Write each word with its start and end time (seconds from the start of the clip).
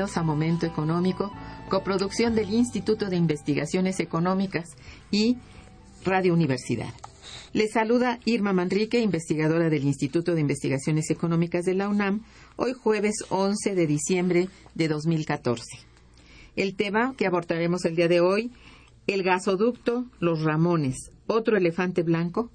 A 0.00 0.22
Momento 0.22 0.64
Económico, 0.64 1.30
coproducción 1.68 2.34
del 2.34 2.50
Instituto 2.54 3.10
de 3.10 3.16
Investigaciones 3.16 4.00
Económicas 4.00 4.70
y 5.10 5.36
Radio 6.06 6.32
Universidad. 6.32 6.88
Les 7.52 7.72
saluda 7.72 8.18
Irma 8.24 8.54
Manrique, 8.54 8.98
investigadora 9.00 9.68
del 9.68 9.84
Instituto 9.84 10.34
de 10.34 10.40
Investigaciones 10.40 11.10
Económicas 11.10 11.66
de 11.66 11.74
la 11.74 11.90
UNAM, 11.90 12.22
hoy 12.56 12.72
jueves 12.72 13.26
11 13.28 13.74
de 13.74 13.86
diciembre 13.86 14.48
de 14.74 14.88
2014. 14.88 15.64
El 16.56 16.76
tema 16.76 17.14
que 17.18 17.26
abordaremos 17.26 17.84
el 17.84 17.94
día 17.94 18.08
de 18.08 18.20
hoy, 18.20 18.52
el 19.06 19.22
gasoducto 19.22 20.06
Los 20.18 20.42
Ramones, 20.42 21.10
otro 21.26 21.58
elefante 21.58 22.02
blanco. 22.02 22.50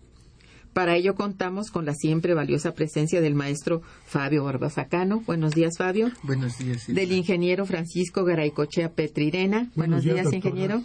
Para 0.76 0.98
ello 0.98 1.16
contamos 1.16 1.72
con 1.72 1.86
la 1.86 1.94
siempre 1.94 2.34
valiosa 2.34 2.74
presencia 2.74 3.22
del 3.22 3.34
maestro 3.34 3.82
Fabio 4.04 4.44
Barbasacano. 4.44 5.22
Buenos 5.22 5.54
días, 5.54 5.78
Fabio. 5.78 6.12
Buenos 6.22 6.58
días. 6.58 6.84
Silvia. 6.84 7.02
Del 7.02 7.14
ingeniero 7.14 7.66
Francisco 7.66 8.26
Garaycochea 8.26 8.92
Petrirena. 8.92 9.72
Buenos, 9.76 10.04
Buenos 10.04 10.04
días, 10.04 10.34
ingeniero. 10.34 10.84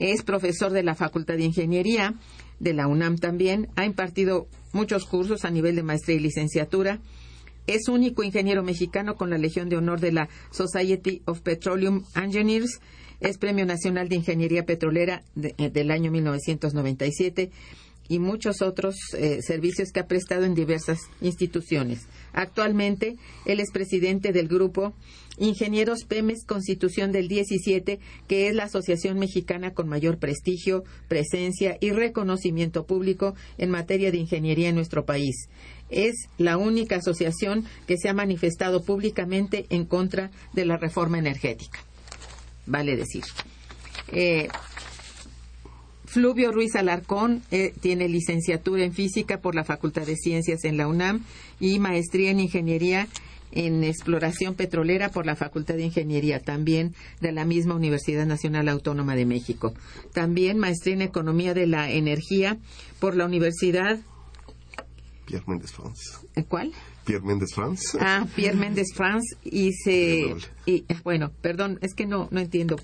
es 0.00 0.24
profesor 0.24 0.72
de 0.72 0.82
la 0.82 0.96
Facultad 0.96 1.36
de 1.36 1.44
Ingeniería 1.44 2.14
de 2.58 2.74
la 2.74 2.88
UNAM 2.88 3.18
también, 3.18 3.68
ha 3.76 3.84
impartido 3.84 4.48
muchos 4.72 5.04
cursos 5.04 5.44
a 5.44 5.50
nivel 5.50 5.76
de 5.76 5.84
maestría 5.84 6.16
y 6.16 6.20
licenciatura, 6.20 6.98
es 7.68 7.86
único 7.86 8.24
ingeniero 8.24 8.64
mexicano 8.64 9.14
con 9.14 9.30
la 9.30 9.38
Legión 9.38 9.68
de 9.68 9.76
Honor 9.76 10.00
de 10.00 10.10
la 10.10 10.28
Society 10.50 11.22
of 11.26 11.40
Petroleum 11.40 12.02
Engineers, 12.16 12.80
es 13.20 13.38
Premio 13.38 13.64
Nacional 13.64 14.08
de 14.08 14.16
Ingeniería 14.16 14.66
Petrolera 14.66 15.22
eh, 15.40 15.70
del 15.70 15.92
año 15.92 16.10
1997 16.10 17.52
y 18.08 18.18
muchos 18.18 18.62
otros 18.62 18.96
eh, 19.14 19.40
servicios 19.42 19.90
que 19.90 20.00
ha 20.00 20.06
prestado 20.06 20.44
en 20.44 20.54
diversas 20.54 21.00
instituciones. 21.20 22.06
Actualmente, 22.32 23.16
él 23.46 23.60
es 23.60 23.70
presidente 23.70 24.32
del 24.32 24.48
grupo 24.48 24.94
Ingenieros 25.38 26.04
Pemes 26.04 26.44
Constitución 26.46 27.10
del 27.10 27.28
17, 27.28 27.98
que 28.28 28.48
es 28.48 28.54
la 28.54 28.64
asociación 28.64 29.18
mexicana 29.18 29.72
con 29.72 29.88
mayor 29.88 30.18
prestigio, 30.18 30.84
presencia 31.08 31.76
y 31.80 31.90
reconocimiento 31.90 32.86
público 32.86 33.34
en 33.58 33.70
materia 33.70 34.12
de 34.12 34.18
ingeniería 34.18 34.68
en 34.68 34.76
nuestro 34.76 35.04
país. 35.04 35.48
Es 35.90 36.28
la 36.38 36.56
única 36.56 36.96
asociación 36.96 37.64
que 37.86 37.96
se 37.96 38.08
ha 38.08 38.14
manifestado 38.14 38.82
públicamente 38.82 39.66
en 39.70 39.84
contra 39.84 40.30
de 40.52 40.64
la 40.64 40.76
reforma 40.76 41.18
energética. 41.18 41.80
Vale 42.66 42.96
decir. 42.96 43.24
Eh, 44.12 44.48
Fluvio 46.14 46.52
Ruiz 46.52 46.76
Alarcón 46.76 47.42
eh, 47.50 47.74
tiene 47.80 48.08
licenciatura 48.08 48.84
en 48.84 48.92
física 48.92 49.40
por 49.40 49.56
la 49.56 49.64
Facultad 49.64 50.06
de 50.06 50.14
Ciencias 50.14 50.62
en 50.62 50.76
la 50.76 50.86
UNAM 50.86 51.24
y 51.58 51.80
maestría 51.80 52.30
en 52.30 52.38
ingeniería 52.38 53.08
en 53.50 53.82
exploración 53.82 54.54
petrolera 54.54 55.08
por 55.08 55.26
la 55.26 55.34
Facultad 55.34 55.74
de 55.74 55.82
Ingeniería, 55.82 56.38
también 56.38 56.94
de 57.20 57.32
la 57.32 57.44
misma 57.44 57.74
Universidad 57.74 58.26
Nacional 58.26 58.68
Autónoma 58.68 59.16
de 59.16 59.26
México. 59.26 59.74
También 60.12 60.56
maestría 60.56 60.94
en 60.94 61.02
economía 61.02 61.52
de 61.52 61.66
la 61.66 61.90
energía 61.90 62.58
por 63.00 63.16
la 63.16 63.24
Universidad 63.24 63.98
Pierre 65.26 65.44
Méndez 65.48 65.72
France. 65.72 66.18
¿Cuál? 66.46 66.72
Pierre 67.04 67.24
Méndez 67.24 67.54
France. 67.54 67.98
Ah, 68.00 68.24
Pierre 68.36 68.56
Méndez 68.56 68.88
France 68.94 69.36
y 69.42 69.72
se 69.72 70.36
y 70.64 70.84
bueno, 71.02 71.32
perdón, 71.40 71.80
es 71.82 71.94
que 71.94 72.06
no 72.06 72.28
no 72.30 72.38
entiendo 72.38 72.76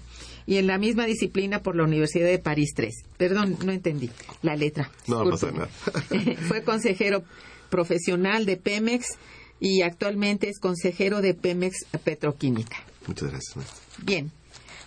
y 0.50 0.58
en 0.58 0.66
la 0.66 0.78
misma 0.78 1.06
disciplina 1.06 1.62
por 1.62 1.76
la 1.76 1.84
Universidad 1.84 2.26
de 2.26 2.40
París 2.40 2.72
3. 2.74 3.04
Perdón, 3.16 3.56
no 3.64 3.70
entendí 3.70 4.10
la 4.42 4.56
letra. 4.56 4.90
No, 5.06 5.22
no 5.22 5.30
pasa 5.30 5.52
nada. 5.52 5.68
Fue 6.48 6.64
consejero 6.64 7.22
profesional 7.68 8.46
de 8.46 8.56
Pemex 8.56 9.16
y 9.60 9.82
actualmente 9.82 10.48
es 10.48 10.58
consejero 10.58 11.20
de 11.20 11.34
Pemex 11.34 11.86
Petroquímica. 12.02 12.78
Muchas 13.06 13.30
gracias. 13.30 13.64
Bien. 14.02 14.32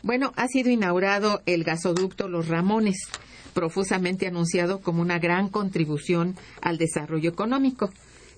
Bueno, 0.02 0.34
ha 0.36 0.50
sido 0.50 0.70
inaugurado 0.70 1.42
el 1.46 1.64
gasoducto 1.64 2.28
Los 2.28 2.50
Ramones, 2.50 2.98
profusamente 3.54 4.28
anunciado 4.28 4.82
como 4.82 5.02
una 5.02 5.18
gran 5.18 5.48
contribución 5.48 6.36
al 6.62 6.78
desarrollo 6.78 7.30
económico 7.30 7.90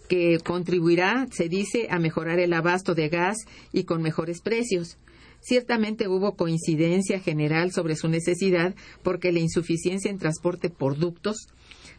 que 0.08 0.38
contribuirá, 0.44 1.26
se 1.32 1.50
dice, 1.50 1.88
a 1.90 1.98
mejorar 1.98 2.38
el 2.38 2.54
abasto 2.54 2.94
de 2.94 3.10
gas 3.10 3.38
y 3.74 3.86
con 3.86 4.04
mejores 4.04 4.42
precios. 4.42 4.98
Ciertamente 5.46 6.08
hubo 6.08 6.36
coincidencia 6.36 7.20
general 7.20 7.72
sobre 7.72 7.96
su 7.96 8.08
necesidad 8.08 8.74
porque 9.04 9.32
la 9.32 9.42
insuficiencia 9.42 10.10
en 10.10 10.18
transporte 10.18 10.72
por 10.72 10.98
ductos 10.98 11.50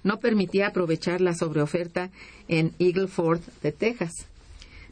no 0.02 0.19
permitía 0.19 0.66
aprovechar 0.66 1.20
la 1.20 1.32
sobreoferta 1.32 2.10
en 2.48 2.72
Eagle 2.81 3.06
Ford 3.06 3.40
de 3.62 3.70
Texas. 3.70 4.10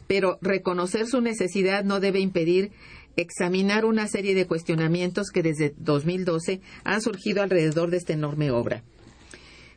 Pero 0.07 0.39
reconocer 0.41 1.09
su 1.09 1.21
necesidad 1.21 1.83
no 1.83 1.99
debe 1.99 2.21
impedir 2.21 2.71
examinar 3.17 3.85
una 3.85 4.07
serie 4.07 4.37
de 4.37 4.47
cuestionamientos 4.47 5.31
que 5.31 5.43
desde 5.43 5.75
2012 5.79 6.61
han 6.85 7.03
surgido 7.03 7.43
alrededor 7.43 7.91
de 7.91 7.97
esta 7.97 8.13
enorme 8.13 8.53
obra. 8.53 8.85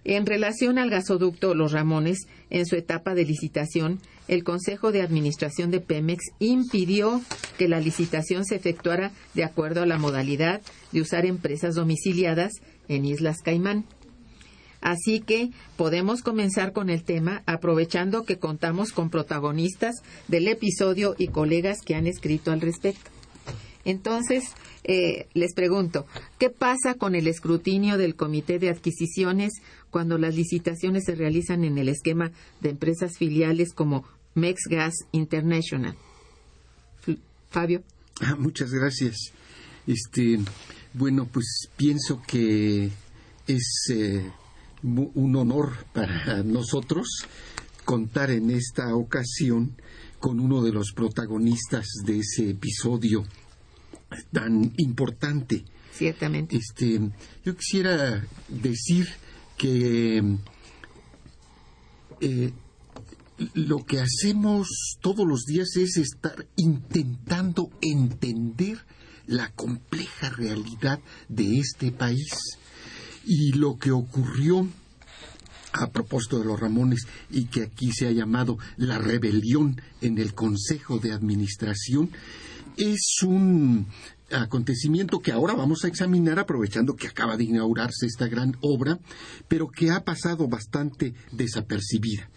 En 0.10 0.26
relación 0.26 0.78
al 0.78 0.90
gasoducto 0.90 1.54
Los 1.54 1.74
Ramones, 1.74 2.28
en 2.50 2.66
su 2.66 2.78
etapa 2.78 3.14
de 3.14 3.26
licitación, 3.26 4.00
el 4.30 4.46
Consejo 4.46 4.94
de 4.94 5.02
Administración 5.02 5.70
de 5.70 5.82
Pemex 5.82 6.32
impidió 6.40 7.22
que 7.58 7.68
la 7.68 7.82
licitación 7.82 8.46
se 8.46 8.56
efectuara 8.56 9.12
de 9.34 9.44
acuerdo 9.44 9.82
a 9.82 9.86
la 9.86 9.98
modalidad 9.98 10.62
de 10.94 11.02
usar 11.02 11.26
empresas 11.26 11.76
domiciliadas 11.76 12.54
en 12.88 13.04
Islas 13.04 13.40
Caimán. 13.44 13.84
Así 14.80 15.20
que 15.20 15.50
podemos 15.76 16.22
comenzar 16.22 16.72
con 16.72 16.90
el 16.90 17.04
tema 17.04 17.44
aprovechando 17.46 18.24
que 18.24 18.40
contamos 18.40 18.94
con 18.94 19.10
protagonistas 19.10 19.96
del 20.30 20.48
episodio 20.48 21.16
y 21.18 21.28
colegas 21.28 21.80
que 21.82 21.96
han 21.96 22.08
escrito 22.08 22.54
al 22.54 22.62
respecto. 22.62 23.12
Entonces, 23.84 24.44
eh, 24.88 25.28
les 25.34 25.54
pregunto, 25.54 26.06
¿qué 26.40 26.50
pasa 26.50 26.94
con 26.94 27.14
el 27.14 27.28
escrutinio 27.28 27.98
del 27.98 28.16
Comité 28.16 28.58
de 28.58 28.70
Adquisiciones 28.70 29.52
cuando 29.90 30.18
las 30.18 30.34
licitaciones 30.34 31.04
se 31.06 31.16
realizan 31.16 31.66
en 31.66 31.78
el 31.78 31.90
esquema 31.90 32.32
de 32.62 32.70
empresas 32.70 33.18
filiales 33.18 33.74
como 33.74 34.06
MexGas 34.34 34.94
International? 35.12 35.96
Fabio. 37.50 37.84
Ah, 38.22 38.36
muchas 38.40 38.72
gracias. 38.72 39.34
Este, 39.86 40.40
bueno, 40.94 41.28
pues 41.32 41.70
pienso 41.76 42.22
que 42.26 42.90
es 43.46 43.86
eh, 43.92 44.32
un 44.84 45.36
honor 45.36 45.74
para 45.94 46.44
nosotros 46.46 47.08
contar 47.84 48.32
en 48.32 48.52
esta 48.52 48.96
ocasión 48.96 49.76
con 50.20 50.40
uno 50.40 50.64
de 50.64 50.72
los 50.72 50.94
protagonistas 50.94 51.88
de 52.06 52.20
ese 52.20 52.52
episodio 52.52 53.26
tan 54.32 54.74
importante. 54.78 55.66
Ciertamente. 55.94 56.58
Este, 56.58 57.00
yo 57.44 57.56
quisiera 57.56 58.26
decir 58.48 59.08
que 59.58 60.38
eh, 62.22 62.52
lo 63.54 63.86
que 63.86 64.00
hacemos 64.00 64.68
todos 65.02 65.28
los 65.28 65.46
días 65.46 65.76
es 65.76 65.98
estar 65.98 66.48
intentando 66.56 67.70
entender 67.82 68.80
la 69.28 69.52
compleja 69.52 70.30
realidad 70.30 71.00
de 71.28 71.60
este 71.60 71.92
país. 71.92 72.58
Y 73.26 73.52
lo 73.54 73.78
que 73.78 73.92
ocurrió 73.92 74.68
a 75.74 75.92
propósito 75.92 76.40
de 76.40 76.46
los 76.46 76.60
Ramones 76.60 77.08
y 77.30 77.46
que 77.46 77.64
aquí 77.64 77.92
se 77.92 78.08
ha 78.08 78.12
llamado 78.12 78.58
la 78.78 78.98
rebelión 78.98 79.82
en 80.02 80.18
el 80.18 80.34
Consejo 80.34 80.98
de 80.98 81.12
Administración, 81.12 82.10
es 82.78 83.24
un 83.24 83.88
acontecimiento 84.32 85.20
que 85.20 85.32
ahora 85.32 85.54
vamos 85.54 85.84
a 85.84 85.88
examinar 85.88 86.40
aprovechando 86.40 86.96
que 86.96 87.08
acaba 87.08 87.38
de 87.38 87.46
inaugurarse 87.46 88.06
esta 88.06 88.28
gran 88.28 88.58
obra, 88.62 89.00
pero 89.48 89.68
que 89.68 89.90
ha 89.92 90.04
pasado 90.04 90.48
bastante 90.48 91.14
desapercibida. 91.32 92.30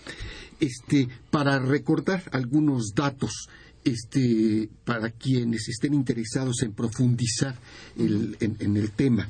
Este, 0.60 1.08
para 1.30 1.58
recordar 1.58 2.22
algunos 2.32 2.92
datos 2.94 3.48
este, 3.84 4.68
para 4.84 5.10
quienes 5.10 5.68
estén 5.68 5.94
interesados 5.94 6.62
en 6.62 6.72
profundizar 6.72 7.56
en, 7.96 8.76
el 8.76 8.90
tema. 8.90 9.26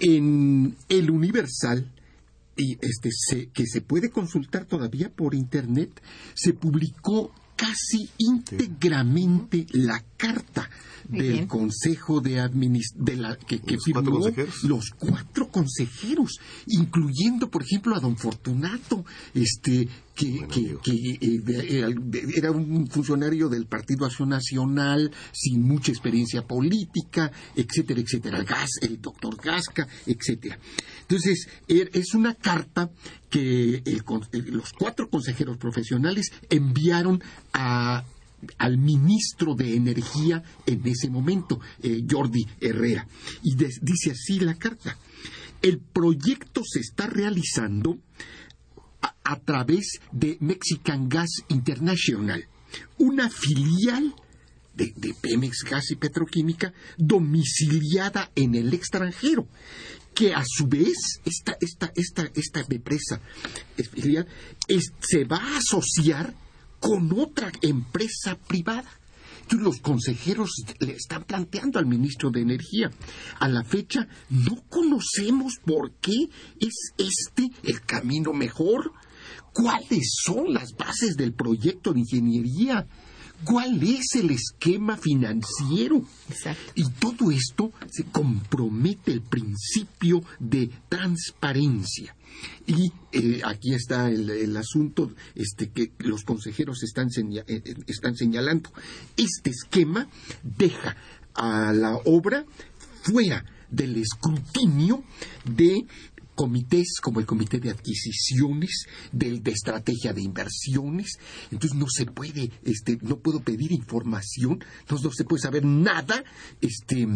En 0.00 0.74
el 0.88 1.10
Universal, 1.10 1.86
y 2.56 2.78
este, 2.80 3.50
que 3.52 3.66
se 3.66 3.80
puede 3.82 4.10
consultar 4.10 4.64
todavía 4.64 5.10
por 5.10 5.34
Internet, 5.34 5.90
se 6.34 6.54
publicó 6.54 7.32
casi 7.62 8.10
íntegramente 8.16 9.66
la 9.70 10.02
carta 10.22 10.70
del 11.08 11.48
Consejo 11.48 12.20
de 12.20 12.38
Administración 12.38 13.36
que, 13.46 13.60
que 13.60 13.74
¿Los 13.74 13.84
firmó 13.84 14.20
cuatro 14.20 14.46
los 14.62 14.90
cuatro 14.96 15.48
consejeros, 15.48 16.38
incluyendo, 16.68 17.50
por 17.50 17.64
ejemplo, 17.64 17.96
a 17.96 18.00
don 18.00 18.16
Fortunato, 18.16 19.04
este, 19.34 19.88
que, 20.14 20.46
que, 20.48 20.76
que 20.82 21.18
eh, 21.20 22.28
era 22.36 22.52
un 22.52 22.86
funcionario 22.86 23.48
del 23.48 23.66
Partido 23.66 24.06
Acción 24.06 24.28
Nacional, 24.28 25.10
sin 25.32 25.62
mucha 25.62 25.90
experiencia 25.90 26.46
política, 26.46 27.32
etcétera, 27.56 28.00
etcétera, 28.00 28.44
Gas, 28.44 28.70
el 28.82 29.00
doctor 29.00 29.36
Gasca, 29.42 29.88
etcétera. 30.06 30.58
Entonces, 31.00 31.48
er, 31.66 31.90
es 31.92 32.14
una 32.14 32.34
carta 32.34 32.90
que 33.28 33.82
el, 33.84 34.02
los 34.52 34.72
cuatro 34.72 35.10
consejeros 35.10 35.56
profesionales 35.58 36.30
enviaron 36.48 37.20
a 37.52 38.04
al 38.58 38.78
ministro 38.78 39.54
de 39.54 39.74
Energía 39.74 40.42
en 40.66 40.86
ese 40.86 41.08
momento, 41.08 41.60
eh, 41.82 42.04
Jordi 42.08 42.46
Herrera. 42.60 43.06
Y 43.42 43.54
dice 43.54 44.12
así 44.12 44.40
la 44.40 44.54
carta. 44.54 44.96
El 45.60 45.78
proyecto 45.78 46.62
se 46.64 46.80
está 46.80 47.06
realizando 47.06 47.98
a, 49.24 49.36
través 49.40 50.00
de 50.10 50.36
Mexican 50.40 51.08
Gas 51.08 51.30
International, 51.48 52.44
una 52.98 53.30
filial 53.30 54.14
de, 54.74 55.14
Pemex 55.20 55.64
Gas 55.68 55.90
y 55.90 55.96
Petroquímica 55.96 56.72
domiciliada 56.96 58.30
en 58.34 58.54
el 58.54 58.74
extranjero, 58.74 59.46
que 60.14 60.34
a 60.34 60.42
su 60.44 60.66
vez 60.66 61.20
esta, 61.24 61.56
esta, 61.60 61.92
esta, 61.94 62.30
esta 62.34 62.64
empresa 62.68 63.20
filial 63.76 64.26
se 65.00 65.24
va 65.24 65.36
a 65.36 65.58
asociar 65.58 66.34
con 66.82 67.16
otra 67.18 67.50
empresa 67.62 68.36
privada. 68.36 68.90
Entonces 69.42 69.64
los 69.64 69.80
consejeros 69.80 70.50
le 70.80 70.92
están 70.92 71.24
planteando 71.24 71.78
al 71.78 71.86
ministro 71.86 72.30
de 72.30 72.40
Energía. 72.40 72.90
A 73.38 73.48
la 73.48 73.62
fecha 73.62 74.08
no 74.28 74.62
conocemos 74.68 75.54
por 75.64 75.92
qué 76.00 76.28
es 76.60 76.92
este 76.98 77.50
el 77.62 77.80
camino 77.82 78.32
mejor. 78.32 78.92
¿Cuáles 79.52 80.14
son 80.24 80.52
las 80.52 80.72
bases 80.76 81.16
del 81.16 81.32
proyecto 81.34 81.92
de 81.92 82.00
ingeniería? 82.00 82.86
¿Cuál 83.44 83.82
es 83.82 84.14
el 84.14 84.30
esquema 84.30 84.96
financiero? 84.96 86.04
Exacto. 86.28 86.72
Y 86.74 86.88
todo 86.90 87.30
esto 87.30 87.72
se 87.90 88.04
compromete 88.04 89.12
el 89.12 89.22
principio 89.22 90.22
de 90.38 90.70
transparencia. 90.88 92.14
Y 92.66 92.92
eh, 93.12 93.40
aquí 93.44 93.74
está 93.74 94.08
el, 94.08 94.30
el 94.30 94.56
asunto 94.56 95.12
este, 95.34 95.70
que 95.70 95.92
los 95.98 96.22
consejeros 96.24 96.82
están, 96.82 97.08
eh, 97.08 97.44
eh, 97.46 97.74
están 97.86 98.16
señalando. 98.16 98.70
Este 99.16 99.50
esquema 99.50 100.08
deja 100.42 100.96
a 101.34 101.72
la 101.72 101.96
obra 102.04 102.44
fuera 103.02 103.44
del 103.70 103.96
escrutinio 103.96 105.02
de 105.44 105.86
comités 106.42 106.98
como 107.00 107.20
el 107.20 107.26
comité 107.26 107.60
de 107.60 107.70
adquisiciones, 107.70 108.86
del- 109.12 109.42
de, 109.42 109.52
estrategia 109.52 110.12
de 110.12 110.22
inversiones, 110.22 111.18
entonces 111.52 111.78
no 111.78 111.86
se 111.88 112.04
puede, 112.06 112.50
este, 112.64 112.98
no 113.02 113.16
puedo 113.18 113.38
pedir 113.40 113.70
información, 113.70 114.58
entonces 114.80 115.04
no 115.04 115.12
se 115.12 115.24
puede 115.24 115.40
saber 115.42 115.64
nada, 115.64 116.24
este, 116.60 117.06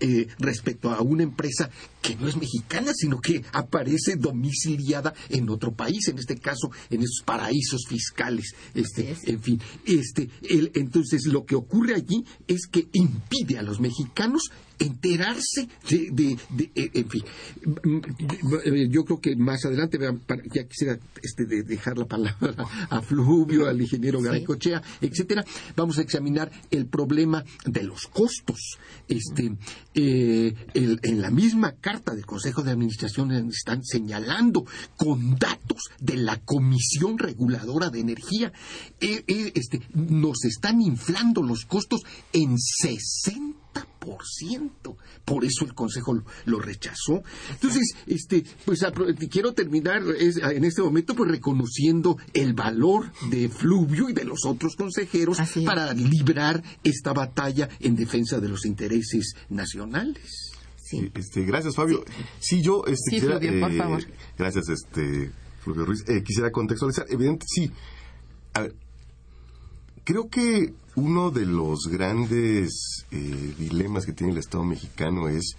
eh, 0.00 0.26
respecto 0.38 0.90
a 0.90 1.02
una 1.02 1.22
empresa 1.22 1.68
que 2.02 2.16
no 2.16 2.28
es 2.28 2.36
mexicana, 2.36 2.92
sino 2.94 3.20
que 3.20 3.44
aparece 3.52 4.16
domiciliada 4.16 5.14
en 5.30 5.48
otro 5.48 5.72
país, 5.72 6.08
en 6.08 6.18
este 6.18 6.36
caso 6.36 6.70
en 6.90 7.00
esos 7.00 7.22
paraísos 7.24 7.86
fiscales. 7.88 8.54
Este, 8.74 9.12
es. 9.12 9.24
en 9.28 9.40
fin, 9.40 9.60
este, 9.86 10.28
el- 10.42 10.70
entonces 10.74 11.24
lo 11.26 11.44
que 11.46 11.54
ocurre 11.54 11.94
allí 11.94 12.24
es 12.48 12.66
que 12.66 12.88
impide 12.92 13.58
a 13.58 13.62
los 13.62 13.80
mexicanos 13.80 14.42
enterarse 14.78 15.68
de, 15.88 16.10
de- 16.10 16.36
de- 16.50 16.70
eh, 16.74 16.90
en 16.94 17.08
fin, 17.08 17.22
yo 18.90 19.04
creo 19.04 19.20
que 19.20 19.36
más 19.36 19.64
adelante 19.64 19.98
ya 20.52 20.64
quisiera 20.64 20.98
este, 21.22 21.44
de- 21.46 21.62
dejar 21.62 21.98
la 21.98 22.06
palabra 22.06 22.54
a 22.90 23.00
Fluvio, 23.02 23.68
al 23.68 23.80
ingeniero 23.80 24.20
Garaycochea, 24.20 24.82
etcétera. 25.00 25.44
Vamos 25.76 25.98
a 25.98 26.02
examinar 26.02 26.50
el 26.70 26.86
problema 26.86 27.44
de 27.64 27.82
los 27.84 28.06
costos. 28.08 28.78
Este, 29.08 29.52
eh, 29.94 30.54
el- 30.74 30.98
en 31.02 31.20
la 31.20 31.30
misma 31.30 31.72
carta 31.92 32.14
del 32.14 32.24
Consejo 32.24 32.62
de 32.62 32.70
Administración 32.70 33.30
están 33.50 33.84
señalando 33.84 34.64
con 34.96 35.36
datos 35.36 35.90
de 36.00 36.16
la 36.16 36.38
Comisión 36.38 37.18
Reguladora 37.18 37.90
de 37.90 38.00
Energía, 38.00 38.50
eh, 38.98 39.22
eh, 39.26 39.52
este, 39.54 39.82
nos 39.94 40.42
están 40.46 40.80
inflando 40.80 41.42
los 41.42 41.66
costos 41.66 42.00
en 42.32 42.56
60%. 42.56 44.96
Por 45.26 45.44
eso 45.44 45.66
el 45.66 45.74
Consejo 45.74 46.14
lo, 46.14 46.24
lo 46.46 46.60
rechazó. 46.60 47.22
Entonces, 47.50 47.92
este, 48.06 48.42
pues 48.64 48.80
quiero 49.30 49.52
terminar 49.52 50.02
es- 50.18 50.38
en 50.38 50.64
este 50.64 50.80
momento 50.82 51.14
pues 51.14 51.30
reconociendo 51.30 52.16
el 52.32 52.54
valor 52.54 53.12
de 53.30 53.50
Fluvio 53.50 54.08
y 54.08 54.14
de 54.14 54.24
los 54.24 54.46
otros 54.46 54.76
consejeros 54.76 55.36
para 55.66 55.92
librar 55.92 56.62
esta 56.82 57.12
batalla 57.12 57.68
en 57.80 57.96
defensa 57.96 58.40
de 58.40 58.48
los 58.48 58.64
intereses 58.64 59.34
nacionales. 59.50 60.51
Sí. 61.00 61.10
Este, 61.14 61.44
gracias, 61.44 61.74
Fabio. 61.76 62.04
Sí, 62.40 62.62
yo 62.62 62.82
este, 62.86 62.96
Sí, 62.96 63.10
quisiera, 63.16 63.36
por 63.38 63.72
eh, 63.72 63.78
favor. 63.78 64.02
Gracias, 64.38 64.68
este, 64.68 65.30
Fluvio 65.62 65.84
Ruiz. 65.84 66.04
Eh, 66.08 66.22
quisiera 66.22 66.50
contextualizar. 66.50 67.06
Evidente, 67.10 67.46
sí. 67.48 67.70
A 68.54 68.62
ver, 68.62 68.74
creo 70.04 70.28
que 70.28 70.74
uno 70.96 71.30
de 71.30 71.46
los 71.46 71.88
grandes 71.90 73.04
eh, 73.10 73.54
dilemas 73.58 74.04
que 74.06 74.12
tiene 74.12 74.32
el 74.32 74.38
Estado 74.38 74.64
mexicano 74.64 75.28
es 75.28 75.56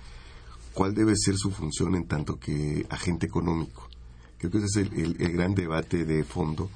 cuál 0.73 0.93
debe 0.93 1.15
ser 1.15 1.35
su 1.37 1.51
función 1.51 1.95
en 1.95 2.05
tanto 2.07 2.37
que 2.39 2.85
agente 2.89 3.25
económico. 3.25 3.87
Creo 4.37 4.51
que 4.51 4.57
ese 4.59 4.67
es 4.67 4.75
el, 4.91 4.99
el- 4.99 5.15
el 5.21 5.31
gran 5.31 5.55
debate 5.55 6.05
de 6.05 6.23
fondo. 6.23 6.69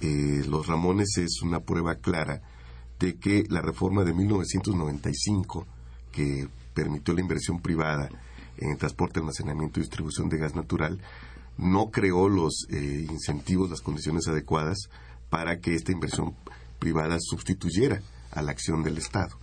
Eh, 0.00 0.44
los 0.48 0.66
Ramones 0.66 1.16
es 1.18 1.42
una 1.42 1.60
prueba 1.60 1.94
clara 1.96 2.42
de 2.98 3.14
que 3.16 3.44
la 3.48 3.60
reforma 3.62 4.02
de 4.04 4.12
1995, 4.14 5.66
que 6.10 6.48
permitió 6.74 7.14
la 7.14 7.20
inversión 7.20 7.60
privada 7.60 8.08
en 8.58 8.70
el 8.70 8.78
transporte, 8.78 9.20
almacenamiento 9.20 9.80
y 9.80 9.82
distribución 9.82 10.28
de 10.28 10.38
gas 10.38 10.54
natural, 10.54 11.00
no 11.58 11.90
creó 11.90 12.28
los 12.28 12.66
eh, 12.70 13.06
incentivos, 13.10 13.70
las 13.70 13.80
condiciones 13.80 14.28
adecuadas 14.28 14.88
para 15.30 15.58
que 15.58 15.74
esta 15.74 15.92
inversión 15.92 16.34
privada 16.78 17.16
sustituyera 17.20 18.00
a 18.30 18.42
la 18.42 18.52
acción 18.52 18.82
del 18.82 18.98
Estado. 18.98 19.38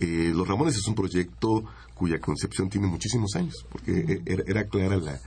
Eh, 0.00 0.32
Los 0.34 0.48
Ramones 0.48 0.76
es 0.76 0.86
un 0.86 0.94
proyecto 0.94 1.64
cuya 1.94 2.18
concepción 2.18 2.68
tiene 2.68 2.86
muchísimos 2.86 3.36
años, 3.36 3.66
porque 3.70 3.92
e- 3.92 4.22
era, 4.26 4.42
era 4.46 4.64
clara 4.66 4.96
la, 4.96 5.20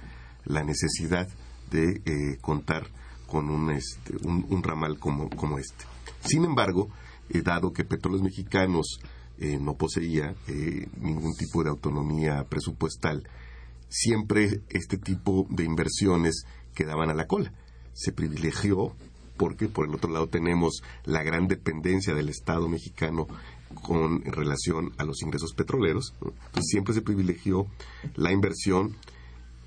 la 0.46 0.64
necesidad 0.64 1.28
de 1.72 2.02
eh, 2.06 2.38
contar 2.42 2.88
con 3.28 3.50
un, 3.50 3.72
este, 3.72 4.16
un, 4.28 4.46
un 4.50 4.64
ramal 4.64 5.00
como, 5.00 5.30
como 5.30 5.58
este. 5.58 5.86
Sin 6.24 6.44
embargo, 6.44 6.90
dado 7.30 7.74
que 7.74 7.84
Petróleos 7.84 8.22
Mexicanos 8.22 9.00
eh, 9.40 9.58
no 9.60 9.76
poseía 9.76 10.36
eh, 10.48 10.88
ningún 11.00 11.36
tipo 11.36 11.64
de 11.64 11.70
autonomía 11.70 12.46
presupuestal, 12.50 13.28
siempre 13.90 14.62
este 14.70 14.98
tipo 14.98 15.46
de 15.50 15.64
inversiones 15.64 16.46
quedaban 16.74 17.10
a 17.10 17.14
la 17.14 17.28
cola. 17.28 17.54
Se 17.94 18.12
privilegió 18.12 18.94
porque 19.38 19.68
por 19.68 19.88
el 19.88 19.96
otro 19.96 20.12
lado 20.12 20.28
tenemos 20.28 20.82
la 21.04 21.24
gran 21.24 21.48
dependencia 21.48 22.14
del 22.14 22.30
Estado 22.30 22.68
mexicano 22.68 23.28
con 23.82 24.24
en 24.26 24.32
relación 24.32 24.94
a 24.98 25.04
los 25.04 25.22
ingresos 25.22 25.54
petroleros. 25.54 26.14
Entonces 26.22 26.68
siempre 26.68 26.94
se 26.94 27.02
privilegió 27.02 27.68
la 28.16 28.32
inversión 28.32 28.96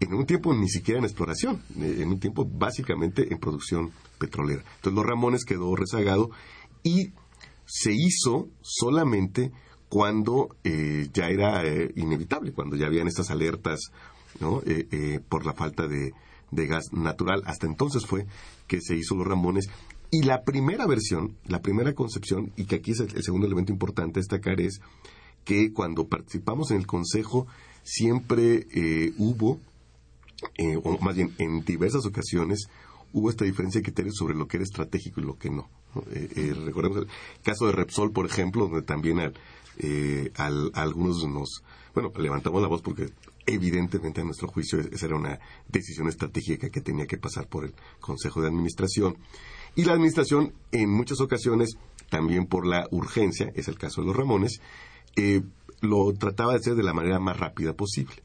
en 0.00 0.14
un 0.14 0.26
tiempo 0.26 0.54
ni 0.54 0.68
siquiera 0.68 0.98
en 0.98 1.04
exploración, 1.04 1.62
eh, 1.78 1.98
en 2.00 2.08
un 2.08 2.20
tiempo 2.20 2.44
básicamente 2.46 3.32
en 3.32 3.38
producción 3.38 3.90
petrolera. 4.18 4.62
Entonces 4.76 4.94
los 4.94 5.06
Ramones 5.06 5.44
quedó 5.44 5.74
rezagado 5.74 6.30
y 6.82 7.12
se 7.68 7.92
hizo 7.92 8.48
solamente 8.62 9.52
cuando 9.88 10.56
eh, 10.64 11.08
ya 11.12 11.28
era 11.28 11.64
eh, 11.64 11.92
inevitable, 11.94 12.52
cuando 12.52 12.76
ya 12.76 12.86
habían 12.86 13.06
estas 13.06 13.30
alertas 13.30 13.92
¿no? 14.40 14.62
Eh, 14.64 14.86
eh, 14.90 15.20
por 15.28 15.46
la 15.46 15.52
falta 15.52 15.86
de, 15.88 16.12
gas 16.50 16.92
natural. 16.92 17.42
Hasta 17.46 17.66
entonces 17.66 18.06
fue 18.06 18.26
que 18.66 18.80
se 18.80 18.96
hizo 18.96 19.14
los 19.14 19.26
Ramones. 19.26 19.68
Y 20.10 20.22
la 20.22 20.42
primera 20.42 20.86
versión, 20.86 21.36
la 21.46 21.60
primera 21.60 21.92
concepción, 21.92 22.52
y 22.56 22.64
que 22.64 22.76
aquí 22.76 22.92
es 22.92 23.00
el, 23.00 23.14
el 23.14 23.22
segundo 23.22 23.46
elemento 23.46 23.72
importante 23.72 24.18
a 24.18 24.22
destacar, 24.22 24.60
es 24.60 24.80
que 25.44 25.72
cuando 25.72 26.08
participamos 26.08 26.70
en 26.70 26.78
el 26.78 26.86
Consejo 26.86 27.46
siempre 27.82 28.66
eh, 28.72 29.12
hubo 29.18 29.60
o 30.84 30.98
más 31.00 31.16
bien 31.16 31.34
en 31.38 31.64
diversas 31.64 32.06
ocasiones 32.06 32.68
hubo 33.12 33.28
esta 33.28 33.44
diferencia 33.44 33.80
de 33.80 33.82
criterios 33.82 34.14
sobre 34.16 34.36
lo 34.36 34.46
que 34.46 34.58
era 34.58 34.64
estratégico 34.64 35.20
y 35.20 35.24
lo 35.24 35.36
que 35.36 35.50
no. 35.50 35.68
Eh, 36.12 36.28
eh, 36.36 36.54
recordemos 36.64 36.98
el 36.98 37.08
caso 37.42 37.66
de 37.66 37.72
Repsol, 37.72 38.12
por 38.12 38.26
ejemplo, 38.26 38.64
donde 38.68 38.82
también 38.82 39.18
al- 39.20 39.34
eh, 39.78 40.30
al- 40.36 40.70
algunos 40.74 41.24
nos, 41.28 41.62
bueno, 41.94 42.12
levantamos 42.18 42.60
la 42.62 42.68
voz 42.68 42.82
porque 42.82 43.10
evidentemente 43.46 44.20
a 44.20 44.24
nuestro 44.24 44.48
juicio 44.48 44.78
esa 44.80 45.06
era 45.06 45.16
una 45.16 45.38
decisión 45.68 46.08
estratégica 46.08 46.68
que 46.70 46.80
tenía 46.80 47.06
que 47.06 47.16
pasar 47.16 47.48
por 47.48 47.64
el 47.64 47.74
Consejo 48.00 48.40
de 48.42 48.48
Administración. 48.48 49.16
Y 49.74 49.84
la 49.84 49.92
Administración, 49.92 50.52
en 50.72 50.90
muchas 50.90 51.20
ocasiones, 51.20 51.76
también 52.10 52.46
por 52.46 52.66
la 52.66 52.86
urgencia, 52.90 53.50
es 53.54 53.68
el 53.68 53.78
caso 53.78 54.00
de 54.00 54.08
los 54.08 54.16
Ramones, 54.16 54.60
eh, 55.16 55.42
lo 55.80 56.12
trataba 56.12 56.52
de 56.52 56.58
hacer 56.58 56.74
de 56.74 56.82
la 56.82 56.92
manera 56.92 57.18
más 57.20 57.38
rápida 57.38 57.72
posible. 57.72 58.16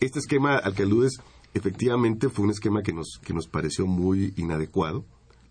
Este 0.00 0.18
esquema 0.18 0.56
al 0.56 0.74
que 0.74 0.82
aludes, 0.82 1.20
efectivamente, 1.54 2.28
fue 2.28 2.44
un 2.44 2.50
esquema 2.50 2.82
que 2.82 2.92
nos, 2.92 3.20
que 3.24 3.32
nos 3.32 3.46
pareció 3.46 3.86
muy 3.86 4.32
inadecuado 4.36 5.04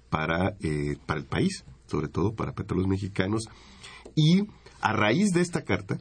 para, 0.10 0.56
eh, 0.62 0.98
para 1.06 1.20
el 1.20 1.26
país, 1.26 1.64
sobre 1.88 2.08
todo 2.08 2.34
para 2.34 2.54
petróleos 2.54 2.88
mexicanos. 2.88 3.44
Y 4.16 4.48
a 4.82 4.94
raíz 4.94 5.32
de 5.32 5.42
esta 5.42 5.64
carta, 5.64 5.98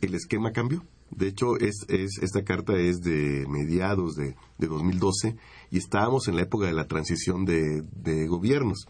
el 0.00 0.14
esquema 0.14 0.52
cambió. 0.52 0.82
De 1.10 1.26
hecho, 1.26 1.56
es, 1.58 1.84
es- 1.88 2.18
esta 2.22 2.44
carta 2.44 2.76
es 2.78 3.00
de 3.00 3.44
mediados 3.48 4.14
de, 4.14 4.36
de 4.58 4.66
2012 4.68 5.36
y 5.70 5.78
estábamos 5.78 6.28
en 6.28 6.36
la 6.36 6.42
época 6.42 6.66
de 6.66 6.72
la 6.72 6.86
transición 6.86 7.44
de, 7.44 7.82
de 7.96 8.26
gobiernos. 8.28 8.86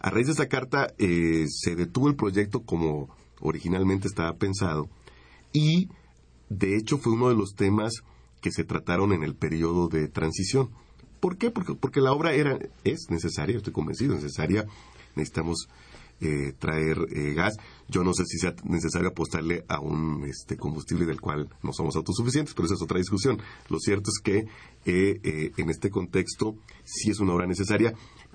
A 0.00 0.10
raíz 0.10 0.26
de 0.26 0.32
esta 0.32 0.48
carta 0.48 0.88
eh, 0.98 1.46
se 1.48 1.76
detuvo 1.76 2.08
el 2.08 2.16
proyecto 2.16 2.60
como 2.64 3.08
originalmente 3.40 4.08
estaba 4.08 4.34
pensado 4.36 4.88
y 5.52 5.88
de 6.50 6.76
hecho 6.76 6.98
fue 6.98 7.12
uno 7.12 7.28
de 7.28 7.36
los 7.36 7.54
temas 7.54 7.92
que 8.42 8.50
se 8.50 8.64
trataron 8.64 9.12
en 9.12 9.22
el 9.22 9.34
periodo 9.34 9.88
de 9.88 10.08
transición. 10.08 10.70
¿Por 11.24 11.38
qué? 11.38 11.50
Porque, 11.50 11.74
porque 11.74 12.02
la 12.02 12.12
obra 12.12 12.34
era, 12.34 12.58
es 12.84 13.06
necesaria, 13.08 13.56
estoy 13.56 13.72
convencido, 13.72 14.14
necesaria. 14.14 14.66
Necesitamos 15.16 15.70
eh, 16.20 16.52
traer 16.58 16.98
eh, 17.16 17.32
gas. 17.32 17.56
Yo 17.88 18.04
no 18.04 18.12
sé 18.12 18.26
si 18.26 18.36
sea 18.36 18.54
necesario 18.64 19.08
apostarle 19.08 19.64
a 19.68 19.80
un 19.80 20.26
este, 20.26 20.58
combustible 20.58 21.06
del 21.06 21.22
cual 21.22 21.48
no 21.62 21.72
somos 21.72 21.96
autosuficientes, 21.96 22.52
pero 22.52 22.66
esa 22.66 22.74
es 22.74 22.82
otra 22.82 22.98
discusión. 22.98 23.38
Lo 23.70 23.78
cierto 23.78 24.10
es 24.10 24.20
que 24.22 24.36
eh, 24.84 25.18
eh, 25.22 25.52
en 25.56 25.70
este 25.70 25.88
contexto 25.88 26.56
sí 26.84 27.08
es 27.08 27.20
una 27.20 27.32
obra 27.32 27.46
necesaria 27.46 27.94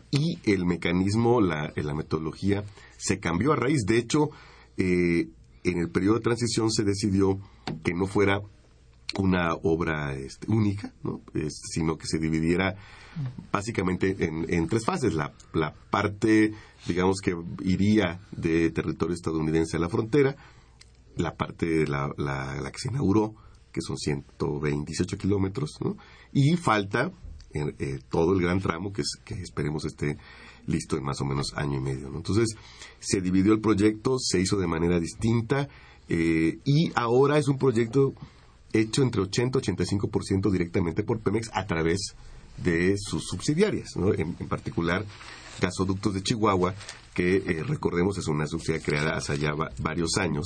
y 0.10 0.39
el 0.51 0.65
mecanismo, 0.65 1.41
la, 1.41 1.72
la 1.75 1.93
metodología 1.93 2.63
se 2.98 3.19
cambió 3.19 3.53
a 3.53 3.55
raíz. 3.55 3.84
De 3.86 4.00
hecho, 4.00 4.31
en 4.77 5.29
el 5.63 5.91
periodo 5.91 6.15
de 6.15 6.22
transición 6.22 6.72
se 6.72 6.84
decidió 6.84 7.38
que 7.84 7.93
no 7.93 8.08
fuera 8.08 8.41
una 9.18 9.54
obra 9.63 10.13
este, 10.13 10.51
única, 10.51 10.94
¿no? 11.04 11.22
sino 11.50 11.98
que 11.98 12.08
se 12.08 12.20
dividiera 12.20 12.75
básicamente 13.51 14.16
en, 14.20 14.68
tres 14.68 14.86
fases. 14.86 15.13
La, 15.13 15.34
la, 15.54 15.74
parte, 15.74 16.54
digamos, 16.88 17.20
que 17.22 17.36
iría 17.63 18.22
de 18.32 18.70
territorio 18.72 19.16
estadounidense 19.16 19.78
a 19.78 19.80
la 19.80 19.89
frontera, 19.89 20.36
la 21.16 21.36
parte 21.36 21.66
de 21.66 21.88
la, 21.88 22.10
la, 22.18 22.72
que 22.72 22.80
se 22.80 22.89
inauguró, 22.89 23.36
que 23.72 23.82
son 23.82 23.98
128 23.98 25.18
kilómetros, 25.18 25.78
y 26.32 26.56
falta 26.56 27.12
eh, 27.54 28.00
todo 28.10 28.34
el 28.34 28.42
gran 28.42 28.60
tramo 28.60 28.94
que, 28.94 29.01
que, 29.25 29.36
esperemos 29.36 29.84
esté 29.86 30.18
listo 30.68 30.98
en 30.98 31.04
más 31.04 31.20
o 31.20 31.25
menos 31.25 31.54
año 31.56 31.80
y 31.80 31.82
medio. 31.82 32.10
¿no? 32.10 32.18
Entonces, 32.18 32.56
se 33.00 33.22
dividió 33.22 33.54
el 33.54 33.60
proyecto, 33.60 34.18
se 34.20 34.39
hizo 34.39 34.58
de 34.58 34.68
manera 34.68 35.00
distinta 35.00 35.68
eh, 36.08 36.60
y 36.63 36.92
ahora 36.96 37.38
es 37.38 37.48
un 37.48 37.58
proyecto 37.58 38.13
hecho 38.73 39.01
entre 39.01 39.21
80 39.21 39.59
y 39.59 39.61
85% 39.61 40.51
directamente 40.51 41.03
por 41.03 41.19
Pemex 41.19 41.49
a 41.53 41.65
través 41.65 42.15
de 42.57 42.95
sus 42.97 43.25
subsidiarias, 43.27 43.95
¿no? 43.95 44.13
en, 44.13 44.33
particular 44.47 45.05
Gasoductos 45.61 46.13
de 46.13 46.23
Chihuahua, 46.23 46.73
que 47.13 47.38
eh, 47.38 47.63
recordemos 47.63 48.17
es 48.17 48.27
una 48.27 48.47
subsidiaria 48.47 48.85
creada 48.85 49.17
hace 49.17 49.38
ya 49.38 49.51
varios 49.79 50.17
años, 50.17 50.45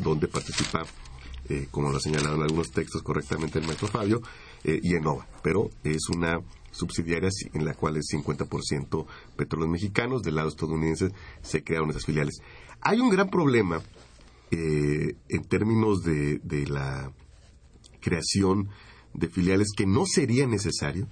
donde 0.00 0.28
participa, 0.28 0.84
como 1.72 1.90
lo 1.90 1.96
ha 1.96 2.00
señalado 2.00 2.36
en 2.36 2.42
algunos 2.42 2.70
textos 2.70 3.02
correctamente 3.02 3.58
el 3.58 3.66
maestro 3.66 3.88
Fabio, 3.88 4.22
y 4.62 4.94
Enova, 4.94 5.26
pero 5.42 5.70
es 5.82 6.08
una 6.10 6.40
subsidiarias 6.70 7.34
en 7.52 7.64
la 7.64 7.74
cual 7.74 7.96
es 7.96 8.06
50% 8.12 9.06
petróleos 9.36 9.70
mexicanos, 9.70 10.22
del 10.22 10.36
lado 10.36 10.48
estadounidense 10.48 11.10
se 11.42 11.62
crearon 11.62 11.90
esas 11.90 12.04
filiales. 12.04 12.40
Hay 12.80 13.00
un 13.00 13.10
gran 13.10 13.28
problema 13.28 13.82
eh, 14.50 15.16
en 15.28 15.44
términos 15.44 16.02
de, 16.02 16.66
la 16.68 17.12
creación 18.00 18.68
de 19.14 19.28
filiales 19.28 19.68
que 19.76 19.86
no 19.86 20.04
sería 20.06 20.46
necesario 20.46 21.08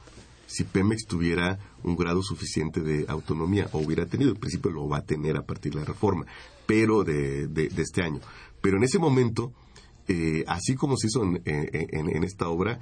si 0.47 0.64
Pemex 0.64 1.07
tuviera 1.07 1.59
un 1.83 1.95
grado 1.95 2.23
suficiente 2.23 2.80
de 2.80 3.04
autonomía 3.09 3.68
o 3.73 3.78
hubiera 3.78 4.07
tenido, 4.07 4.30
en 4.30 4.37
principio 4.37 4.71
lo 4.71 4.88
va 4.88 4.99
a 4.99 5.04
tener 5.04 5.37
a 5.37 5.45
partir 5.45 5.75
de 5.75 5.80
la 5.80 5.85
reforma, 5.85 6.25
pero 6.66 7.04
de, 7.04 7.71
este 7.76 8.02
año. 8.02 8.21
Pero 8.62 8.78
en 8.78 8.85
ese 8.85 8.99
momento, 8.99 9.52
eh, 10.09 10.45
así 10.47 10.75
como 10.75 10.97
se 10.97 11.09
hizo 11.09 11.23
en 11.23 12.25
esta 12.25 12.49
obra, 12.49 12.80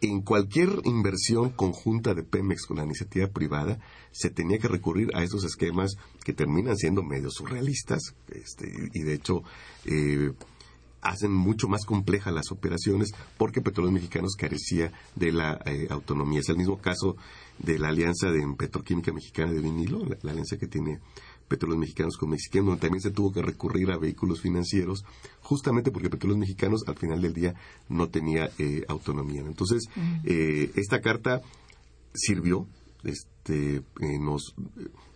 en 0.00 0.22
cualquier 0.22 0.68
inversión 0.84 1.50
conjunta 1.50 2.14
de 2.14 2.22
Pemex 2.22 2.66
con 2.66 2.76
la 2.76 2.84
iniciativa 2.84 3.26
privada, 3.28 3.78
se 4.12 4.30
tenía 4.30 4.58
que 4.58 4.68
recurrir 4.68 5.10
a 5.14 5.22
esos 5.22 5.44
esquemas 5.44 5.96
que 6.24 6.32
terminan 6.32 6.76
siendo 6.76 7.02
medio 7.02 7.30
surrealistas 7.30 8.14
este, 8.28 8.70
y 8.92 9.02
de 9.02 9.14
hecho 9.14 9.42
eh, 9.84 10.32
hacen 11.00 11.32
mucho 11.32 11.68
más 11.68 11.84
complejas 11.84 12.32
las 12.34 12.50
operaciones 12.50 13.12
porque 13.36 13.60
Petróleos 13.60 13.94
Mexicanos 13.94 14.34
carecía 14.36 14.92
de 15.14 15.32
la 15.32 15.60
eh, 15.64 15.86
autonomía. 15.90 16.40
Es 16.40 16.48
el 16.48 16.56
mismo 16.56 16.78
caso 16.78 17.16
de 17.58 17.78
la 17.78 17.88
alianza 17.88 18.30
de 18.30 18.46
Petroquímica 18.56 19.12
Mexicana 19.12 19.52
de 19.52 19.60
Vinilo, 19.60 20.04
la 20.22 20.30
alianza 20.30 20.56
que 20.56 20.66
tiene 20.66 21.00
Petróleos 21.48 21.80
Mexicanos 21.80 22.16
con 22.16 22.30
Mexicanos, 22.30 22.66
donde 22.66 22.80
también 22.80 23.00
se 23.00 23.10
tuvo 23.10 23.32
que 23.32 23.42
recurrir 23.42 23.90
a 23.90 23.98
vehículos 23.98 24.40
financieros, 24.40 25.04
justamente 25.40 25.90
porque 25.90 26.10
Petróleos 26.10 26.38
Mexicanos 26.38 26.84
al 26.86 26.96
final 26.96 27.22
del 27.22 27.32
día 27.32 27.54
no 27.88 28.08
tenía 28.08 28.50
eh, 28.58 28.84
autonomía. 28.88 29.40
Entonces, 29.40 29.88
eh, 30.24 30.70
esta 30.76 31.00
carta 31.00 31.40
sirvió, 32.14 32.66
este, 33.02 33.76
eh, 33.76 34.18
nos 34.20 34.54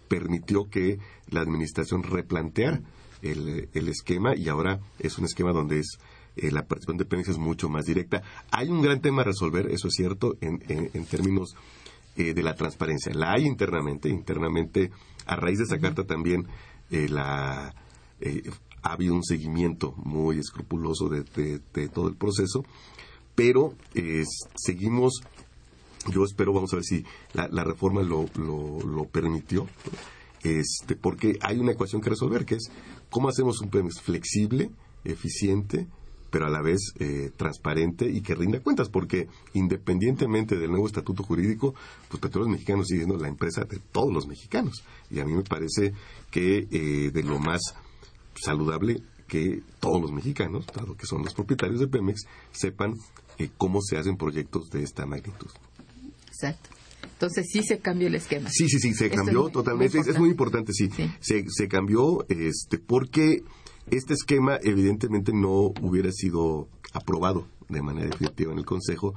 permitió 0.09 0.69
que 0.69 0.99
la 1.29 1.41
administración 1.41 2.03
replanteara 2.03 2.81
el, 3.23 3.88
esquema 3.88 4.37
y 4.37 4.49
ahora 4.49 4.81
es 4.99 5.19
un 5.19 5.25
esquema 5.25 5.52
donde 5.52 5.81
es 5.81 5.99
la 6.35 6.67
participación 6.67 6.99
de 6.99 7.05
Pemex 7.05 7.28
es 7.28 7.39
mucho 7.39 7.69
más 7.69 7.85
directa. 7.85 8.23
Hay 8.50 8.69
un 8.69 8.80
gran 8.80 9.00
tema 9.00 9.23
a 9.23 9.26
resolver, 9.26 9.71
eso 9.71 9.89
es 9.89 9.95
cierto, 9.95 10.37
en, 10.41 10.63
en 10.67 11.04
términos 11.04 11.54
de 12.17 12.43
la 12.43 12.54
transparencia. 12.54 13.13
La 13.15 13.32
hay 13.32 13.47
internamente, 13.47 14.08
internamente 14.08 14.91
a 15.26 15.37
raíz 15.37 15.58
de 15.58 15.65
esa 15.65 15.78
carta 15.78 16.04
también 16.04 16.47
eh, 16.91 17.08
la, 17.08 17.75
eh, 18.21 18.43
ha 18.82 18.93
habido 18.93 19.15
un 19.15 19.25
seguimiento 19.25 19.95
muy 19.97 20.39
escrupuloso 20.39 21.08
de, 21.08 21.89
todo 21.89 22.08
el 22.08 22.17
proceso, 22.17 22.65
pero 23.35 23.75
eh, 23.95 24.25
seguimos, 24.56 25.23
yo 26.11 26.25
espero, 26.25 26.52
vamos 26.52 26.73
a 26.73 26.76
ver 26.76 26.85
si 26.85 27.04
la, 27.32 27.65
reforma 27.65 28.02
lo, 28.02 28.26
lo, 28.37 29.04
permitió, 29.04 29.67
este, 30.43 30.97
porque 30.97 31.39
hay 31.41 31.59
una 31.59 31.73
ecuación 31.73 32.00
que 32.00 32.11
resolver, 32.11 32.45
que 32.45 32.57
es 32.57 32.71
cómo 33.11 33.28
hacemos 33.28 33.61
un 33.61 33.71
PEMEX 33.71 34.00
flexible, 34.00 34.71
eficiente, 35.05 35.87
pero 36.33 36.47
a 36.47 36.50
la 36.50 36.63
vez 36.63 36.95
eh, 36.99 37.31
transparente 37.37 38.09
y 38.09 38.23
que 38.23 38.35
rinda 38.35 38.61
cuentas, 38.61 38.89
porque 38.89 39.28
independientemente 39.52 40.57
del 40.57 40.71
nuevo 40.71 40.87
estatuto 40.87 41.23
jurídico, 41.23 41.75
pues 42.09 42.21
Petróleos 42.21 42.50
Mexicanos 42.50 42.87
sigue 42.89 43.00
siendo 43.00 43.23
la 43.23 43.28
empresa 43.28 43.65
de 43.65 43.78
todos 43.78 44.13
los 44.13 44.26
mexicanos. 44.26 44.83
Y 45.11 45.21
a 45.21 45.26
mí 45.26 45.35
me 45.35 45.43
parece 45.43 45.93
que 46.31 46.67
eh, 46.71 47.11
de 47.13 47.23
lo 47.23 47.39
más 47.39 47.61
saludable 48.35 49.02
que 49.28 49.63
todos 49.78 50.00
los 50.00 50.11
mexicanos, 50.11 50.67
dado 50.75 50.97
que 50.97 51.07
son 51.07 51.23
los 51.23 51.35
propietarios 51.35 51.81
de 51.81 51.89
Pemex, 51.89 52.26
sepan 52.50 52.95
eh, 53.39 53.50
cómo 53.59 53.81
se 53.83 53.99
hacen 53.99 54.17
proyectos 54.17 54.71
de 54.71 54.83
esta 54.83 55.05
magnitud. 55.05 55.50
Exacto. 56.28 56.71
Entonces 57.02 57.47
sí 57.50 57.62
se 57.62 57.78
cambió 57.78 58.08
el 58.08 58.15
esquema. 58.15 58.50
Sí, 58.50 58.69
sí, 58.69 58.78
sí, 58.78 58.95
se 58.95 59.10
cambió 59.10 59.49
totalmente. 59.49 59.99
es, 59.99 60.19
muy 60.19 60.30
importante, 60.30 60.73
sí. 60.73 60.88
Se, 61.21 61.45
se 61.49 61.69
cambió 61.69 62.25
este, 62.28 62.78
porque 62.78 63.43
este 63.91 64.15
esquema 64.15 64.58
evidentemente 64.62 65.32
no 65.32 65.73
hubiera 65.80 66.10
sido 66.12 66.69
aprobado 66.93 67.47
de 67.69 67.82
manera 67.82 68.08
definitiva 68.08 68.52
en 68.52 68.58
el 68.58 68.67
Consejo 68.67 69.15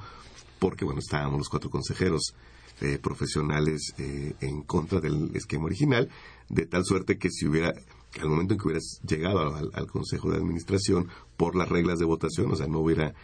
porque, 0.58 0.84
bueno, 0.84 1.00
estábamos 1.00 1.38
los 1.38 1.48
cuatro 1.48 1.70
consejeros 1.70 2.34
eh, 2.80 2.98
profesionales 3.00 3.94
eh, 3.98 4.34
en 4.40 4.62
contra 4.62 5.00
del 5.00 5.34
esquema 5.34 5.64
original, 5.64 6.10
de 6.48 6.66
tal 6.66 6.84
suerte 6.84 7.18
que 7.18 7.30
si 7.30 7.46
hubiera, 7.46 7.72
al 8.20 8.28
momento 8.28 8.54
en 8.54 8.60
que 8.60 8.66
hubiera 8.66 8.82
llegado 9.06 9.54
al, 9.54 9.86
Consejo 9.86 10.30
de 10.30 10.36
Administración 10.36 11.08
por 11.36 11.56
las 11.56 11.68
reglas 11.68 11.98
de 11.98 12.04
votación, 12.04 12.52
o 12.52 12.56
sea, 12.56 12.66
no 12.66 12.80
hubiera 12.80 13.14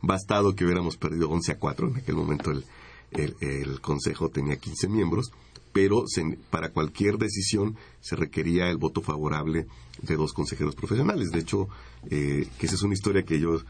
bastado 0.00 0.54
que 0.54 0.64
hubiéramos 0.64 0.96
perdido 0.96 1.28
11 1.30 1.52
a 1.52 1.58
4, 1.58 1.88
en 1.88 1.96
aquel 1.96 2.14
momento 2.14 2.50
el, 2.50 2.64
el 3.12 3.80
Consejo 3.80 4.28
tenía 4.28 4.56
15 4.56 4.88
miembros, 4.88 5.32
pero 5.72 6.04
para 6.50 6.70
cualquier 6.70 7.16
decisión 7.16 7.76
se 8.00 8.16
requería 8.16 8.68
el 8.68 8.76
voto 8.76 9.00
favorable 9.00 9.66
de 10.02 10.16
dos 10.16 10.32
consejeros 10.32 10.74
profesionales. 10.74 11.30
De 11.30 11.40
hecho, 11.40 11.68
eh, 12.10 12.46
que 12.58 12.66
esa 12.66 12.74
es 12.74 12.82
una 12.82 12.94
historia 12.94 13.24
que 13.24 13.40
yo 13.40 13.60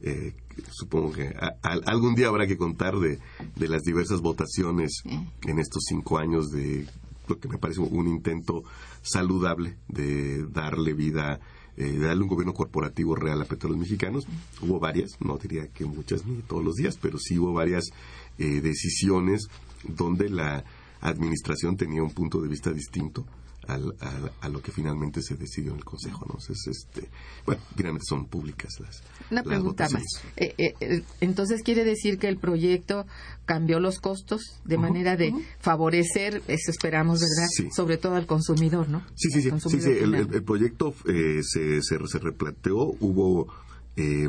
eh, 0.00 0.32
supongo 0.70 1.12
que 1.12 1.34
algún 1.62 2.14
día 2.14 2.28
habrá 2.28 2.46
que 2.46 2.56
contar 2.56 2.94
de, 2.98 3.18
las 3.56 3.82
diversas 3.82 4.20
votaciones 4.20 5.02
en 5.42 5.58
estos 5.58 5.84
cinco 5.88 6.18
años 6.18 6.50
de 6.50 6.86
lo 7.26 7.38
que 7.38 7.48
me 7.48 7.58
parece 7.58 7.80
un 7.80 8.06
intento 8.06 8.62
saludable 9.02 9.76
de 9.88 10.46
darle 10.46 10.94
vida, 10.94 11.40
eh, 11.76 11.92
de 11.92 12.06
darle 12.06 12.22
un 12.22 12.28
gobierno 12.28 12.54
corporativo 12.54 13.16
real 13.16 13.42
a 13.42 13.44
petróleos 13.44 13.80
mexicanos. 13.80 14.26
Hubo 14.62 14.78
varias, 14.78 15.20
no 15.20 15.36
diría 15.36 15.66
que 15.68 15.84
muchas 15.84 16.24
ni 16.24 16.42
todos 16.42 16.64
los 16.64 16.76
días, 16.76 16.96
pero 17.00 17.18
sí 17.18 17.38
hubo 17.38 17.52
varias 17.52 17.90
decisiones 18.38 19.48
donde 19.84 20.28
la 20.28 20.64
administración 21.00 21.76
tenía 21.76 22.02
un 22.02 22.10
punto 22.10 22.40
de 22.40 22.48
vista 22.48 22.72
distinto 22.72 23.26
al, 23.68 23.94
a 24.40 24.48
lo 24.48 24.62
que 24.62 24.72
finalmente 24.72 25.20
se 25.22 25.36
decidió 25.36 25.72
en 25.72 25.78
el 25.78 25.84
Consejo. 25.84 26.24
¿no? 26.26 26.36
Entonces, 26.38 26.66
este, 26.66 27.08
bueno, 27.44 27.60
finalmente 27.76 28.06
son 28.08 28.26
públicas 28.26 28.72
las. 28.80 29.02
Una 29.30 29.42
pregunta 29.42 29.88
más. 29.90 30.02
Eh, 30.36 30.54
eh, 30.56 30.74
eh, 30.80 31.02
entonces, 31.20 31.62
quiere 31.62 31.84
decir 31.84 32.18
que 32.18 32.28
el 32.28 32.38
proyecto 32.38 33.06
cambió 33.44 33.78
los 33.78 34.00
costos 34.00 34.60
de 34.64 34.78
manera 34.78 35.16
de 35.16 35.34
favorecer, 35.60 36.42
eso 36.48 36.70
esperamos, 36.70 37.20
¿verdad? 37.20 37.70
Sobre 37.74 37.98
todo 37.98 38.14
al 38.14 38.26
consumidor, 38.26 38.88
¿no? 38.88 39.02
Sí, 39.14 39.30
sí, 39.30 39.42
sí. 39.42 39.80
sí, 39.80 39.90
el, 39.90 40.42
proyecto 40.44 40.94
se, 41.04 41.80
se, 41.82 42.06
se 42.06 42.18
replanteó, 42.18 42.94
hubo 43.00 43.48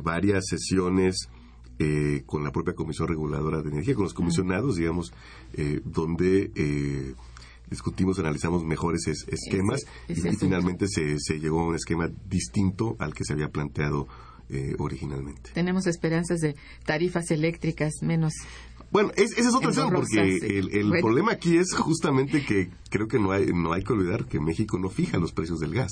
varias 0.04 0.48
sesiones 0.48 1.30
eh, 1.80 2.24
con 2.26 2.44
la 2.44 2.52
propia 2.52 2.74
Comisión 2.74 3.08
Reguladora 3.08 3.62
de 3.62 3.70
Energía, 3.70 3.96
con 3.96 4.04
los 4.04 4.14
comisionados, 4.14 4.76
digamos, 4.76 5.14
eh, 5.54 5.80
donde 5.86 6.52
eh, 6.54 7.14
discutimos, 7.70 8.20
analizamos 8.20 8.66
mejores 8.66 9.08
esquemas 9.08 9.86
y, 10.10 10.16
finalmente 10.16 10.88
se, 10.90 11.18
se, 11.20 11.40
llegó 11.40 11.62
a 11.62 11.68
un 11.68 11.76
esquema 11.76 12.10
distinto 12.30 12.98
al 13.00 13.14
que 13.14 13.24
se 13.24 13.34
había 13.34 13.50
planteado 13.50 14.08
originalmente. 14.80 15.52
Tenemos 15.54 15.86
esperanzas 15.86 16.40
de 16.40 16.56
tarifas 16.84 17.30
eléctricas 17.30 17.94
menos 18.02 18.34
bueno, 18.92 19.12
ese 19.16 19.40
es 19.40 19.54
otro 19.54 19.72
tema, 19.72 19.92
porque 19.92 20.38
el, 20.48 20.90
problema 21.00 21.34
aquí 21.34 21.58
es 21.58 21.76
justamente 21.76 22.44
que 22.44 22.70
creo 22.90 23.08
que 23.08 23.20
no 23.20 23.32
hay, 23.32 23.48
no 23.54 23.72
hay 23.72 23.84
que 23.84 23.94
olvidar 23.94 24.26
que 24.26 24.40
México 24.40 24.80
no 24.80 24.90
fija 24.90 25.20
los 25.20 25.32
precios 25.32 25.60
del 25.60 25.76
gas. 25.76 25.92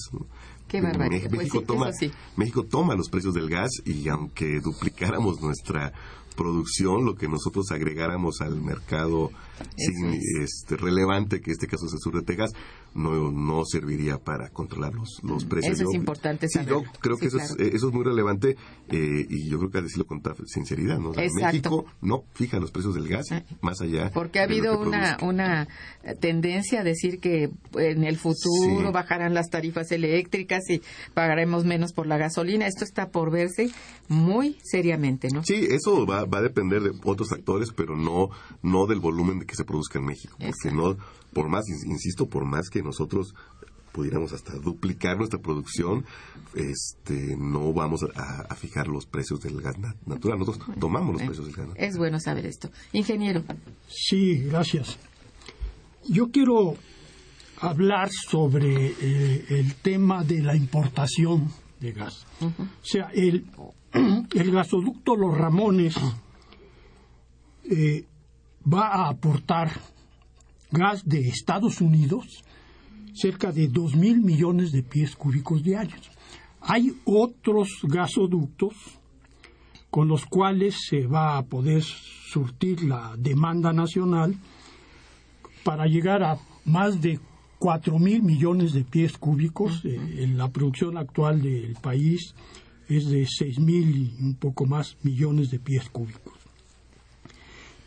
Qué 0.68 0.82
barbaridad. 0.82 1.30
Pues 1.30 1.40
México, 1.40 1.60
sí, 1.60 1.66
toma, 1.66 1.94
sí. 1.94 2.12
México 2.36 2.64
toma 2.64 2.96
los 2.96 3.10
precios 3.10 3.34
del 3.34 3.50
gas 3.50 3.72
y 3.86 4.08
aunque 4.10 4.60
duplicáramos 4.64 5.42
nuestra 5.42 5.94
producción, 6.38 7.04
lo 7.04 7.16
que 7.16 7.28
nosotros 7.28 7.70
agregáramos 7.72 8.40
al 8.40 8.62
mercado 8.62 9.32
sin- 9.76 10.22
este, 10.42 10.78
relevante, 10.78 11.42
que 11.42 11.52
en 11.52 11.54
este 11.54 11.68
caso 11.68 11.88
es 11.88 11.94
el 11.94 12.00
sur 12.00 12.14
de 12.16 12.22
Texas, 12.22 12.54
no, 12.94 13.32
no 13.32 13.66
serviría 13.66 14.18
para 14.18 14.50
controlar 14.50 14.94
los, 14.94 15.20
los 15.24 15.44
precios. 15.46 15.74
Eso 15.76 15.84
es 15.90 15.94
Yo- 15.94 16.00
importante 16.00 16.48
sí, 16.48 16.60
saberlo. 16.60 16.84
yo 16.84 16.92
creo 17.02 17.16
Sí, 17.16 17.22
que 17.22 17.28
eso, 17.28 17.38
claro. 17.38 17.54
es, 17.56 17.60
eh, 17.68 17.72
eso 17.76 17.88
es 17.90 17.94
muy 17.94 18.04
relevante 18.06 18.56
eh, 18.90 19.26
y 19.30 19.50
yo 19.50 19.58
creo 19.60 19.70
que 19.72 19.82
decirlo 19.82 20.06
con 20.06 20.22
sinceridad. 20.46 20.98
¿no? 21.00 21.10
O 21.10 21.14
sea, 21.14 21.24
Exacto. 21.26 21.46
México 21.48 21.86
no 22.02 22.24
fija 22.34 22.60
los 22.60 22.72
precios 22.72 22.96
del 22.96 23.08
gas 23.08 23.30
Eh, 23.32 23.44
más 23.62 23.82
allá. 23.82 24.10
Porque 24.14 24.40
ha 24.40 24.44
habido 24.44 24.80
una, 24.80 25.18
una 25.22 25.68
tendencia 26.20 26.82
a 26.82 26.84
decir 26.84 27.20
que 27.20 27.50
en 27.76 28.04
el 28.04 28.18
futuro 28.18 28.88
Sí. 28.88 28.92
bajarán 28.94 29.34
las 29.34 29.50
tarifas 29.50 29.92
eléctricas 29.92 30.64
y 30.70 30.82
pagaremos 31.14 31.66
menos 31.66 31.94
por 31.94 32.08
la 32.08 32.18
gasolina. 32.18 32.68
Esto 32.68 32.84
está 32.84 33.10
por 33.10 33.32
verse 33.32 33.70
muy 34.08 34.58
seriamente, 34.64 35.28
¿no? 35.34 35.44
Sí, 35.44 35.68
eso 35.70 36.06
va, 36.06 36.26
va 36.28 36.40
a 36.40 36.42
depender 36.44 36.82
de 36.82 36.92
otros 37.04 37.30
factores, 37.30 37.72
pero 37.76 37.96
no, 37.96 38.30
no 38.62 38.86
del 38.88 39.00
volumen 39.00 39.40
de 39.40 39.46
que 39.46 39.56
se 39.56 39.66
produzca 39.66 40.00
en 40.00 40.06
México. 40.06 40.36
Porque 40.40 40.76
no, 40.76 40.98
por 41.34 41.50
más, 41.50 41.66
ins- 41.66 41.86
insisto, 41.90 42.28
por 42.28 42.46
más 42.46 42.70
que 42.70 42.82
nosotros 42.84 43.34
pudiéramos 43.92 44.32
hasta 44.34 44.54
duplicar 44.58 45.18
nuestra 45.18 45.40
producción, 45.40 46.06
este, 46.54 47.36
no 47.38 47.74
vamos 47.74 48.04
a, 48.16 48.42
a 48.50 48.56
fijar 48.56 48.88
los 48.88 49.06
precios 49.08 49.40
del 49.42 49.60
gas 49.62 49.78
na- 49.80 49.96
natural. 50.06 50.38
Nosotros 50.38 50.68
tomamos 50.80 51.14
los 51.14 51.22
Eh, 51.22 51.26
precios 51.26 51.46
del 51.48 51.56
gas 51.56 51.68
natural. 51.68 51.88
Es 51.90 51.98
bueno 51.98 52.20
saber 52.20 52.46
esto. 52.46 52.70
Ingeniero, 52.94 53.44
Sí, 53.88 54.36
gracias. 54.44 54.98
Yo 56.08 56.30
quiero 56.32 56.76
hablar 57.60 58.10
sobre 58.12 58.94
eh, 59.02 59.46
el 59.50 59.74
tema 59.76 60.24
de 60.24 60.42
la 60.44 60.56
importación 60.56 61.52
de 61.80 61.92
gas. 61.92 62.26
O 62.42 62.52
sea, 62.84 63.10
el, 63.14 63.46
el 64.36 64.52
gasoducto 64.52 65.16
Los 65.16 65.38
Ramones 65.38 65.96
eh, 67.64 68.06
va 68.72 68.88
a 68.88 69.10
aportar 69.10 69.72
gas 70.72 71.08
de 71.08 71.28
Estados 71.28 71.82
Unidos 71.82 72.44
cerca 73.14 73.52
de 73.52 73.68
2 73.68 73.96
mil 73.96 74.22
millones 74.22 74.72
de 74.72 74.84
pies 74.84 75.16
cúbicos 75.16 75.64
diarios. 75.64 76.12
Hay 76.62 76.94
otros 77.06 77.80
gasoductos 77.84 78.74
con 79.90 80.08
los 80.08 80.26
cuales 80.26 80.76
se 80.88 81.08
va 81.08 81.38
a 81.38 81.44
poder 81.44 81.82
surtir 81.82 82.84
la 82.84 83.16
demanda 83.18 83.72
nacional 83.74 84.36
para 85.64 85.86
llegar 85.86 86.24
a 86.24 86.38
más 86.66 87.02
de 87.02 87.20
4 87.60 87.98
mil 87.98 88.22
millones 88.22 88.74
de 88.74 88.84
pies 88.84 89.18
cúbicos. 89.18 89.84
Eh, 89.86 90.24
en 90.24 90.38
la 90.38 90.50
producción 90.50 90.98
actual 90.98 91.42
del 91.42 91.76
país 91.82 92.36
es 92.90 93.08
de 93.08 93.26
6 93.26 93.60
mil 93.60 93.96
y 93.96 94.24
un 94.24 94.36
poco 94.36 94.66
más 94.66 94.98
millones 95.04 95.50
de 95.52 95.60
pies 95.60 95.90
cúbicos. 95.90 96.34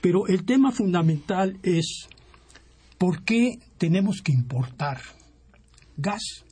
Pero 0.01 0.27
el 0.27 0.45
tema 0.45 0.73
fundamental 0.73 1.59
es 1.63 2.09
por 2.99 3.23
qué 3.23 3.59
tenemos 3.79 4.23
que 4.23 4.33
importar 4.33 5.01
gas. 5.97 6.45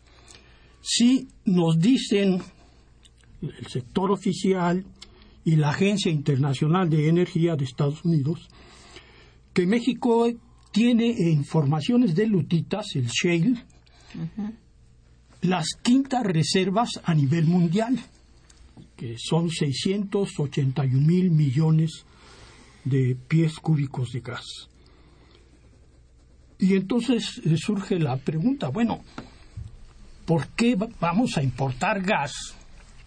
Si 0.80 1.28
nos 1.44 1.78
dicen 1.78 2.42
el 3.42 3.66
sector 3.66 4.10
oficial 4.10 4.84
y 5.44 5.56
la 5.56 5.70
Agencia 5.70 6.10
Internacional 6.10 6.90
de 6.90 7.08
Energía 7.08 7.56
de 7.56 7.64
Estados 7.64 8.04
Unidos 8.04 8.48
que 9.52 9.66
México 9.66 10.26
tiene 10.70 11.06
informaciones 11.06 12.14
de 12.14 12.26
lutitas, 12.26 12.94
el 12.94 13.08
shale, 13.08 13.64
las 15.40 15.68
quintas 15.82 16.22
reservas 16.24 16.90
a 17.02 17.14
nivel 17.14 17.46
mundial, 17.46 17.98
que 18.98 19.14
son 19.16 19.48
681 19.48 21.00
mil 21.06 21.30
millones 21.30 22.04
de 22.84 23.16
pies 23.28 23.58
cúbicos 23.60 24.10
de 24.12 24.20
gas. 24.20 24.44
Y 26.58 26.74
entonces 26.74 27.40
eh, 27.44 27.56
surge 27.56 27.98
la 28.00 28.16
pregunta, 28.16 28.68
bueno, 28.68 29.02
¿por 30.26 30.48
qué 30.48 30.74
va- 30.74 30.88
vamos 31.00 31.36
a 31.38 31.42
importar 31.42 32.02
gas 32.02 32.32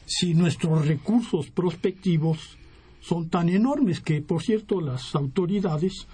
si 0.06 0.34
nuestros 0.34 0.88
recursos 0.88 1.49
prospectivos 1.51 2.58
son 3.01 3.30
tan 3.30 3.49
enormes 3.49 3.99
que, 3.99 4.21
por 4.21 4.41
cierto, 4.41 4.80
las 4.80 5.13
autoridades 5.15 6.08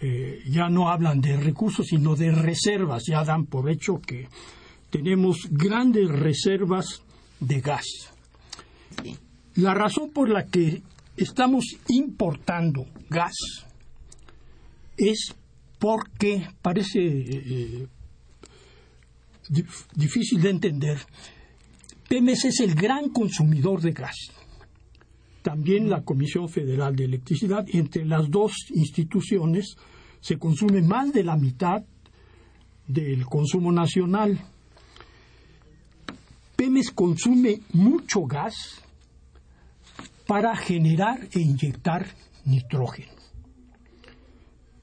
eh, 0.00 0.42
ya 0.48 0.68
no 0.68 0.88
hablan 0.90 1.20
de 1.20 1.36
recursos, 1.36 1.86
sino 1.88 2.14
de 2.14 2.30
reservas, 2.30 3.04
ya 3.08 3.24
dan 3.24 3.46
por 3.46 3.68
hecho 3.70 4.00
que 4.00 4.28
tenemos 4.90 5.48
grandes 5.50 6.08
reservas 6.08 7.02
de 7.40 7.60
gas. 7.60 7.86
La 9.56 9.74
razón 9.74 10.10
por 10.10 10.28
la 10.28 10.46
que 10.46 10.82
estamos 11.16 11.64
importando 11.88 12.86
gas 13.08 13.34
es 14.96 15.34
porque 15.78 16.48
parece 16.62 17.00
eh, 17.00 17.86
dif- 19.48 19.86
difícil 19.94 20.40
de 20.40 20.50
entender. 20.50 20.98
Pemex 22.08 22.44
es 22.46 22.60
el 22.60 22.74
gran 22.74 23.10
consumidor 23.10 23.80
de 23.80 23.92
gas. 23.92 24.16
También 25.42 25.88
la 25.90 26.02
Comisión 26.02 26.48
Federal 26.48 26.96
de 26.96 27.04
Electricidad. 27.04 27.64
Entre 27.68 28.04
las 28.04 28.30
dos 28.30 28.54
instituciones 28.70 29.76
se 30.20 30.38
consume 30.38 30.80
más 30.82 31.12
de 31.12 31.22
la 31.22 31.36
mitad 31.36 31.82
del 32.86 33.24
consumo 33.26 33.70
nacional. 33.70 34.40
Pemex 36.56 36.90
consume 36.90 37.60
mucho 37.72 38.22
gas 38.22 38.80
para 40.26 40.56
generar 40.56 41.28
e 41.32 41.40
inyectar 41.40 42.06
nitrógeno. 42.44 43.12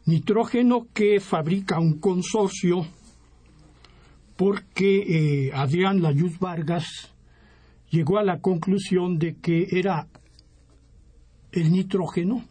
Nitrógeno 0.05 0.87
que 0.93 1.19
fabrica 1.19 1.79
un 1.79 1.99
consorcio 1.99 2.85
porque 4.35 5.47
eh, 5.47 5.51
Adrián 5.53 6.01
Layuz 6.01 6.39
Vargas 6.39 7.11
llegó 7.91 8.17
a 8.17 8.23
la 8.23 8.39
conclusión 8.39 9.19
de 9.19 9.35
que 9.35 9.67
era 9.71 10.07
el 11.51 11.71
nitrógeno 11.71 12.43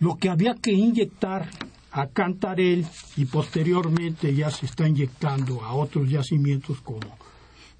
lo 0.00 0.16
que 0.16 0.28
había 0.28 0.54
que 0.54 0.72
inyectar 0.72 1.48
a 1.92 2.08
Cantarel 2.08 2.84
y 3.16 3.24
posteriormente 3.24 4.34
ya 4.34 4.50
se 4.50 4.66
está 4.66 4.86
inyectando 4.86 5.62
a 5.62 5.72
otros 5.74 6.10
yacimientos 6.10 6.80
como 6.80 7.16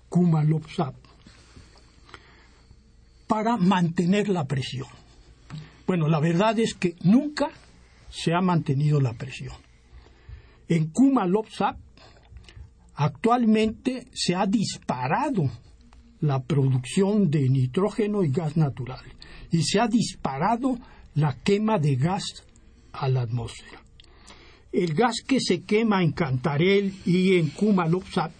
Kumalopsap 0.08 1.03
para 3.34 3.56
mantener 3.56 4.28
la 4.28 4.44
presión. 4.44 4.86
Bueno, 5.88 6.06
la 6.06 6.20
verdad 6.20 6.56
es 6.60 6.72
que 6.72 6.94
nunca 7.02 7.50
se 8.08 8.32
ha 8.32 8.40
mantenido 8.40 9.00
la 9.00 9.14
presión. 9.14 9.56
En 10.68 10.92
Kumalopsap 10.92 11.76
actualmente 12.94 14.06
se 14.12 14.36
ha 14.36 14.46
disparado 14.46 15.50
la 16.20 16.44
producción 16.44 17.28
de 17.28 17.48
nitrógeno 17.48 18.22
y 18.22 18.30
gas 18.30 18.56
natural 18.56 19.02
y 19.50 19.64
se 19.64 19.80
ha 19.80 19.88
disparado 19.88 20.78
la 21.16 21.36
quema 21.42 21.80
de 21.80 21.96
gas 21.96 22.44
a 22.92 23.08
la 23.08 23.22
atmósfera. 23.22 23.82
El 24.70 24.94
gas 24.94 25.16
que 25.26 25.40
se 25.40 25.62
quema 25.62 26.04
en 26.04 26.12
Cantarel 26.12 26.94
y 27.04 27.34
en 27.34 27.48
Kumalopsat 27.48 28.30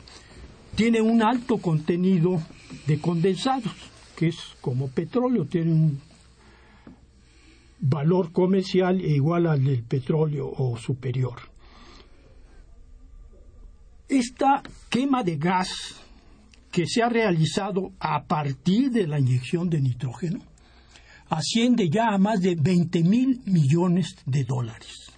tiene 0.76 1.00
un 1.00 1.20
alto 1.20 1.58
contenido 1.58 2.40
de 2.86 3.00
condensados, 3.00 3.93
que 4.16 4.28
es 4.28 4.36
como 4.60 4.88
petróleo, 4.88 5.46
tiene 5.46 5.72
un 5.72 6.00
valor 7.80 8.32
comercial 8.32 9.00
igual 9.00 9.46
al 9.46 9.64
del 9.64 9.82
petróleo 9.82 10.50
o 10.56 10.76
superior. 10.78 11.40
Esta 14.08 14.62
quema 14.88 15.22
de 15.22 15.36
gas 15.36 16.00
que 16.70 16.86
se 16.86 17.02
ha 17.02 17.08
realizado 17.08 17.92
a 18.00 18.24
partir 18.24 18.90
de 18.90 19.06
la 19.06 19.18
inyección 19.18 19.70
de 19.70 19.80
nitrógeno 19.80 20.40
asciende 21.28 21.88
ya 21.88 22.08
a 22.08 22.18
más 22.18 22.40
de 22.40 22.54
20 22.54 23.02
mil 23.04 23.40
millones 23.46 24.16
de 24.26 24.44
dólares. 24.44 25.10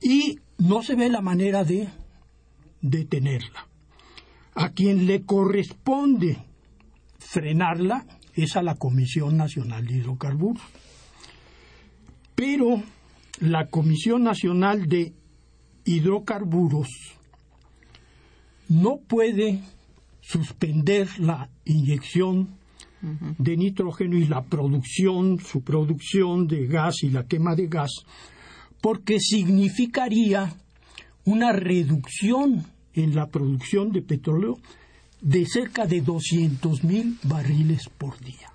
Y 0.00 0.38
no 0.58 0.82
se 0.82 0.94
ve 0.94 1.08
la 1.08 1.20
manera 1.20 1.64
de 1.64 1.88
detenerla. 2.80 3.66
A 4.54 4.70
quien 4.70 5.06
le 5.06 5.24
corresponde 5.24 6.38
frenarla 7.36 8.06
es 8.34 8.56
a 8.56 8.62
la 8.62 8.76
Comisión 8.76 9.36
Nacional 9.36 9.84
de 9.84 9.96
Hidrocarburos. 9.98 10.62
Pero 12.34 12.82
la 13.40 13.66
Comisión 13.66 14.22
Nacional 14.22 14.88
de 14.88 15.12
Hidrocarburos 15.84 16.88
no 18.70 19.00
puede 19.06 19.60
suspender 20.22 21.08
la 21.18 21.50
inyección 21.66 22.56
de 23.38 23.56
nitrógeno 23.58 24.16
y 24.16 24.24
la 24.24 24.42
producción, 24.42 25.38
su 25.38 25.60
producción 25.60 26.46
de 26.46 26.66
gas 26.66 27.02
y 27.02 27.10
la 27.10 27.26
quema 27.26 27.54
de 27.54 27.66
gas, 27.66 27.90
porque 28.80 29.20
significaría 29.20 30.54
una 31.26 31.52
reducción 31.52 32.64
en 32.94 33.14
la 33.14 33.26
producción 33.26 33.92
de 33.92 34.00
petróleo 34.00 34.56
de 35.26 35.44
cerca 35.44 35.86
de 35.86 36.02
200 36.02 36.84
mil 36.84 37.18
barriles 37.24 37.88
por 37.98 38.16
día. 38.20 38.52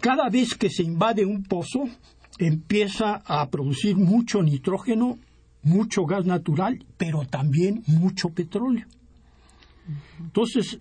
Cada 0.00 0.28
vez 0.30 0.54
que 0.54 0.70
se 0.70 0.84
invade 0.84 1.26
un 1.26 1.42
pozo, 1.42 1.88
empieza 2.38 3.22
a 3.26 3.50
producir 3.50 3.96
mucho 3.96 4.40
nitrógeno, 4.44 5.18
mucho 5.62 6.04
gas 6.04 6.26
natural, 6.26 6.78
pero 6.96 7.26
también 7.26 7.82
mucho 7.88 8.28
petróleo. 8.28 8.86
Entonces, 10.20 10.78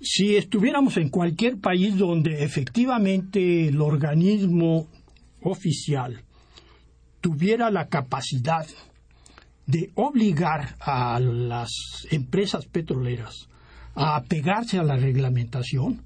si 0.00 0.34
estuviéramos 0.34 0.96
en 0.96 1.10
cualquier 1.10 1.60
país 1.60 1.96
donde 1.96 2.42
efectivamente 2.42 3.68
el 3.68 3.80
organismo 3.80 4.88
oficial 5.42 6.24
tuviera 7.20 7.70
la 7.70 7.86
capacidad 7.86 8.66
de 9.66 9.90
obligar 9.94 10.76
a 10.80 11.18
las 11.20 11.70
empresas 12.10 12.66
petroleras 12.66 13.48
a 13.94 14.16
apegarse 14.16 14.78
a 14.78 14.82
la 14.82 14.96
reglamentación, 14.96 16.02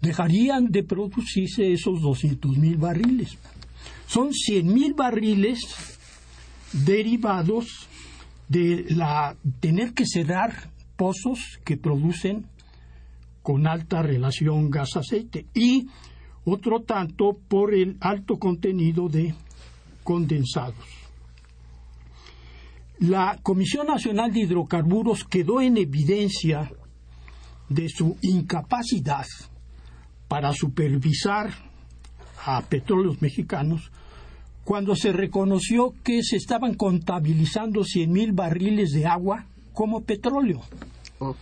dejarían 0.00 0.70
de 0.70 0.82
producirse 0.82 1.72
esos 1.72 2.00
200 2.00 2.56
mil 2.56 2.76
barriles. 2.76 3.38
Son 4.06 4.32
100 4.32 4.66
mil 4.66 4.94
barriles 4.94 5.60
derivados 6.72 7.66
de 8.48 8.86
la 8.90 9.36
tener 9.60 9.92
que 9.92 10.06
cerrar 10.06 10.70
pozos 10.96 11.60
que 11.64 11.76
producen 11.76 12.46
con 13.42 13.66
alta 13.66 14.02
relación 14.02 14.70
gas-aceite 14.70 15.46
y 15.54 15.86
otro 16.44 16.80
tanto 16.80 17.38
por 17.48 17.74
el 17.74 17.96
alto 18.00 18.38
contenido 18.38 19.08
de 19.08 19.34
condensados. 20.02 20.99
La 23.00 23.38
Comisión 23.42 23.86
Nacional 23.86 24.30
de 24.30 24.40
Hidrocarburos 24.40 25.24
quedó 25.24 25.62
en 25.62 25.78
evidencia 25.78 26.70
de 27.70 27.88
su 27.88 28.18
incapacidad 28.20 29.24
para 30.28 30.52
supervisar 30.52 31.50
a 32.44 32.60
petróleos 32.60 33.22
mexicanos 33.22 33.90
cuando 34.64 34.94
se 34.94 35.12
reconoció 35.12 35.94
que 36.04 36.22
se 36.22 36.36
estaban 36.36 36.74
contabilizando 36.74 37.80
100.000 37.80 38.34
barriles 38.34 38.92
de 38.92 39.06
agua 39.06 39.46
como 39.72 40.02
petróleo. 40.02 40.60
Oh, 41.20 41.34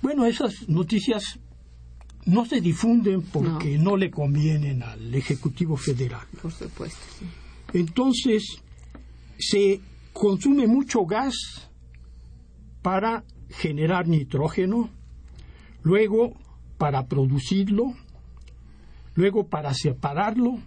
bueno, 0.00 0.24
esas 0.24 0.68
noticias 0.70 1.38
no 2.24 2.46
se 2.46 2.62
difunden 2.62 3.20
porque 3.20 3.76
no, 3.76 3.98
le 3.98 4.10
convienen 4.10 4.82
al 4.82 5.14
Ejecutivo 5.14 5.76
Federal. 5.76 6.26
Por 6.40 6.50
supuesto. 6.50 6.98
Sí. 7.18 7.26
Entonces, 7.74 8.62
se 9.38 9.80
consume 10.20 10.66
mucho 10.66 11.06
gas 11.06 11.34
para 12.82 13.24
generar 13.48 14.06
nitrógeno, 14.06 14.90
luego 15.82 16.34
para 16.76 17.06
producirlo, 17.06 17.94
luego 19.14 19.46
para 19.46 19.72
separarlo 19.72 20.58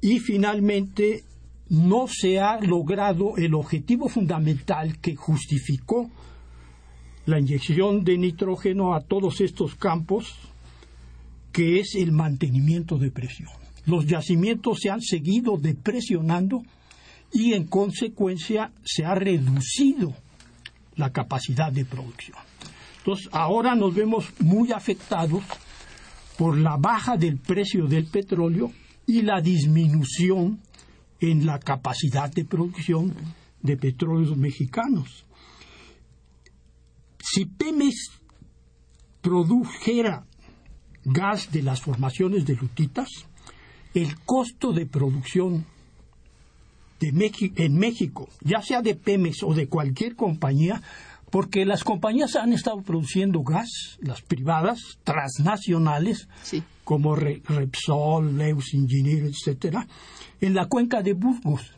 y 0.00 0.20
finalmente 0.20 1.24
no 1.68 2.06
se 2.06 2.38
ha 2.38 2.60
logrado 2.60 3.36
el 3.38 3.54
objetivo 3.54 4.08
fundamental 4.08 5.00
que 5.00 5.16
justificó 5.16 6.08
la 7.26 7.40
inyección 7.40 8.04
de 8.04 8.18
nitrógeno 8.18 8.94
a 8.94 9.00
todos 9.00 9.40
estos 9.40 9.74
campos, 9.74 10.32
que 11.50 11.80
es 11.80 11.96
el 11.96 12.12
mantenimiento 12.12 12.98
de 12.98 13.10
presión. 13.10 13.50
Los 13.84 14.06
yacimientos 14.06 14.78
se 14.80 14.90
han 14.90 15.00
seguido 15.00 15.56
depresionando 15.56 16.62
y 17.34 17.52
en 17.52 17.66
consecuencia 17.66 18.72
se 18.84 19.04
ha 19.04 19.14
reducido 19.14 20.14
la 20.94 21.10
capacidad 21.10 21.72
de 21.72 21.84
producción. 21.84 22.38
Entonces, 22.98 23.28
ahora 23.32 23.74
nos 23.74 23.92
vemos 23.92 24.32
muy 24.38 24.70
afectados 24.70 25.42
por 26.38 26.56
la 26.56 26.76
baja 26.76 27.16
del 27.16 27.38
precio 27.38 27.86
del 27.86 28.06
petróleo 28.06 28.72
y 29.06 29.22
la 29.22 29.40
disminución 29.40 30.60
en 31.20 31.44
la 31.44 31.58
capacidad 31.58 32.30
de 32.30 32.44
producción 32.44 33.12
de 33.60 33.76
petróleos 33.76 34.36
mexicanos. 34.36 35.26
Si 37.18 37.46
Pemex 37.46 38.12
produjera 39.20 40.24
gas 41.04 41.50
de 41.50 41.62
las 41.62 41.80
formaciones 41.80 42.46
de 42.46 42.54
lutitas, 42.54 43.08
el 43.92 44.20
costo 44.24 44.72
de 44.72 44.86
producción 44.86 45.66
en 47.08 47.78
México, 47.78 48.28
ya 48.42 48.62
sea 48.62 48.82
de 48.82 48.94
Pemex 48.94 49.42
o 49.42 49.54
de 49.54 49.68
cualquier 49.68 50.16
compañía, 50.16 50.82
porque 51.30 51.64
las 51.64 51.82
compañías 51.82 52.36
han 52.36 52.52
estado 52.52 52.82
produciendo 52.82 53.42
gas, 53.42 53.98
las 54.00 54.22
privadas, 54.22 54.98
transnacionales, 55.02 56.28
como 56.84 57.16
Repsol, 57.16 58.38
Leus 58.38 58.72
Engineer, 58.72 59.24
etcétera, 59.24 59.86
en 60.40 60.54
la 60.54 60.66
cuenca 60.66 61.02
de 61.02 61.14
Burgos. 61.14 61.72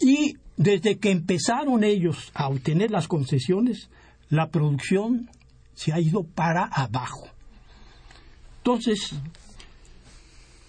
Y 0.00 0.36
desde 0.56 0.96
que 0.96 1.10
empezaron 1.10 1.84
ellos 1.84 2.30
a 2.34 2.48
obtener 2.48 2.90
las 2.90 3.08
concesiones, 3.08 3.90
la 4.30 4.48
producción 4.48 5.28
se 5.74 5.92
ha 5.92 6.00
ido 6.00 6.24
para 6.24 6.64
abajo. 6.64 7.28
Entonces, 8.58 9.14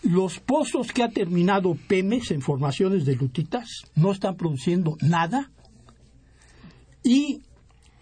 los 0.03 0.39
pozos 0.39 0.91
que 0.91 1.03
ha 1.03 1.09
terminado 1.09 1.75
Pemex 1.87 2.31
en 2.31 2.41
formaciones 2.41 3.05
de 3.05 3.15
lutitas 3.15 3.83
no 3.95 4.11
están 4.11 4.35
produciendo 4.35 4.97
nada 5.01 5.51
y 7.03 7.41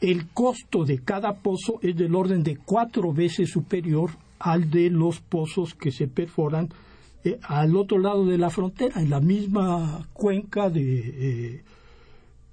el 0.02 0.28
costo 0.28 0.84
de 0.84 1.00
cada 1.00 1.34
pozo 1.42 1.80
es 1.82 1.96
del 1.96 2.16
orden 2.16 2.44
de 2.44 2.58
cuatro 2.58 3.14
veces 3.14 3.50
superior 3.50 4.12
al 4.40 4.70
de 4.70 4.90
los 4.90 5.22
pozos 5.22 5.74
que 5.74 5.92
se 5.92 6.08
perforan 6.08 6.70
eh, 7.24 7.40
al 7.42 7.76
otro 7.76 7.98
lado 7.98 8.26
de 8.26 8.38
la 8.38 8.50
frontera, 8.50 9.02
en 9.02 9.10
la 9.10 9.20
misma 9.20 10.08
cuenca 10.14 10.70
de 10.70 11.56
eh, 11.56 11.64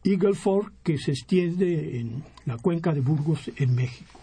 Eagle 0.05 0.35
Fork 0.35 0.73
que 0.83 0.99
se 0.99 1.13
extiende 1.13 1.99
en 2.01 2.23
la 2.47 2.57
cuenca 2.57 2.93
de 2.93 3.01
Burgos 3.01 3.51
en 3.57 3.75
México. 3.75 4.19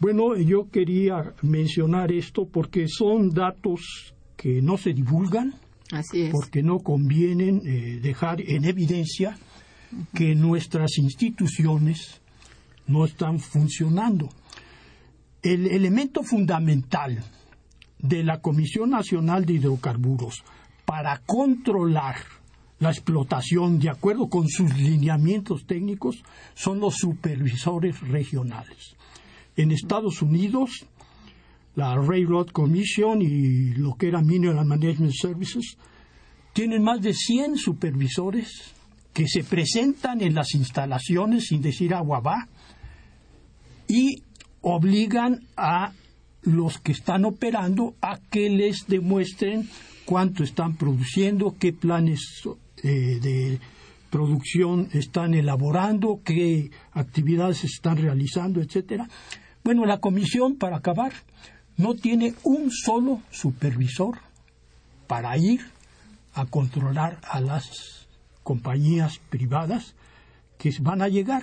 Bueno, 0.00 0.36
yo 0.36 0.68
quería 0.70 1.34
mencionar 1.42 2.10
esto 2.10 2.46
porque 2.46 2.88
son 2.88 3.30
datos 3.30 4.13
que 4.44 4.60
no 4.60 4.76
se 4.76 4.92
divulgan, 4.92 5.54
porque 6.30 6.62
no 6.62 6.80
convienen 6.80 7.62
eh, 7.64 7.98
dejar 8.02 8.42
en 8.42 8.66
evidencia 8.66 9.38
que 10.12 10.34
nuestras 10.34 10.98
instituciones 10.98 12.20
no 12.86 13.06
están 13.06 13.38
funcionando. 13.38 14.28
El 15.40 15.66
elemento 15.68 16.22
fundamental 16.22 17.24
de 17.98 18.22
la 18.22 18.42
Comisión 18.42 18.90
Nacional 18.90 19.46
de 19.46 19.54
Hidrocarburos 19.54 20.44
para 20.84 21.22
controlar 21.24 22.16
la 22.80 22.90
explotación 22.90 23.78
de 23.78 23.88
acuerdo 23.88 24.28
con 24.28 24.46
sus 24.50 24.76
lineamientos 24.76 25.64
técnicos 25.64 26.22
son 26.52 26.80
los 26.80 26.96
supervisores 26.96 27.98
regionales. 28.02 28.94
En 29.56 29.72
Estados 29.72 30.20
Unidos, 30.20 30.84
la 31.76 31.96
Railroad 31.96 32.48
Commission 32.48 33.20
y 33.22 33.74
lo 33.74 33.94
que 33.94 34.08
era 34.08 34.22
Mineral 34.22 34.64
Management 34.64 35.12
Services 35.12 35.76
tienen 36.52 36.82
más 36.82 37.00
de 37.00 37.12
100 37.12 37.56
supervisores 37.56 38.74
que 39.12 39.26
se 39.26 39.44
presentan 39.44 40.20
en 40.20 40.34
las 40.34 40.54
instalaciones 40.54 41.46
sin 41.48 41.60
decir 41.62 41.94
agua 41.94 42.20
va 42.20 42.48
y 43.88 44.22
obligan 44.60 45.40
a 45.56 45.92
los 46.42 46.78
que 46.78 46.92
están 46.92 47.24
operando 47.24 47.94
a 48.00 48.18
que 48.30 48.50
les 48.50 48.86
demuestren 48.86 49.68
cuánto 50.04 50.42
están 50.42 50.76
produciendo, 50.76 51.56
qué 51.58 51.72
planes 51.72 52.20
eh, 52.82 53.18
de 53.20 53.58
producción 54.10 54.88
están 54.92 55.34
elaborando, 55.34 56.20
qué 56.24 56.70
actividades 56.92 57.64
están 57.64 57.96
realizando, 57.96 58.60
etcétera. 58.60 59.08
Bueno, 59.64 59.86
la 59.86 59.98
comisión, 59.98 60.56
para 60.56 60.76
acabar, 60.76 61.12
no 61.76 61.94
tiene 61.94 62.34
un 62.44 62.70
solo 62.70 63.22
supervisor 63.30 64.18
para 65.06 65.36
ir 65.36 65.60
a 66.34 66.46
controlar 66.46 67.20
a 67.22 67.40
las 67.40 68.06
compañías 68.42 69.18
privadas 69.30 69.94
que 70.58 70.70
van 70.80 71.02
a 71.02 71.08
llegar. 71.08 71.42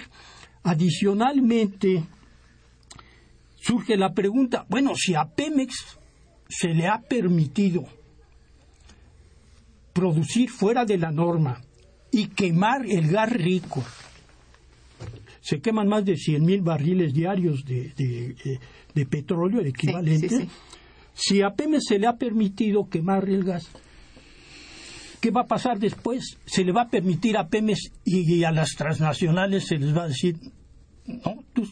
Adicionalmente, 0.63 2.04
surge 3.56 3.98
la 3.98 4.13
pregunta, 4.13 4.65
bueno, 4.70 4.94
si 4.96 5.15
a 5.15 5.26
Pemex 5.26 5.98
se 6.48 6.70
le 6.70 6.88
ha 6.88 7.00
permitido 7.00 7.86
producir 9.94 10.50
fuera 10.50 10.86
de 10.86 10.98
la 10.98 11.12
norma 11.12 11.62
y 12.12 12.28
quemar 12.28 12.86
el 12.86 13.10
gas 13.10 13.32
rico. 13.32 13.84
Se 15.41 15.60
queman 15.60 15.88
más 15.88 16.06
de 16.06 16.13
100.000 16.13 16.63
barriles 16.63 17.13
diarios 17.13 17.65
de, 17.65 17.94
de, 17.96 18.60
petróleo, 19.06 19.62
el 19.62 19.67
equivalente. 19.67 20.47
Si 21.13 21.41
a 21.41 21.51
Pemex 21.51 21.84
se 21.88 21.99
le 21.99 22.08
ha 22.08 22.15
permitido 22.15 22.88
quemar 22.89 23.27
el 23.27 23.43
gas, 23.43 23.67
¿qué 25.19 25.32
va 25.32 25.41
a 25.41 25.47
pasar 25.47 25.80
después? 25.80 26.38
¿Se 26.45 26.63
le 26.63 26.71
va 26.71 26.84
a 26.84 26.89
permitir 26.89 27.38
a 27.38 27.47
Pemex 27.47 27.91
y, 28.06 28.43
a 28.43 28.51
las 28.51 28.71
transnacionales 28.71 29.67
se 29.67 29.77
les 29.77 29.95
va 29.95 30.04
a 30.04 30.08
decir, 30.08 30.38
no, 31.06 31.43
tú, 31.54 31.67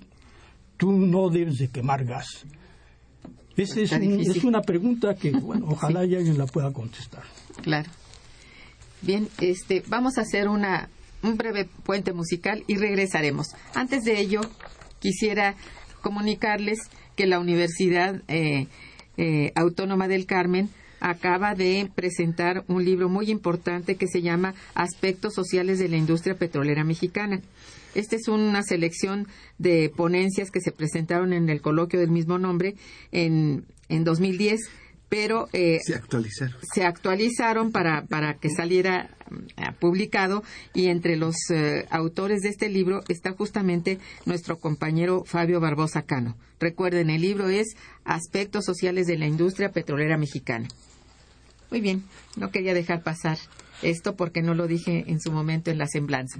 tú 0.78 0.92
no 0.92 1.30
debes 1.30 1.58
de 1.58 1.70
quemar 1.70 2.06
gas? 2.06 2.46
Esa 3.56 3.82
es, 3.82 3.92
es, 3.92 4.44
una 4.44 4.62
pregunta 4.62 5.16
que, 5.16 5.32
bueno, 5.42 5.68
ojalá 5.70 6.02
alguien 6.02 6.38
la 6.38 6.46
pueda 6.46 6.72
contestar. 6.72 7.24
Claro. 7.62 7.90
Bien, 9.02 9.28
este, 9.40 9.84
vamos 9.88 10.18
a 10.18 10.22
hacer 10.22 10.48
una, 10.48 10.90
un 11.24 11.38
breve 11.38 11.70
puente 11.84 12.14
musical 12.14 12.64
y 12.68 12.76
regresaremos. 12.76 13.48
Antes 13.74 14.04
de 14.04 14.20
ello, 14.20 14.42
quisiera 15.00 15.56
comunicarles 16.02 16.80
que 17.20 17.28
la 17.28 17.42
Universidad 17.42 18.22
eh, 18.30 18.68
eh, 19.18 19.52
Autónoma 19.56 20.08
del 20.08 20.26
Carmen 20.26 20.70
acaba 21.02 21.54
de 21.54 21.92
presentar 21.94 22.64
un 22.70 22.86
libro 22.86 23.10
muy 23.10 23.30
importante 23.30 23.96
que 23.96 24.08
se 24.08 24.22
llama 24.22 24.54
Aspectos 24.74 25.34
Sociales 25.34 25.80
de 25.80 25.90
la 25.90 25.98
Industria 25.98 26.36
Petrolera 26.36 26.86
Mexicana. 26.86 27.42
Esta 27.94 28.16
es 28.16 28.30
una 28.30 28.64
selección 28.64 29.28
de 29.58 29.92
ponencias 29.94 30.50
que 30.50 30.62
se 30.62 30.72
presentaron 30.72 31.34
en 31.34 31.50
el 31.50 31.60
coloquio 31.60 32.00
del 32.00 32.10
mismo 32.10 32.40
nombre 32.40 32.76
en, 33.12 33.66
en 33.90 34.06
2010 34.06 34.62
pero 35.10 35.50
eh, 35.54 35.80
se 35.84 35.96
actualizaron. 35.96 36.56
Se 36.74 36.86
actualizaron 36.86 37.72
para, 37.72 38.06
para 38.06 38.36
que 38.36 38.50
saliera 38.50 39.10
eh, 39.58 39.72
publicado 39.80 40.44
y 40.74 40.88
entre 40.88 41.18
los 41.18 41.36
eh, 41.50 41.86
autores 41.90 42.42
de 42.42 42.50
este 42.50 42.70
libro 42.70 43.02
está 43.10 43.32
justamente 43.32 43.98
nuestro 44.26 44.60
compañero 44.60 45.24
Fabio 45.26 45.60
Barbosa 45.60 46.04
Cano. 46.04 46.38
Recuerden, 46.60 47.10
el 47.10 47.22
libro 47.22 47.50
es 47.50 47.76
Aspectos 48.06 48.66
Sociales 48.66 49.08
de 49.08 49.18
la 49.18 49.28
Industria 49.28 49.72
Petrolera 49.72 50.18
Mexicana. 50.18 50.68
Muy 51.72 51.82
bien, 51.82 52.04
no 52.38 52.52
quería 52.52 52.74
dejar 52.74 53.04
pasar 53.04 53.38
esto 53.82 54.16
porque 54.16 54.42
no 54.42 54.54
lo 54.54 54.68
dije 54.68 55.06
en 55.08 55.20
su 55.20 55.32
momento 55.32 55.72
en 55.72 55.78
la 55.78 55.88
semblanza. 55.88 56.40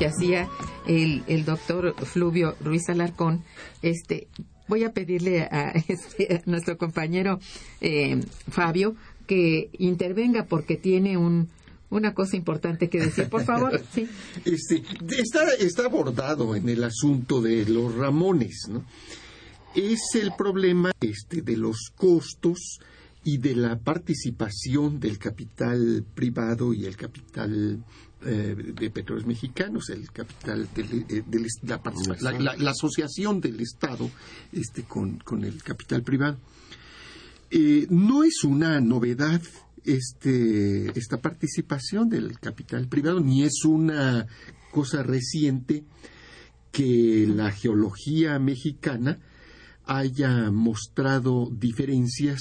Que 0.00 0.06
hacía 0.06 0.48
el, 0.86 1.22
el 1.26 1.44
doctor 1.44 1.94
Fluvio 2.06 2.56
Ruiz 2.64 2.88
Alarcón, 2.88 3.44
este, 3.82 4.28
voy 4.66 4.84
a 4.84 4.94
pedirle 4.94 5.42
a, 5.42 5.72
este, 5.88 6.42
nuestro 6.46 6.78
compañero 6.78 7.38
eh, 7.82 8.18
Fabio 8.48 8.96
que 9.26 9.68
intervenga 9.74 10.46
porque 10.46 10.78
tiene 10.78 11.18
un, 11.18 11.50
una 11.90 12.14
cosa 12.14 12.38
importante 12.38 12.88
que 12.88 12.98
decir, 12.98 13.28
por 13.28 13.44
favor. 13.44 13.78
Sí. 13.92 14.08
Este, 14.46 14.82
está, 15.18 15.52
está 15.52 15.84
abordado 15.84 16.56
en 16.56 16.70
el 16.70 16.82
asunto 16.82 17.42
de 17.42 17.66
los 17.66 17.94
Ramones, 17.94 18.68
¿no? 18.70 18.82
Es 19.74 20.14
el 20.14 20.32
problema 20.32 20.92
este, 21.02 21.42
de 21.42 21.58
los 21.58 21.92
costos 21.94 22.78
y 23.22 23.36
de 23.36 23.54
la 23.54 23.78
participación 23.78 24.98
del 24.98 25.18
capital 25.18 26.06
privado 26.14 26.72
y 26.72 26.86
el 26.86 26.96
capital 26.96 27.84
eh, 28.22 28.54
de 28.78 28.90
petróleos 28.90 29.26
mexicanos, 29.26 29.88
el 29.88 30.10
capital 30.12 30.68
eh, 30.76 31.24
la, 32.20 32.70
asociación 32.70 33.40
del 33.40 33.60
Estado 33.60 34.10
este, 34.52 34.82
con, 34.82 35.22
el 35.42 35.62
capital 35.62 36.02
privado. 36.02 36.38
Eh, 37.50 37.86
no 37.88 38.22
es 38.22 38.44
una 38.44 38.78
novedad 38.80 39.40
este, 39.84 40.98
esta 40.98 41.22
participación 41.22 42.10
del 42.10 42.38
capital 42.38 42.88
privado, 42.88 43.20
ni 43.20 43.44
es 43.44 43.64
una 43.64 44.26
cosa 44.70 45.02
reciente 45.02 45.84
que 46.72 47.26
la 47.26 47.50
geología 47.50 48.38
mexicana 48.38 49.18
haya 49.86 50.50
mostrado 50.50 51.50
diferencias 51.50 52.40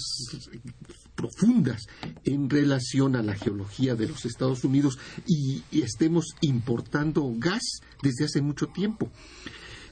profundas 1.19 1.87
en 2.23 2.49
relación 2.49 3.17
a 3.17 3.21
la 3.21 3.35
geología 3.35 3.93
de 3.95 4.07
los 4.07 4.23
Estados 4.23 4.63
Unidos 4.63 4.97
y, 5.27 5.63
estemos 5.71 6.27
importando 6.41 7.33
gas 7.37 7.81
desde 8.01 8.25
hace 8.25 8.41
mucho 8.41 8.67
tiempo. 8.67 9.11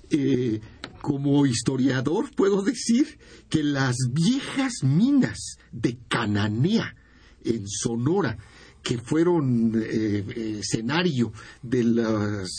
Eh, 0.10 0.62
como 1.02 1.46
historiador 1.46 2.34
puedo 2.34 2.62
decir 2.62 3.20
que 3.50 3.62
las 3.62 3.96
viejas 4.12 4.84
minas 4.84 5.58
de 5.72 5.98
Cananea 6.08 6.96
en 7.44 7.68
Sonora, 7.68 8.38
que 8.82 8.98
fueron 8.98 9.74
eh, 9.76 10.24
eh, 10.30 10.60
escenario 10.60 11.34
de 11.62 11.84
las 11.84 12.50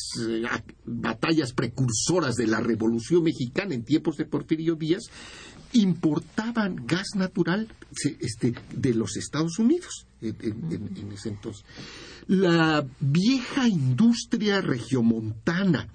batallas 0.84 1.54
precursoras 1.54 2.34
de 2.34 2.46
la 2.46 2.60
Revolución 2.60 3.22
Mexicana 3.22 3.74
en 3.74 3.84
tiempos 3.84 4.18
de 4.18 4.26
Porfirio 4.26 4.74
Díaz, 4.74 5.04
importaban 5.72 6.86
gas 6.86 7.08
natural 7.14 7.68
este, 8.20 8.54
de 8.74 8.94
los 8.94 9.16
Estados 9.16 9.58
Unidos 9.58 10.06
en, 10.20 10.36
en, 10.40 10.96
en 10.96 11.12
ese 11.12 11.30
entonces. 11.30 11.64
La 12.26 12.86
vieja 13.00 13.68
industria 13.68 14.60
regiomontana, 14.60 15.88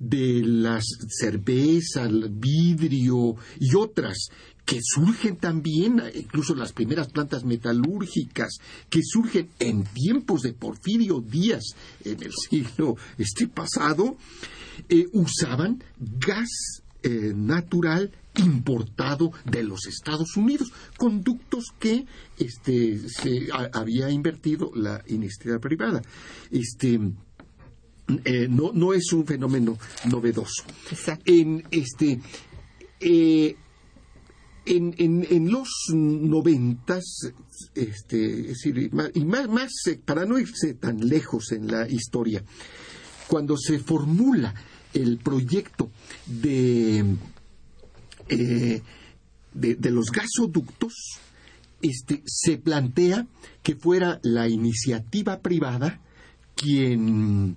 de 0.00 0.42
las 0.42 0.84
cerveza, 1.08 2.06
el 2.06 2.30
vidrio 2.30 3.36
y 3.60 3.74
otras 3.76 4.30
que 4.64 4.78
surgen 4.82 5.36
también, 5.36 6.02
incluso 6.14 6.54
las 6.54 6.72
primeras 6.72 7.08
plantas 7.08 7.44
metalúrgicas, 7.44 8.58
que 8.88 9.00
surgen 9.02 9.50
en 9.58 9.84
tiempos 9.84 10.42
de 10.42 10.52
Porfirio 10.52 11.20
Díaz 11.20 11.74
en 12.04 12.22
el 12.22 12.32
siglo 12.32 12.96
este 13.18 13.48
pasado, 13.48 14.16
eh, 14.88 15.06
usaban 15.12 15.82
gas 15.98 16.82
eh, 17.02 17.32
natural 17.34 18.10
importado 18.36 19.32
de 19.44 19.64
los 19.64 19.86
Estados 19.86 20.36
Unidos, 20.36 20.72
conductos 20.96 21.66
que 21.78 22.06
este, 22.38 23.08
se 23.08 23.48
a, 23.52 23.70
había 23.72 24.10
invertido 24.10 24.70
la 24.74 25.02
iniciativa 25.08 25.58
privada. 25.58 26.02
Este, 26.50 27.00
eh, 28.24 28.48
no, 28.48 28.72
no 28.72 28.92
es 28.92 29.12
un 29.12 29.26
fenómeno 29.26 29.78
novedoso. 30.06 30.64
Exacto. 30.90 31.24
En 31.26 31.64
este 31.70 32.20
eh, 33.00 33.56
en, 34.66 34.94
en, 34.98 35.26
en, 35.28 35.50
los 35.50 35.68
noventas, 35.92 37.04
este, 37.74 38.40
es 38.40 38.46
decir, 38.48 38.90
y 39.14 39.24
más, 39.24 39.48
más, 39.48 39.72
para 40.04 40.26
no 40.26 40.38
irse 40.38 40.74
tan 40.74 41.08
lejos 41.08 41.52
en 41.52 41.66
la 41.66 41.88
historia, 41.88 42.44
cuando 43.26 43.56
se 43.56 43.78
formula 43.78 44.54
el 44.92 45.18
proyecto 45.18 45.90
de, 46.26 47.04
eh, 48.30 48.82
de, 49.52 49.74
de, 49.74 49.90
los 49.90 50.10
gasoductos, 50.10 50.94
este, 51.82 52.22
se 52.26 52.58
plantea 52.58 53.26
que 53.62 53.74
fuera 53.74 54.20
la 54.22 54.48
iniciativa 54.48 55.40
privada 55.40 56.00
quien 56.54 57.56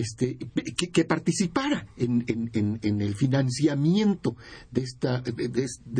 este, 0.00 0.36
que, 0.92 1.04
participara 1.04 1.86
en, 1.96 2.24
el 3.00 3.14
financiamiento 3.14 4.36
de, 4.70 4.84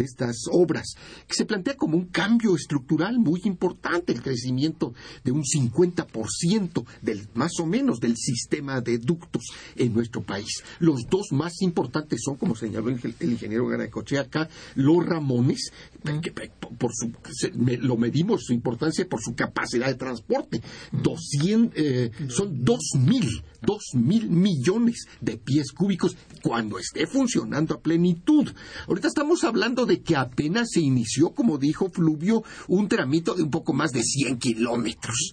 estas 0.02 0.36
obras, 0.52 0.94
que 1.26 1.34
se 1.34 1.44
plantea 1.44 1.74
como 1.76 1.96
un 1.96 2.06
cambio 2.06 2.54
estructural 2.54 3.18
muy 3.18 3.40
importante, 3.44 4.12
el 4.12 4.22
crecimiento 4.22 4.94
de 5.24 5.32
un 5.32 5.42
50% 5.42 6.84
del, 7.02 7.28
más 7.34 7.52
o 7.60 7.66
menos 7.66 8.00
del 8.00 8.16
sistema 8.16 8.80
de 8.80 8.98
ductos 8.98 9.44
en 9.76 9.92
nuestro 9.92 10.22
país. 10.22 10.62
Los 10.78 11.06
dos 11.08 11.32
más 11.32 11.62
importantes 11.62 12.20
son, 12.24 12.36
como 12.36 12.54
señaló 12.54 12.88
el, 12.88 13.14
el 13.20 13.32
ingeniero 13.32 13.66
Garacoche 13.66 14.18
acá, 14.18 14.48
los 14.74 15.04
Ramones, 15.04 15.72
que 16.20 16.32
por 16.32 16.92
su, 16.94 17.12
me, 17.54 17.76
lo 17.76 17.96
medimos 17.96 18.44
su 18.44 18.52
importancia 18.52 19.08
por 19.08 19.20
su 19.20 19.34
capacidad 19.34 19.86
de 19.86 19.94
transporte. 19.94 20.62
200, 20.92 21.72
eh, 21.76 22.10
son 22.28 22.64
2.000 22.64 23.42
dos 23.66 23.94
mil 23.94 24.30
millones 24.30 25.06
de 25.20 25.36
pies 25.36 25.72
cúbicos 25.72 26.16
cuando 26.42 26.78
esté 26.78 27.06
funcionando 27.06 27.74
a 27.74 27.80
plenitud. 27.80 28.48
Ahorita 28.86 29.08
estamos 29.08 29.44
hablando 29.44 29.84
de 29.84 30.00
que 30.00 30.16
apenas 30.16 30.68
se 30.70 30.80
inició, 30.80 31.30
como 31.30 31.58
dijo 31.58 31.90
Fluvio, 31.90 32.44
un 32.68 32.88
tramito 32.88 33.34
de 33.34 33.42
un 33.42 33.50
poco 33.50 33.72
más 33.72 33.90
de 33.90 34.02
100 34.02 34.38
kilómetros. 34.38 35.32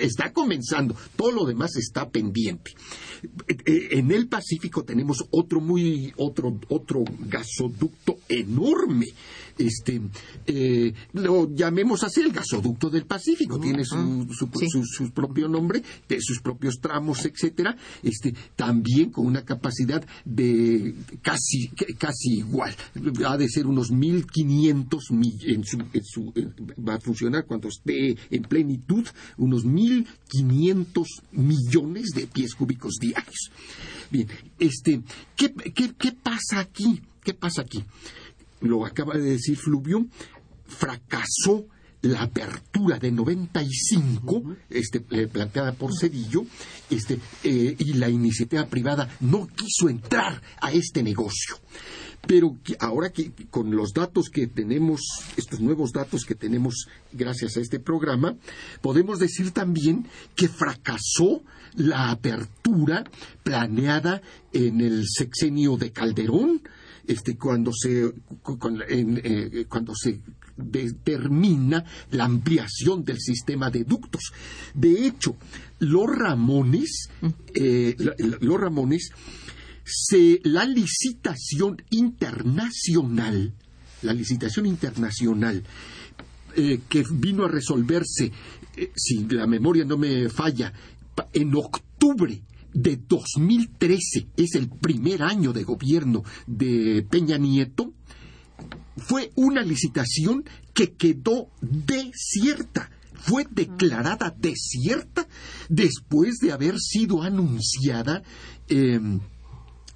Está 0.00 0.32
comenzando. 0.32 0.94
Todo 1.16 1.32
lo 1.32 1.44
demás 1.44 1.76
está 1.76 2.08
pendiente. 2.08 2.72
En 3.66 4.10
el 4.12 4.28
Pacífico 4.28 4.84
tenemos 4.84 5.24
otro 5.30 5.60
muy 5.60 6.12
otro 6.16 6.58
otro 6.68 7.04
gasoducto 7.28 8.18
enorme 8.28 9.06
este 9.58 10.00
eh, 10.46 10.92
lo 11.12 11.54
llamemos 11.54 12.02
así 12.02 12.20
el 12.20 12.32
gasoducto 12.32 12.90
del 12.90 13.06
Pacífico, 13.06 13.58
tiene 13.58 13.84
su, 13.84 14.26
su, 14.32 14.48
sí. 14.58 14.68
su, 14.68 14.84
su, 14.84 15.10
propio 15.12 15.48
nombre, 15.48 15.82
de 16.08 16.20
sus 16.20 16.40
propios 16.40 16.78
tramos, 16.80 17.24
etcétera, 17.24 17.76
este, 18.02 18.34
también 18.56 19.10
con 19.10 19.26
una 19.26 19.44
capacidad 19.44 20.04
de 20.24 20.94
casi, 21.22 21.68
casi 21.98 22.38
igual, 22.38 22.74
ha 23.26 23.36
de 23.36 23.48
ser 23.48 23.66
unos 23.66 23.90
1500 23.90 25.10
en 25.10 25.64
su, 25.64 25.78
en 25.92 26.04
su, 26.04 26.32
va 26.86 26.94
a 26.94 27.00
funcionar 27.00 27.46
cuando 27.46 27.68
esté 27.68 28.16
en 28.30 28.42
plenitud, 28.42 29.06
unos 29.38 29.64
1500 29.64 31.08
millones 31.32 32.10
de 32.14 32.26
pies 32.26 32.54
cúbicos 32.54 32.94
diarios. 33.00 33.50
Bien, 34.10 34.28
este, 34.58 35.02
¿qué, 35.36 35.52
qué, 35.74 35.94
qué 35.98 36.12
pasa 36.12 36.60
aquí? 36.60 37.02
¿Qué 37.22 37.32
pasa 37.32 37.62
aquí? 37.62 37.82
Lo 38.64 38.84
acaba 38.84 39.14
de 39.14 39.22
decir 39.22 39.56
Fluvio, 39.56 40.06
fracasó 40.66 41.66
la 42.02 42.22
apertura 42.22 42.98
de 42.98 43.10
95, 43.10 44.36
uh 44.36 44.44
-huh. 44.44 44.56
este, 44.68 45.04
eh, 45.10 45.26
planteada 45.26 45.72
por 45.72 45.96
Cedillo, 45.98 46.44
este, 46.90 47.18
eh, 47.42 47.76
y 47.78 47.94
la 47.94 48.08
iniciativa 48.08 48.66
privada 48.66 49.16
no 49.20 49.46
quiso 49.46 49.88
entrar 49.88 50.40
a 50.60 50.72
este 50.72 51.02
negocio. 51.02 51.56
Pero 52.26 52.58
que 52.62 52.76
ahora 52.80 53.10
que 53.10 53.32
con 53.50 53.74
los 53.74 53.92
datos 53.92 54.28
que 54.30 54.46
tenemos, 54.46 55.00
estos 55.36 55.60
nuevos 55.60 55.92
datos 55.92 56.24
que 56.24 56.34
tenemos 56.34 56.86
gracias 57.12 57.56
a 57.56 57.60
este 57.60 57.80
programa, 57.80 58.36
podemos 58.80 59.18
decir 59.18 59.50
también 59.50 60.06
que 60.34 60.48
fracasó 60.48 61.42
la 61.74 62.10
apertura 62.10 63.04
planeada 63.42 64.22
en 64.52 64.80
el 64.80 65.04
sexenio 65.06 65.76
de 65.76 65.90
Calderón, 65.92 66.62
este, 67.06 67.36
cuando 67.36 67.72
se, 67.72 68.12
con, 68.42 68.82
en, 68.88 69.20
eh, 69.22 69.66
cuando 69.68 69.94
se 69.94 70.20
determina 70.56 71.84
la 72.10 72.24
ampliación 72.24 73.04
del 73.04 73.18
sistema 73.20 73.70
de 73.70 73.84
ductos. 73.84 74.32
De 74.74 75.06
hecho, 75.06 75.36
los 75.80 76.06
Ramones, 76.06 77.08
eh, 77.54 77.96
los 78.40 78.60
Ramones, 78.60 79.10
se, 79.84 80.40
la 80.44 80.64
licitación 80.64 81.82
internacional, 81.90 83.52
la 84.02 84.12
licitación 84.12 84.66
internacional 84.66 85.62
eh, 86.56 86.80
que 86.88 87.04
vino 87.10 87.44
a 87.44 87.48
resolverse, 87.48 88.30
eh, 88.76 88.92
si 88.94 89.26
la 89.28 89.46
memoria 89.46 89.84
no 89.84 89.98
me 89.98 90.28
falla, 90.28 90.72
en 91.32 91.54
octubre 91.54 92.42
de 92.74 92.96
2013, 93.08 94.26
es 94.36 94.54
el 94.54 94.68
primer 94.68 95.22
año 95.22 95.52
de 95.52 95.64
gobierno 95.64 96.22
de 96.46 97.06
Peña 97.08 97.38
Nieto, 97.38 97.94
fue 98.96 99.32
una 99.34 99.62
licitación 99.62 100.44
que 100.72 100.92
quedó 100.92 101.48
desierta. 101.60 102.90
Fue 103.14 103.46
declarada 103.50 104.34
desierta 104.36 105.26
después 105.70 106.36
de 106.42 106.52
haber 106.52 106.78
sido 106.78 107.22
anunciada 107.22 108.22
eh, 108.68 109.00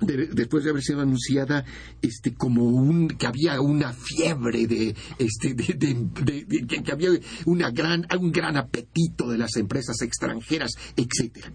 de, 0.01 0.29
después 0.29 0.65
de 0.65 0.71
haber 0.71 0.83
sido 0.83 1.01
anunciada 1.01 1.65
este 2.03 2.35
como 2.35 2.65
un 2.65 3.09
que 3.09 3.27
había 3.27 3.61
una 3.61 3.93
fiebre 3.93 4.67
de 4.67 4.95
este 5.19 5.55
de, 5.55 6.67
que 6.67 6.93
había 6.93 7.11
una 7.47 7.71
gran 7.71 8.07
un 8.19 8.31
gran 8.31 8.57
apetito 8.57 9.29
de 9.31 9.39
las 9.39 9.57
empresas 9.57 10.01
extranjeras 10.03 10.73
etcétera. 10.97 11.53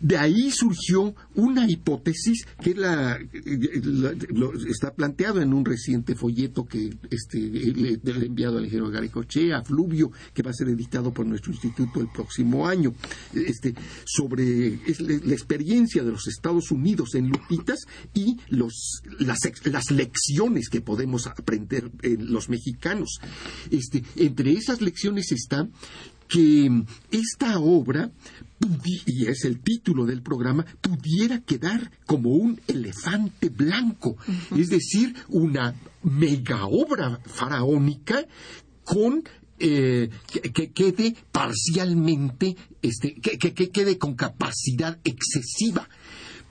De 0.00 0.16
ahí 0.16 0.50
surgió 0.52 1.14
una 1.34 1.68
hipótesis 1.68 2.46
que 2.62 2.74
la, 2.74 3.18
la, 3.18 4.12
lo, 4.30 4.54
está 4.54 4.94
planteado 4.94 5.42
en 5.42 5.52
un 5.52 5.64
reciente 5.64 6.14
folleto 6.14 6.64
que 6.64 6.96
este, 7.10 7.38
le, 7.40 8.00
he 8.04 8.26
enviado 8.26 8.58
al 8.58 8.64
ingeniero 8.64 8.90
Garicochea, 8.90 9.62
Fluvio, 9.64 10.12
que 10.32 10.42
va 10.42 10.50
a 10.50 10.54
ser 10.54 10.68
editado 10.68 11.12
por 11.12 11.26
nuestro 11.26 11.52
instituto 11.52 12.00
el 12.00 12.08
próximo 12.08 12.68
año, 12.68 12.94
este, 13.34 13.74
sobre 14.04 14.78
es 14.86 15.00
la, 15.00 15.18
la 15.24 15.32
experiencia 15.32 16.04
de 16.04 16.12
los 16.12 16.28
Estados 16.28 16.70
Unidos 16.70 17.14
en 17.14 17.28
Lupitas 17.28 17.77
y 18.14 18.38
los, 18.48 19.02
las, 19.18 19.38
las 19.64 19.90
lecciones 19.90 20.68
que 20.68 20.80
podemos 20.80 21.26
aprender 21.26 21.90
eh, 22.02 22.16
los 22.18 22.48
mexicanos. 22.48 23.20
Este, 23.70 24.02
entre 24.16 24.52
esas 24.52 24.80
lecciones 24.80 25.32
está 25.32 25.68
que 26.28 26.84
esta 27.10 27.58
obra, 27.58 28.10
y 29.06 29.26
es 29.26 29.44
el 29.44 29.60
título 29.60 30.04
del 30.04 30.22
programa, 30.22 30.64
pudiera 30.80 31.40
quedar 31.40 31.90
como 32.06 32.30
un 32.30 32.60
elefante 32.68 33.48
blanco, 33.48 34.16
es 34.54 34.68
decir, 34.68 35.14
una 35.28 35.74
mega 36.02 36.66
obra 36.66 37.18
faraónica 37.24 38.26
con 38.84 39.24
eh, 39.58 40.10
que, 40.52 40.70
quede 40.70 41.16
parcialmente, 41.32 42.56
este, 42.82 43.14
que, 43.14 43.38
que 43.38 43.70
quede 43.70 43.98
con 43.98 44.14
capacidad 44.14 44.98
excesiva 45.02 45.88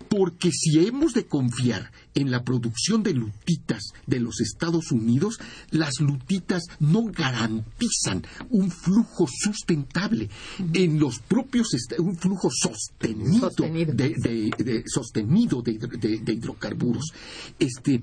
porque 0.09 0.51
si 0.51 0.79
hemos 0.85 1.13
de 1.13 1.25
confiar 1.25 1.91
en 2.13 2.31
la 2.31 2.43
producción 2.43 3.03
de 3.03 3.13
lutitas 3.13 3.91
de 4.05 4.19
los 4.19 4.41
Estados 4.41 4.91
Unidos, 4.91 5.39
las 5.71 5.99
lutitas 5.99 6.63
no 6.79 7.05
garantizan 7.05 8.23
un 8.49 8.71
flujo 8.71 9.27
sustentable. 9.27 10.29
En 10.73 10.99
los 10.99 11.19
propios 11.19 11.69
un 11.99 12.17
flujo 12.17 12.49
sostenido, 12.51 13.49
De, 13.49 14.83
sostenido 14.87 15.61
de, 15.61 16.33
hidrocarburos. 16.33 17.13
Este, 17.59 18.01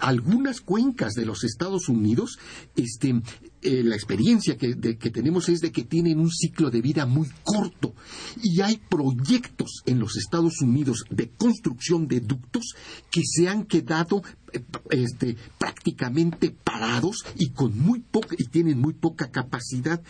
algunas 0.00 0.60
cuencas 0.60 1.14
de 1.14 1.26
los 1.26 1.44
Estados 1.44 1.88
Unidos 1.88 2.38
este, 2.76 3.20
eh, 3.64 3.84
la 3.84 3.94
experiencia 3.94 4.56
que, 4.56 4.74
tenemos 4.74 5.48
es 5.48 5.60
de 5.60 5.70
que 5.70 5.84
tienen 5.84 6.18
un 6.18 6.32
ciclo 6.32 6.68
de 6.68 6.80
vida 6.80 7.06
muy 7.06 7.28
corto 7.44 7.94
y 8.42 8.60
hay 8.60 8.80
proyectos 8.88 9.82
en 9.86 10.00
los 10.00 10.16
Estados 10.16 10.60
Unidos 10.60 11.04
de 11.10 11.30
construcción 11.30 12.08
de 12.08 12.18
ductos 12.18 12.74
que 13.08 13.22
se 13.24 13.48
han 13.48 13.64
quedado 13.66 14.24
eh, 14.52 14.64
este, 14.90 15.36
prácticamente 15.58 16.50
parados 16.50 17.24
y 17.36 17.50
con 17.50 17.78
muy 17.78 18.00
poca 18.00 18.34
y 18.36 18.46
tienen 18.46 18.80
muy 18.80 18.94
poca 18.94 19.30
capacidad 19.30 20.02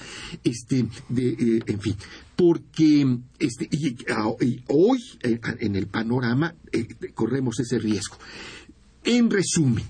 este 0.45 0.87
de 1.11 1.29
eh, 1.29 1.63
en 1.67 1.81
fin 1.81 1.97
porque 2.37 3.19
este 3.39 3.69
y, 3.71 4.63
hoy 4.69 4.99
en 5.23 5.77
el 5.77 5.89
panorama 5.89 6.55
corremos 7.15 7.61
ese 7.61 7.79
riesgo. 7.79 8.17
En 9.05 9.31
resumen 9.31 9.85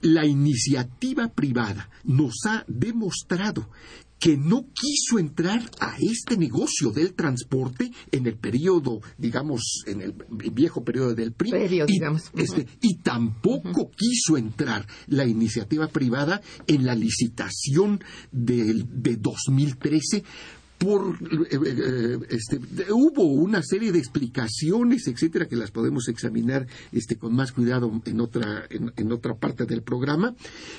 la 0.00 0.26
iniciativa 0.26 1.28
privada 1.28 1.90
nos 2.04 2.34
ha 2.46 2.64
demostrado 2.68 3.68
que 4.18 4.36
no 4.36 4.66
quiso 4.72 5.18
entrar 5.18 5.70
a 5.78 5.96
este 6.00 6.36
negocio 6.36 6.90
del 6.90 7.14
transporte 7.14 7.90
en 8.10 8.26
el 8.26 8.36
periodo, 8.36 9.00
digamos, 9.18 9.82
en 9.86 10.00
el 10.00 10.14
viejo 10.52 10.82
periodo 10.84 11.14
del 11.14 11.32
PRI. 11.32 11.50
y, 11.86 12.40
este, 12.40 12.66
y, 12.80 12.96
tampoco 13.02 13.90
quiso 13.90 14.38
entrar 14.38 14.86
la 15.06 15.26
iniciativa 15.26 15.88
privada 15.88 16.40
en 16.66 16.86
la 16.86 16.94
licitación 16.94 18.02
del, 18.32 18.86
de 19.02 19.16
2013 19.16 20.24
por 20.78 21.16
eh, 21.22 21.46
eh, 21.52 22.18
este, 22.30 22.60
hubo 22.92 23.24
una 23.24 23.62
serie 23.62 23.92
de 23.92 23.98
explicaciones 23.98 25.06
etcétera 25.06 25.46
que 25.46 25.56
las 25.56 25.70
podemos 25.70 26.08
examinar 26.08 26.66
este 26.92 27.16
con 27.16 27.34
más 27.34 27.52
cuidado 27.52 28.02
en 28.04 28.20
otra 28.20 28.64
en, 28.70 29.12
otra 29.12 29.34
parte 29.34 29.64
del 29.64 29.82
programa 29.82 30.34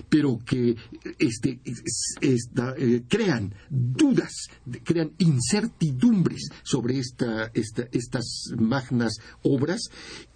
pero 0.10 0.40
que 0.46 0.76
este 1.18 1.60
eh, 2.22 3.04
crean 3.08 3.54
dudas 3.70 4.50
crean 4.84 5.12
incertidumbres 5.18 6.50
sobre 6.64 7.00
esta, 7.00 7.52
estas 7.54 8.52
magnas 8.58 9.18
obras 9.44 9.90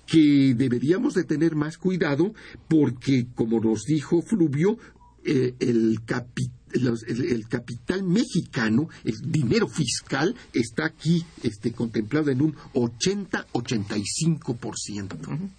que 0.08 0.56
deberíamos 0.56 1.14
de 1.14 1.24
tener 1.24 1.56
más 1.56 1.78
cuidado 1.78 2.34
porque 2.68 3.28
como 3.36 3.60
nos 3.60 3.84
dijo 3.84 4.22
Fluvio 4.22 4.78
el 5.24 6.00
capital 6.04 6.61
el, 6.74 7.48
capital 7.48 8.04
mexicano, 8.04 8.90
el 9.04 9.32
dinero 9.32 9.68
fiscal, 9.68 10.36
está 10.54 10.86
aquí 10.86 11.24
este, 11.44 11.72
contemplado 11.72 12.32
en 12.32 12.42
un 12.42 12.56
80-85%. 12.74 15.50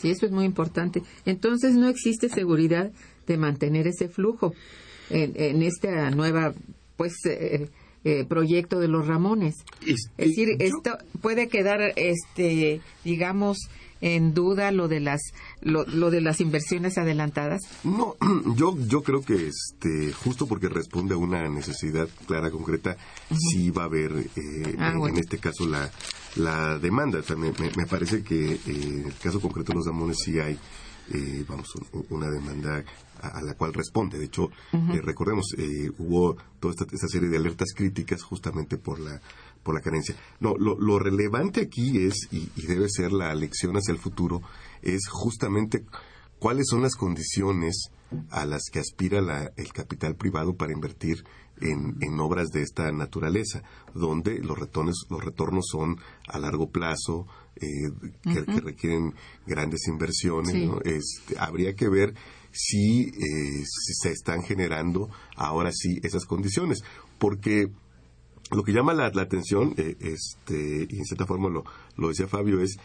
Sí, 0.00 0.10
eso 0.10 0.26
es 0.26 0.32
muy 0.32 0.44
importante. 0.44 1.02
Entonces 1.24 1.74
no 1.74 1.88
existe 1.88 2.28
seguridad 2.28 2.92
de 3.26 3.36
mantener 3.36 3.86
ese 3.86 4.08
flujo 4.08 4.54
en, 5.10 5.32
en 5.36 5.62
esta 5.62 6.10
nueva, 6.10 6.54
pues, 6.96 7.14
eh, 7.26 7.68
eh, 8.04 8.24
proyecto 8.24 8.80
de 8.80 8.88
los 8.88 9.06
Ramones. 9.06 9.54
es 9.86 10.10
decir, 10.16 10.48
esto 10.58 10.98
puede 11.20 11.46
quedar, 11.46 11.92
este, 11.94 12.80
digamos, 13.04 13.58
en 14.02 14.34
duda 14.34 14.72
lo 14.72 14.88
de 14.88 15.00
las 15.00 15.20
lo, 15.62 15.84
de 15.84 16.20
las 16.20 16.40
inversiones 16.40 16.98
adelantadas? 16.98 17.62
No, 17.84 18.16
yo 18.56 18.76
yo 18.86 19.02
creo 19.02 19.22
que 19.22 19.48
este 19.48 20.12
justo 20.12 20.46
porque 20.46 20.68
responde 20.68 21.14
a 21.14 21.18
una 21.18 21.48
necesidad 21.48 22.08
clara 22.26 22.50
concreta 22.50 22.96
sí 23.30 23.70
va 23.70 23.82
a 23.82 23.86
haber 23.86 24.12
eh, 24.12 24.76
ah, 24.78 24.92
en, 25.08 25.16
este 25.16 25.38
caso 25.38 25.66
la 25.66 25.90
la 26.36 26.78
demanda. 26.78 27.20
me, 27.36 27.86
parece 27.88 28.22
que 28.22 28.54
eh, 28.54 28.60
en 28.66 29.06
el 29.06 29.14
caso 29.14 29.40
concreto 29.40 29.72
de 29.72 29.76
los 29.76 29.86
damones 29.86 30.18
sí 30.22 30.38
hay 30.38 30.58
eh, 31.12 31.44
vamos 31.48 31.68
una 32.10 32.28
demanda 32.30 32.84
a, 33.20 33.42
la 33.42 33.54
cual 33.54 33.72
responde. 33.74 34.18
De 34.18 34.26
hecho, 34.26 34.50
recordemos, 35.02 35.54
hubo 35.98 36.36
toda 36.58 36.72
esta, 36.72 36.84
esta, 36.92 37.08
serie 37.08 37.28
de 37.28 37.36
alertas 37.36 37.72
críticas 37.74 38.22
justamente 38.22 38.78
por 38.78 38.98
la 38.98 39.20
por 39.62 39.74
la 39.74 39.80
carencia. 39.80 40.16
No, 40.40 40.54
lo, 40.56 40.98
relevante 40.98 41.62
aquí 41.62 42.04
es, 42.04 42.28
y, 42.30 42.48
debe 42.66 42.88
ser 42.88 43.12
la 43.12 43.34
lección 43.34 43.76
hacia 43.76 43.92
el 43.92 43.98
futuro, 43.98 44.42
es 44.82 45.08
justamente 45.08 45.84
cuáles 46.38 46.66
son 46.68 46.82
las 46.82 46.94
condiciones 46.94 47.90
a 48.30 48.44
las 48.44 48.64
que 48.70 48.80
aspira 48.80 49.52
el 49.56 49.72
capital 49.72 50.16
privado 50.16 50.54
para 50.54 50.72
invertir 50.72 51.24
en, 51.60 52.20
obras 52.20 52.48
de 52.50 52.62
esta 52.62 52.90
naturaleza, 52.92 53.62
donde 53.94 54.38
los 54.40 54.58
retornos, 54.58 55.06
los 55.08 55.24
retornos 55.24 55.66
son 55.70 55.98
a 56.26 56.38
largo 56.38 56.70
plazo, 56.70 57.26
eh, 57.56 57.92
que, 58.22 58.60
requieren 58.60 59.14
grandes 59.46 59.86
inversiones. 59.86 60.54
Este, 60.84 61.38
habría 61.38 61.74
que 61.74 61.88
ver 61.88 62.14
si, 62.50 63.02
eh, 63.02 63.64
si 63.64 63.94
se 63.94 64.10
están 64.10 64.42
generando 64.42 65.08
ahora 65.36 65.70
sí 65.72 66.00
esas 66.02 66.24
condiciones, 66.24 66.82
porque 67.18 67.70
lo 68.52 68.62
que 68.64 68.72
llama 68.72 68.94
la, 68.94 69.06
atención, 69.06 69.74
eh, 69.76 69.96
este, 70.00 70.86
y 70.88 70.98
en 70.98 71.04
cierta 71.04 71.26
forma 71.26 71.48
lo, 71.48 72.08
decía 72.08 72.28
Fabio, 72.28 72.60
es 72.60 72.78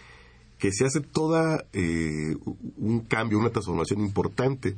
que 0.58 0.72
se 0.72 0.86
hace 0.86 1.02
toda 1.02 1.66
eh, 1.74 2.36
un 2.78 3.02
cambio, 3.02 3.38
una 3.38 3.52
transformación 3.52 4.02
importante 4.02 4.76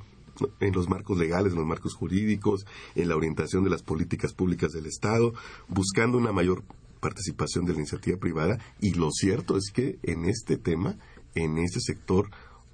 en 0.59 0.73
los 0.73 0.89
marcos 0.89 1.17
legales, 1.17 1.53
en 1.53 1.59
los 1.59 1.67
marcos 1.67 1.93
jurídicos, 1.93 2.65
en 2.95 3.09
la 3.09 3.15
orientación 3.15 3.63
de 3.63 3.69
las 3.69 3.83
políticas 3.83 4.33
públicas 4.33 4.71
del 4.71 4.85
Estado, 4.85 5.33
buscando 5.67 6.17
una 6.17 6.31
mayor 6.31 6.63
participación 6.99 7.65
de 7.65 7.73
la 7.73 7.79
iniciativa 7.79 8.17
privada. 8.17 8.59
Y 8.81 8.93
lo 8.93 9.11
cierto 9.11 9.57
es 9.57 9.71
que 9.71 9.99
en 10.03 10.25
este 10.25 10.57
tema, 10.57 10.97
en 11.35 11.57
este 11.57 11.79
sector, 11.79 12.29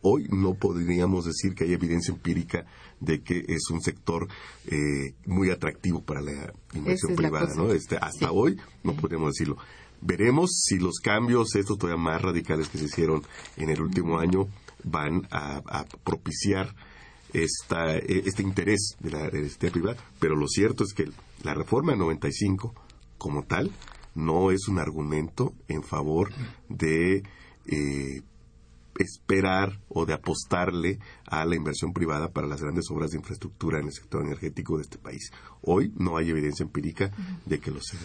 hoy 0.08 0.28
no 0.30 0.54
podríamos 0.54 1.26
decir 1.26 1.56
que 1.56 1.64
hay 1.64 1.74
evidencia 1.74 2.14
empírica 2.14 2.66
de 3.00 3.24
que 3.24 3.44
es 3.48 3.70
un 3.72 3.82
sector 3.82 4.28
eh, 4.68 5.16
muy 5.26 5.50
atractivo 5.50 6.02
para 6.02 6.22
la 6.22 6.54
inversión 6.74 7.16
privada, 7.16 7.54
¿no? 7.56 7.72
Este, 7.72 7.98
hasta 7.98 8.32
hoy 8.32 8.56
no 8.84 8.96
podemos 8.96 9.34
decirlo. 9.34 9.58
Veremos 10.02 10.52
si 10.64 10.78
los 10.78 11.00
cambios, 11.00 11.56
estos 11.56 11.80
todavía 11.80 12.02
más 12.02 12.22
radicales 12.22 12.70
que 12.70 12.78
se 12.78 12.86
hicieron 12.86 13.24
en 13.58 13.70
el 13.72 13.82
último 13.82 14.20
año, 14.20 14.48
van 14.84 15.28
a, 15.32 15.86
propiciar 16.04 16.76
esta, 17.34 17.98
e, 17.98 18.22
este 18.26 18.44
interés 18.44 18.96
de 19.00 19.10
la 19.10 19.28
iniciativa 19.36 19.72
privada, 19.72 19.98
pero 20.20 20.36
lo 20.36 20.48
cierto 20.48 20.84
es 20.84 20.94
que 20.94 21.10
la 21.44 21.56
reforma 21.56 21.94
de 21.94 21.98
95, 21.98 22.76
como 23.18 23.44
tal, 23.44 23.72
no 24.14 24.52
es 24.52 24.68
un 24.68 24.78
argumento 24.78 25.54
en 25.68 25.82
favor 25.82 26.32
de 26.70 27.24
eh, 27.66 28.22
esperar 28.98 29.80
o 29.90 30.06
de 30.06 30.14
apostarle 30.14 31.00
a 31.26 31.46
la 31.46 31.56
inversión 31.56 31.94
privada 31.94 32.32
para 32.32 32.48
las 32.48 32.62
grandes 32.62 32.90
obras 32.92 33.12
de 33.12 33.18
infraestructura 33.18 33.80
en 33.80 33.88
el 33.88 33.94
sector 33.94 34.26
energético 34.26 34.78
de 34.78 34.84
este 34.84 34.98
país. 34.98 35.32
Hoy 35.62 35.92
no 35.98 36.18
hay 36.18 36.30
evidencia 36.30 36.64
empírica 36.64 37.12
de 37.46 37.60
que 37.60 37.72
lo 37.72 37.82
sea. 37.82 38.00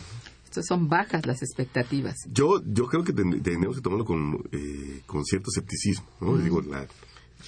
Estas 0.45 0.67
son 0.67 0.89
bajas 0.89 1.27
las 1.27 1.43
expectativas. 1.43 2.17
Yo, 2.33 2.61
yo 2.67 2.87
creo 2.87 3.05
que 3.05 3.13
tenemos 3.13 3.77
que 3.77 3.83
tomarlo 3.83 4.05
con, 4.05 4.43
eh, 4.51 5.01
con 5.07 5.25
cierto 5.25 5.51
escepticismo. 5.51 6.09
¿no? 6.21 6.37
Digo, 6.39 6.61
la, 6.61 6.89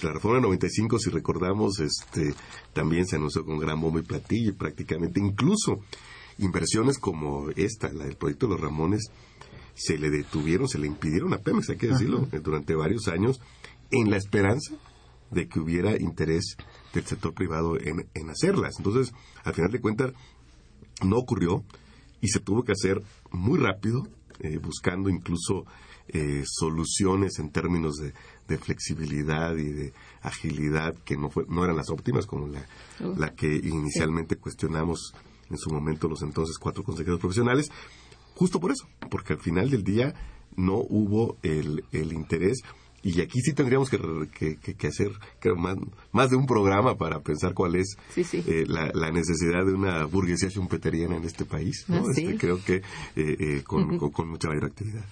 la 0.01 0.13
reforma 0.13 0.39
95, 0.39 0.99
si 0.99 1.09
recordamos, 1.09 1.79
este, 1.79 2.33
también 2.71 3.05
se 3.05 3.17
anunció 3.17 3.43
con 3.43 3.59
gran 3.59 3.81
bombo 3.81 3.99
y 3.99 4.03
platillo 4.03 4.51
y 4.51 4.53
prácticamente 4.53 5.19
incluso 5.19 5.81
inversiones 6.37 6.97
como 6.97 7.49
esta, 7.51 7.91
la 7.91 8.05
del 8.05 8.15
proyecto 8.15 8.47
de 8.47 8.53
los 8.53 8.61
Ramones, 8.61 9.11
se 9.75 9.97
le 9.97 10.09
detuvieron, 10.09 10.67
se 10.67 10.79
le 10.79 10.87
impidieron 10.87 11.33
a 11.33 11.39
Pemex, 11.39 11.69
hay 11.69 11.77
que 11.77 11.87
decirlo, 11.87 12.27
durante 12.43 12.75
varios 12.75 13.07
años, 13.07 13.41
en 13.91 14.09
la 14.09 14.17
esperanza 14.17 14.75
de 15.31 15.47
que 15.47 15.59
hubiera 15.59 15.99
interés 15.99 16.57
del 16.93 17.05
sector 17.05 17.33
privado 17.33 17.79
en, 17.79 18.07
en 18.13 18.29
hacerlas. 18.29 18.75
Entonces, 18.77 19.13
al 19.43 19.53
final 19.53 19.71
de 19.71 19.81
cuentas, 19.81 20.13
no 21.03 21.17
ocurrió 21.17 21.63
y 22.21 22.27
se 22.29 22.39
tuvo 22.39 22.63
que 22.63 22.71
hacer 22.71 23.01
muy 23.31 23.59
rápido, 23.59 24.07
eh, 24.39 24.57
buscando 24.57 25.09
incluso 25.09 25.65
eh, 26.07 26.43
soluciones 26.45 27.39
en 27.39 27.49
términos 27.49 27.95
de, 27.97 28.13
flexibilidad 28.57 29.55
y 29.55 29.71
de 29.71 29.93
agilidad 30.21 30.93
que 31.05 31.17
no, 31.17 31.31
fue, 31.31 31.43
no 31.49 31.63
eran 31.63 31.75
las 31.75 31.89
óptimas 31.89 32.27
como 32.27 32.47
la, 32.47 32.63
la 33.17 33.33
que 33.33 33.47
inicialmente 33.47 34.35
cuestionamos 34.35 35.15
en 35.49 35.57
su 35.57 35.71
momento 35.71 36.07
los 36.07 36.21
entonces 36.21 36.59
cuatro 36.59 36.83
consejeros 36.83 37.19
profesionales, 37.19 37.71
justo 38.35 38.59
por 38.59 38.71
eso, 38.71 38.87
porque 39.09 39.33
al 39.33 39.39
final 39.39 39.69
del 39.69 39.83
día 39.83 40.13
no 40.55 40.77
hubo 40.77 41.37
el, 41.43 41.83
el 41.91 42.13
interés 42.13 42.61
y 43.05 43.19
aquí 43.19 43.41
sí 43.41 43.51
tendríamos 43.53 43.89
que, 43.89 43.99
que, 44.33 44.75
que 44.75 44.87
hacer 44.87 45.11
creo, 45.41 45.57
más, 45.57 45.75
más, 46.13 46.29
de 46.29 46.37
un 46.37 46.45
programa 46.45 46.95
para 46.97 47.19
pensar 47.19 47.53
cuál 47.53 47.75
es 47.75 47.97
sí, 48.15 48.23
sí. 48.23 48.41
Eh, 48.47 48.63
la, 48.65 48.91
la, 48.93 49.11
necesidad 49.11 49.65
de 49.65 49.73
una 49.73 50.05
burguesía 50.05 50.49
schumpeteriana 50.49 51.17
en 51.17 51.25
este 51.25 51.43
país. 51.43 51.83
¿no? 51.89 51.97
Ah, 51.97 52.13
sí. 52.15 52.21
este, 52.23 52.37
creo 52.37 52.63
que 52.63 52.75
eh, 52.75 52.81
eh, 53.15 53.63
con, 53.65 53.83
uh 53.83 53.87
-huh. 53.95 53.99
con, 53.99 54.11
con, 54.11 54.29
mucha 54.29 54.47
mayor 54.47 54.65
actividad. 54.65 55.03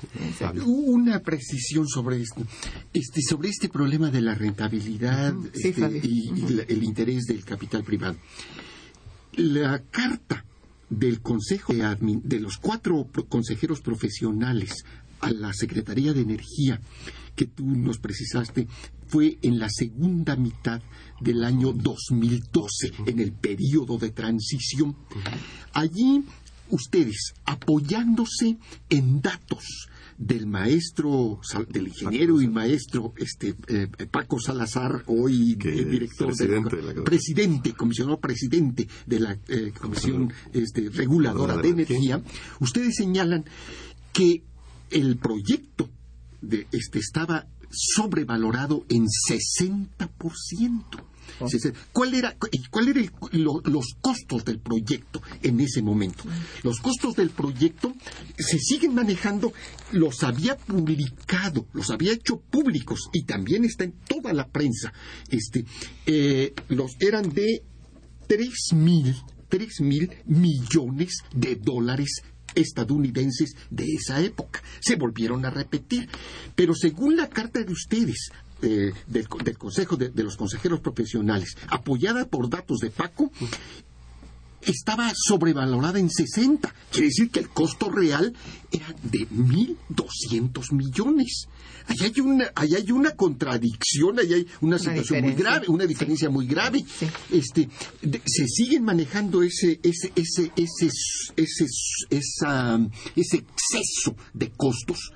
Una 0.65 1.19
precisión 1.19 1.85
sobre 1.85 2.21
esto. 2.21 2.41
Este, 2.93 3.21
sobre 3.21 3.49
este 3.49 3.67
problema 3.67 4.09
de 4.09 4.21
la 4.21 4.35
rentabilidad 4.35 5.33
Uh 5.35 5.43
-huh. 5.43 5.51
sí, 5.53 5.67
este, 5.69 5.81
y, 6.07 6.29
uh 6.29 6.33
-huh. 6.33 6.49
y 6.49 6.53
la, 6.53 6.63
el 6.63 6.83
interés 6.83 7.25
del 7.25 7.43
capital 7.43 7.83
privado. 7.83 8.15
La 9.33 9.79
carta 9.91 10.45
del 10.91 11.21
Consejo 11.21 11.73
de, 11.73 11.83
Admin, 11.83 12.21
de 12.23 12.39
los 12.39 12.57
cuatro 12.57 13.07
consejeros 13.27 13.81
profesionales 13.81 14.85
a 15.21 15.31
la 15.31 15.53
Secretaría 15.53 16.13
de 16.13 16.21
Energía 16.21 16.79
que 17.35 17.45
tú 17.45 17.65
nos 17.65 17.97
precisaste 17.97 18.67
fue 19.07 19.37
en 19.41 19.57
la 19.57 19.69
segunda 19.69 20.35
mitad 20.35 20.81
del 21.19 21.43
año 21.43 21.73
2012, 21.73 22.91
en 23.07 23.19
el 23.19 23.31
periodo 23.31 23.97
de 23.97 24.11
transición. 24.11 24.95
Allí 25.73 26.23
ustedes, 26.69 27.33
apoyándose 27.45 28.57
en 28.89 29.21
datos 29.21 29.89
del 30.21 30.45
maestro, 30.45 31.41
del 31.69 31.87
ingeniero 31.87 32.41
y 32.41 32.47
maestro 32.47 33.13
este, 33.17 33.55
eh, 33.67 33.87
Paco 34.09 34.39
Salazar, 34.39 35.03
hoy 35.07 35.57
eh, 35.63 35.85
director 35.85 36.27
presidente, 36.27 36.75
de 36.75 36.93
la, 36.93 37.03
presidente, 37.03 37.73
comisionado 37.73 38.19
presidente 38.19 38.87
de 39.07 39.19
la 39.19 39.37
eh, 39.47 39.73
Comisión 39.79 40.31
este, 40.53 40.89
Reguladora 40.89 41.57
de 41.57 41.69
Energía, 41.69 42.21
ustedes 42.59 42.95
señalan 42.97 43.45
que 44.13 44.43
el 44.91 45.17
proyecto 45.17 45.89
de, 46.39 46.67
este, 46.71 46.99
estaba 46.99 47.47
sobrevalorado 47.71 48.85
en 48.89 49.07
60%. 49.07 49.97
Oh. 51.39 51.47
¿Cuál 51.91 52.13
era, 52.13 52.35
cuál 52.69 52.87
era 52.89 52.99
el, 52.99 53.11
lo, 53.31 53.61
los 53.65 53.95
costos 54.01 54.45
del 54.45 54.59
proyecto 54.59 55.21
en 55.41 55.59
ese 55.59 55.81
momento? 55.81 56.23
Los 56.63 56.79
costos 56.79 57.15
del 57.15 57.29
proyecto 57.29 57.93
se 58.37 58.59
siguen 58.59 58.95
manejando, 58.95 59.53
los 59.91 60.23
había 60.23 60.57
publicado, 60.57 61.67
los 61.73 61.89
había 61.89 62.13
hecho 62.13 62.39
públicos 62.39 63.09
y 63.13 63.23
también 63.23 63.65
está 63.65 63.83
en 63.83 63.93
toda 64.07 64.33
la 64.33 64.47
prensa. 64.47 64.93
Este, 65.29 65.65
eh, 66.05 66.53
los 66.69 66.91
eran 66.99 67.29
de 67.29 67.63
tres 68.27 68.73
mil, 68.73 69.15
tres 69.49 69.81
mil 69.81 70.11
millones 70.25 71.17
de 71.33 71.55
dólares 71.55 72.21
estadounidenses 72.55 73.55
de 73.69 73.85
esa 73.85 74.21
época. 74.21 74.61
Se 74.81 74.95
volvieron 74.95 75.45
a 75.45 75.49
repetir. 75.49 76.09
Pero 76.55 76.73
según 76.75 77.15
la 77.15 77.29
carta 77.29 77.63
de 77.63 77.71
ustedes, 77.71 78.29
eh, 78.61 78.93
del, 79.07 79.27
del, 79.43 79.57
Consejo 79.57 79.97
de, 79.97 80.09
de, 80.09 80.23
los 80.23 80.37
Consejeros 80.37 80.79
Profesionales, 80.79 81.55
apoyada 81.69 82.25
por 82.25 82.49
datos 82.49 82.79
de 82.79 82.89
Paco, 82.89 83.31
estaba 84.61 85.11
sobrevalorada 85.15 85.99
en 85.99 86.09
60. 86.09 86.73
Quiere 86.91 87.07
decir 87.07 87.29
que 87.29 87.39
el 87.39 87.49
costo 87.49 87.89
real 87.89 88.33
era 88.71 88.93
de 89.03 89.27
1.200 89.29 90.73
millones. 90.73 91.47
Ahí 91.87 91.97
hay 92.01 92.21
una, 92.21 92.51
ahí 92.55 92.75
hay 92.75 92.91
una 92.91 93.11
contradicción, 93.11 94.19
ahí 94.19 94.33
hay 94.33 94.47
una, 94.61 94.75
una 94.75 94.79
situación 94.79 95.23
muy 95.23 95.33
grave, 95.33 95.67
una 95.67 95.85
diferencia 95.85 96.29
muy 96.29 96.45
grave. 96.45 96.83
Sí. 96.87 97.07
Este, 97.31 97.69
de, 98.01 98.21
se 98.25 98.47
siguen 98.47 98.83
manejando 98.83 99.41
ese, 99.43 99.79
ese, 99.83 100.11
ese, 100.15 100.51
ese, 100.55 100.89
ese, 101.35 101.65
esa, 102.09 102.79
ese 103.15 103.37
exceso 103.37 104.15
de 104.33 104.51
costos 104.51 105.11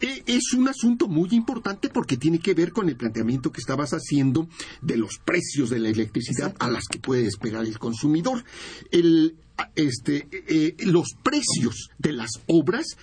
es 0.00 0.52
un 0.52 0.68
asunto 0.68 1.08
muy 1.08 1.30
importante 1.32 1.88
porque 1.88 2.16
tiene 2.16 2.38
que 2.38 2.54
ver 2.54 2.72
con 2.72 2.88
el 2.88 2.96
planteamiento 2.96 3.50
que 3.50 3.60
estabas 3.60 3.92
haciendo 3.92 4.48
de 4.82 4.96
los 4.96 5.18
precios 5.24 5.70
de 5.70 5.78
la 5.78 5.88
electricidad 5.88 6.48
Exacto. 6.48 6.66
a 6.66 6.70
las 6.70 6.84
que 6.86 6.98
puede 6.98 7.22
despegar 7.22 7.64
el 7.64 7.78
consumidor. 7.78 8.44
El, 8.90 9.36
este, 9.74 10.28
eh, 10.32 10.76
los 10.80 11.14
precios 11.22 11.90
de 11.98 12.12
las 12.12 12.30
obras 12.46 12.96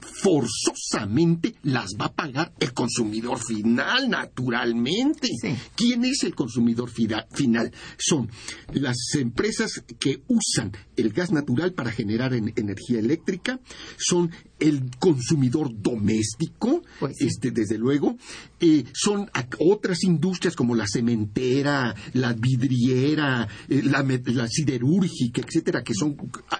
forzosamente 0.00 1.54
las 1.62 1.90
va 2.00 2.06
a 2.06 2.12
pagar 2.12 2.52
el 2.60 2.72
consumidor 2.72 3.38
final, 3.38 4.08
naturalmente. 4.10 5.28
Sí. 5.40 5.54
¿Quién 5.74 6.04
es 6.04 6.24
el 6.24 6.34
consumidor 6.34 6.90
final? 6.90 7.72
Son 7.98 8.28
las 8.72 8.96
empresas 9.14 9.82
que 9.98 10.22
usan 10.28 10.72
el 10.96 11.12
gas 11.12 11.32
natural 11.32 11.72
para 11.72 11.90
generar 11.90 12.34
en 12.34 12.52
energía 12.56 12.98
eléctrica, 12.98 13.60
son 13.96 14.30
el 14.58 14.90
consumidor 14.98 15.70
doméstico, 15.74 16.82
pues 17.00 17.16
sí. 17.18 17.26
este, 17.26 17.50
desde 17.50 17.78
luego, 17.78 18.16
eh, 18.60 18.84
son 18.92 19.28
otras 19.58 20.04
industrias 20.04 20.54
como 20.54 20.74
la 20.74 20.86
cementera, 20.86 21.94
la 22.12 22.32
vidriera, 22.32 23.48
eh, 23.68 23.82
la, 23.82 24.02
la, 24.26 24.46
siderúrgica, 24.48 25.42
etcétera, 25.42 25.82
que 25.82 25.94
son 25.94 26.16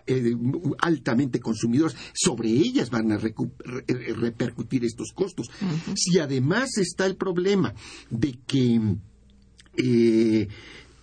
eh, 0.06 0.34
altamente 0.80 1.38
consumidores. 1.38 1.96
Sobre 2.12 2.48
ellas 2.48 2.90
van 2.90 3.01
a 3.10 3.16
re 3.16 3.34
repercutir 4.14 4.84
estos 4.84 5.12
costos. 5.12 5.48
Uh 5.60 5.64
-huh. 5.64 5.94
Si 5.96 6.18
además 6.18 6.76
está 6.78 7.06
el 7.06 7.16
problema 7.16 7.74
de 8.10 8.38
que 8.46 8.96
eh, 9.76 10.48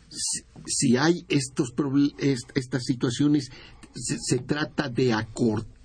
si, 0.10 0.42
si, 0.66 0.98
hay 0.98 1.26
estos 1.28 1.74
est 2.20 2.52
estas 2.56 2.84
situaciones, 2.86 3.50
se, 3.94 4.18
se 4.20 4.40
trata 4.40 4.88
de 4.90 5.14
acortar 5.14 5.79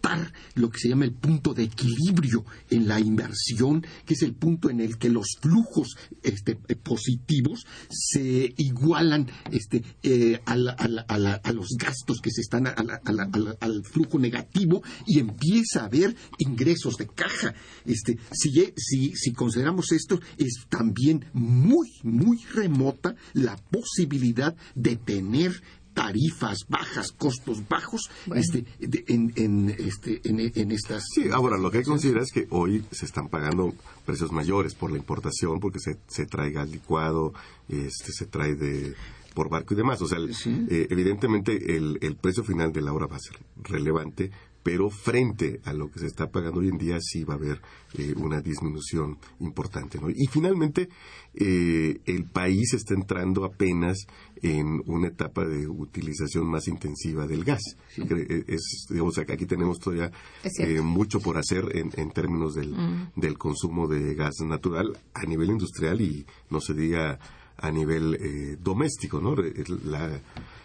lo 0.54 0.70
que 0.70 0.78
se 0.78 0.88
llama 0.88 1.04
el 1.04 1.12
punto 1.12 1.54
de 1.54 1.64
equilibrio 1.64 2.44
en 2.70 2.88
la 2.88 3.00
inversión, 3.00 3.84
que 4.04 4.14
es 4.14 4.22
el 4.22 4.34
punto 4.34 4.70
en 4.70 4.80
el 4.80 4.98
que 4.98 5.08
los 5.08 5.36
flujos 5.40 5.96
este, 6.22 6.56
positivos 6.56 7.66
se 7.88 8.52
igualan 8.56 9.30
este, 9.50 9.82
eh, 10.02 10.40
a, 10.44 10.52
a, 10.52 10.56
la, 10.56 10.72
a, 11.02 11.18
la, 11.18 11.34
a, 11.34 11.52
los 11.52 11.68
gastos 11.78 12.20
que 12.20 12.30
se 12.30 12.42
están 12.42 12.66
al 12.66 13.84
flujo 13.84 14.18
negativo 14.18 14.82
y 15.06 15.18
empieza 15.18 15.82
a 15.82 15.86
haber 15.86 16.14
ingresos 16.38 16.96
de 16.96 17.06
caja. 17.06 17.54
Este, 17.84 18.18
si, 18.32 18.50
si, 18.76 19.12
si 19.14 19.32
consideramos 19.32 19.92
esto, 19.92 20.20
es 20.38 20.66
también 20.68 21.24
muy, 21.32 21.88
muy 22.02 22.38
remota 22.52 23.14
la 23.32 23.56
posibilidad 23.56 24.54
de 24.74 24.96
tener 24.96 25.62
tarifas 25.94 26.66
bajas, 26.68 27.12
costos 27.12 27.66
bajos 27.68 28.10
bueno. 28.26 28.42
este, 28.42 28.64
de, 28.78 29.04
en, 29.08 29.32
en, 29.36 29.70
este, 29.70 30.20
en, 30.24 30.40
en, 30.40 30.72
estas. 30.72 31.04
Sí, 31.14 31.28
ahora 31.32 31.56
lo 31.56 31.70
que 31.70 31.78
hay 31.78 31.84
que 31.84 31.90
considerar 31.90 32.24
es 32.24 32.32
que 32.32 32.46
hoy 32.50 32.84
se 32.90 33.06
están 33.06 33.28
pagando 33.28 33.72
precios 34.04 34.32
mayores 34.32 34.74
por 34.74 34.90
la 34.90 34.98
importación, 34.98 35.60
porque 35.60 35.78
se, 35.78 35.96
se 36.08 36.26
trae 36.26 36.50
gas 36.50 36.68
licuado, 36.68 37.32
este, 37.68 38.12
se 38.12 38.26
trae 38.26 38.54
de 38.54 38.94
por 39.34 39.48
barco 39.48 39.74
y 39.74 39.76
demás. 39.76 40.00
O 40.02 40.06
sea, 40.06 40.18
sí. 40.32 40.66
eh, 40.70 40.86
evidentemente 40.90 41.76
el, 41.76 41.98
el 42.00 42.16
precio 42.16 42.44
final 42.44 42.72
de 42.72 42.82
la 42.82 42.92
hora 42.92 43.06
va 43.06 43.16
a 43.16 43.20
ser 43.20 43.38
relevante, 43.62 44.30
pero 44.64 44.88
frente 44.88 45.60
a 45.64 45.74
lo 45.74 45.90
que 45.90 46.00
se 46.00 46.06
está 46.06 46.30
pagando 46.30 46.60
hoy 46.60 46.68
en 46.68 46.78
día 46.78 46.96
sí 46.98 47.22
va 47.22 47.34
a 47.34 47.36
haber 47.36 47.60
eh, 47.98 48.14
una 48.16 48.40
disminución 48.40 49.18
importante. 49.40 50.00
¿no? 50.00 50.08
Y 50.08 50.26
finalmente, 50.30 50.88
eh, 51.34 52.00
el 52.06 52.24
país 52.24 52.72
está 52.72 52.94
entrando 52.94 53.44
apenas 53.44 54.06
en 54.42 54.82
una 54.86 55.08
etapa 55.08 55.44
de 55.44 55.68
utilización 55.68 56.46
más 56.46 56.66
intensiva 56.66 57.26
del 57.26 57.44
gas. 57.44 57.60
Sí. 57.94 58.02
Es, 58.48 58.86
digamos, 58.88 59.18
aquí 59.18 59.44
tenemos 59.44 59.78
todavía 59.78 60.10
eh, 60.58 60.80
mucho 60.80 61.20
por 61.20 61.36
hacer 61.36 61.76
en, 61.76 61.90
en 61.96 62.10
términos 62.10 62.54
del, 62.54 62.70
mm. 62.70 63.12
del, 63.16 63.36
consumo 63.36 63.86
de 63.86 64.14
gas 64.14 64.36
natural 64.40 64.98
a 65.12 65.26
nivel 65.26 65.50
industrial 65.50 66.00
y 66.00 66.24
no 66.48 66.62
se 66.62 66.72
diga 66.72 67.18
a 67.58 67.70
nivel 67.70 68.14
eh, 68.14 68.56
doméstico. 68.58 69.20
¿no? 69.20 69.36
La, 69.84 70.20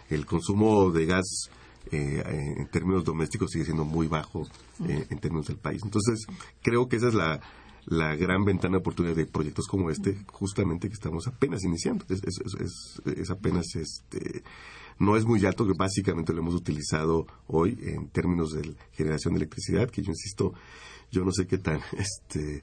el 0.08 0.24
consumo 0.24 0.90
de 0.90 1.04
gas 1.04 1.50
eh, 1.92 2.54
en 2.58 2.66
términos 2.68 3.04
domésticos 3.04 3.50
sigue 3.50 3.64
siendo 3.64 3.84
muy 3.84 4.06
bajo 4.06 4.46
eh, 4.86 5.06
en 5.10 5.18
términos 5.18 5.46
del 5.46 5.58
país. 5.58 5.82
Entonces, 5.84 6.26
creo 6.62 6.88
que 6.88 6.96
esa 6.96 7.08
es 7.08 7.14
la, 7.14 7.40
la 7.86 8.14
gran 8.16 8.44
ventana 8.44 8.72
de 8.72 8.78
oportunidad 8.78 9.16
de 9.16 9.26
proyectos 9.26 9.66
como 9.66 9.90
este, 9.90 10.16
justamente 10.28 10.88
que 10.88 10.94
estamos 10.94 11.26
apenas 11.26 11.64
iniciando. 11.64 12.04
Es, 12.08 12.22
es, 12.24 12.40
es, 12.60 13.18
es, 13.18 13.30
apenas, 13.30 13.66
este, 13.74 14.42
no 14.98 15.16
es 15.16 15.24
muy 15.24 15.44
alto, 15.44 15.66
que 15.66 15.72
básicamente 15.76 16.32
lo 16.32 16.40
hemos 16.40 16.54
utilizado 16.54 17.26
hoy 17.46 17.78
en 17.82 18.08
términos 18.08 18.52
de 18.52 18.74
generación 18.92 19.34
de 19.34 19.38
electricidad, 19.38 19.90
que 19.90 20.02
yo 20.02 20.10
insisto, 20.10 20.54
yo 21.10 21.24
no 21.24 21.32
sé 21.32 21.46
qué 21.46 21.58
tan, 21.58 21.80
este, 21.98 22.62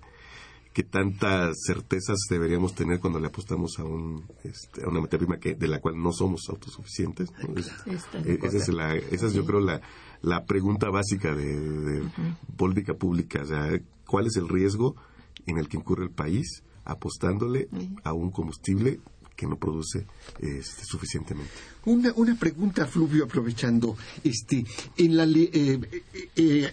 qué 0.77 0.83
tantas 0.83 1.57
certezas 1.65 2.19
deberíamos 2.29 2.75
tener 2.75 2.99
cuando 2.99 3.19
le 3.19 3.25
apostamos 3.25 3.79
a, 3.79 3.83
un, 3.83 4.23
este, 4.43 4.83
a 4.83 4.87
una 4.87 5.01
materia 5.01 5.25
prima 5.25 5.39
que, 5.39 5.55
de 5.55 5.67
la 5.67 5.79
cual 5.79 5.99
no 5.99 6.13
somos 6.13 6.47
autosuficientes. 6.49 7.31
¿no? 7.41 7.57
Es, 7.59 7.71
eh, 8.13 8.37
esa 8.43 8.57
es, 8.57 8.67
la, 8.69 8.93
esa 8.93 9.25
es 9.25 9.33
yo 9.33 9.43
creo, 9.43 9.59
la, 9.59 9.81
la 10.21 10.45
pregunta 10.45 10.91
básica 10.91 11.33
de, 11.33 11.59
de 11.59 12.01
uh 12.01 12.05
-huh. 12.05 12.55
política 12.55 12.93
pública. 12.93 13.41
O 13.41 13.45
sea, 13.47 13.71
¿cuál 14.05 14.27
es 14.27 14.35
el 14.35 14.47
riesgo 14.47 14.95
en 15.47 15.57
el 15.57 15.67
que 15.67 15.77
incurre 15.77 16.03
el 16.03 16.11
país 16.11 16.61
apostándole 16.85 17.69
uh 17.71 17.77
-huh. 17.77 18.01
a 18.03 18.13
un 18.13 18.29
combustible 18.29 18.99
que 19.35 19.47
no 19.47 19.57
produce 19.57 20.05
este, 20.39 20.83
suficientemente. 20.83 21.51
Una, 21.85 22.11
una 22.15 22.35
pregunta, 22.35 22.85
Fluvio, 22.87 23.25
aprovechando. 23.25 23.95
Este, 24.23 24.65
en 24.97 25.15
la, 25.15 25.23
eh, 25.25 25.49
eh, 25.53 26.01
eh, 26.35 26.71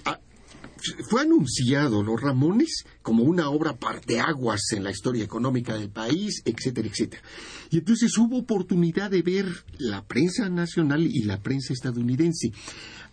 fue 1.08 1.22
anunciado 1.22 2.02
Los 2.02 2.20
Ramones 2.20 2.84
como 3.02 3.24
una 3.24 3.50
obra 3.50 3.76
parteaguas 3.76 4.72
en 4.72 4.84
la 4.84 4.90
historia 4.90 5.24
económica 5.24 5.76
del 5.76 5.90
país, 5.90 6.42
etcétera, 6.44 6.88
etcétera. 6.88 7.22
Y 7.70 7.78
entonces 7.78 8.16
hubo 8.18 8.38
oportunidad 8.38 9.10
de 9.10 9.22
ver 9.22 9.46
la 9.78 10.04
prensa 10.06 10.48
nacional 10.48 11.06
y 11.06 11.22
la 11.24 11.42
prensa 11.42 11.72
estadounidense. 11.72 12.52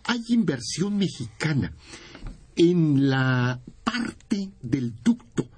Hay 0.04 0.22
inversión 0.28 0.96
mexicana 0.96 1.72
en 2.56 3.08
la 3.08 3.60
parte 3.84 4.50
del 4.62 4.94
ducto 5.02 5.48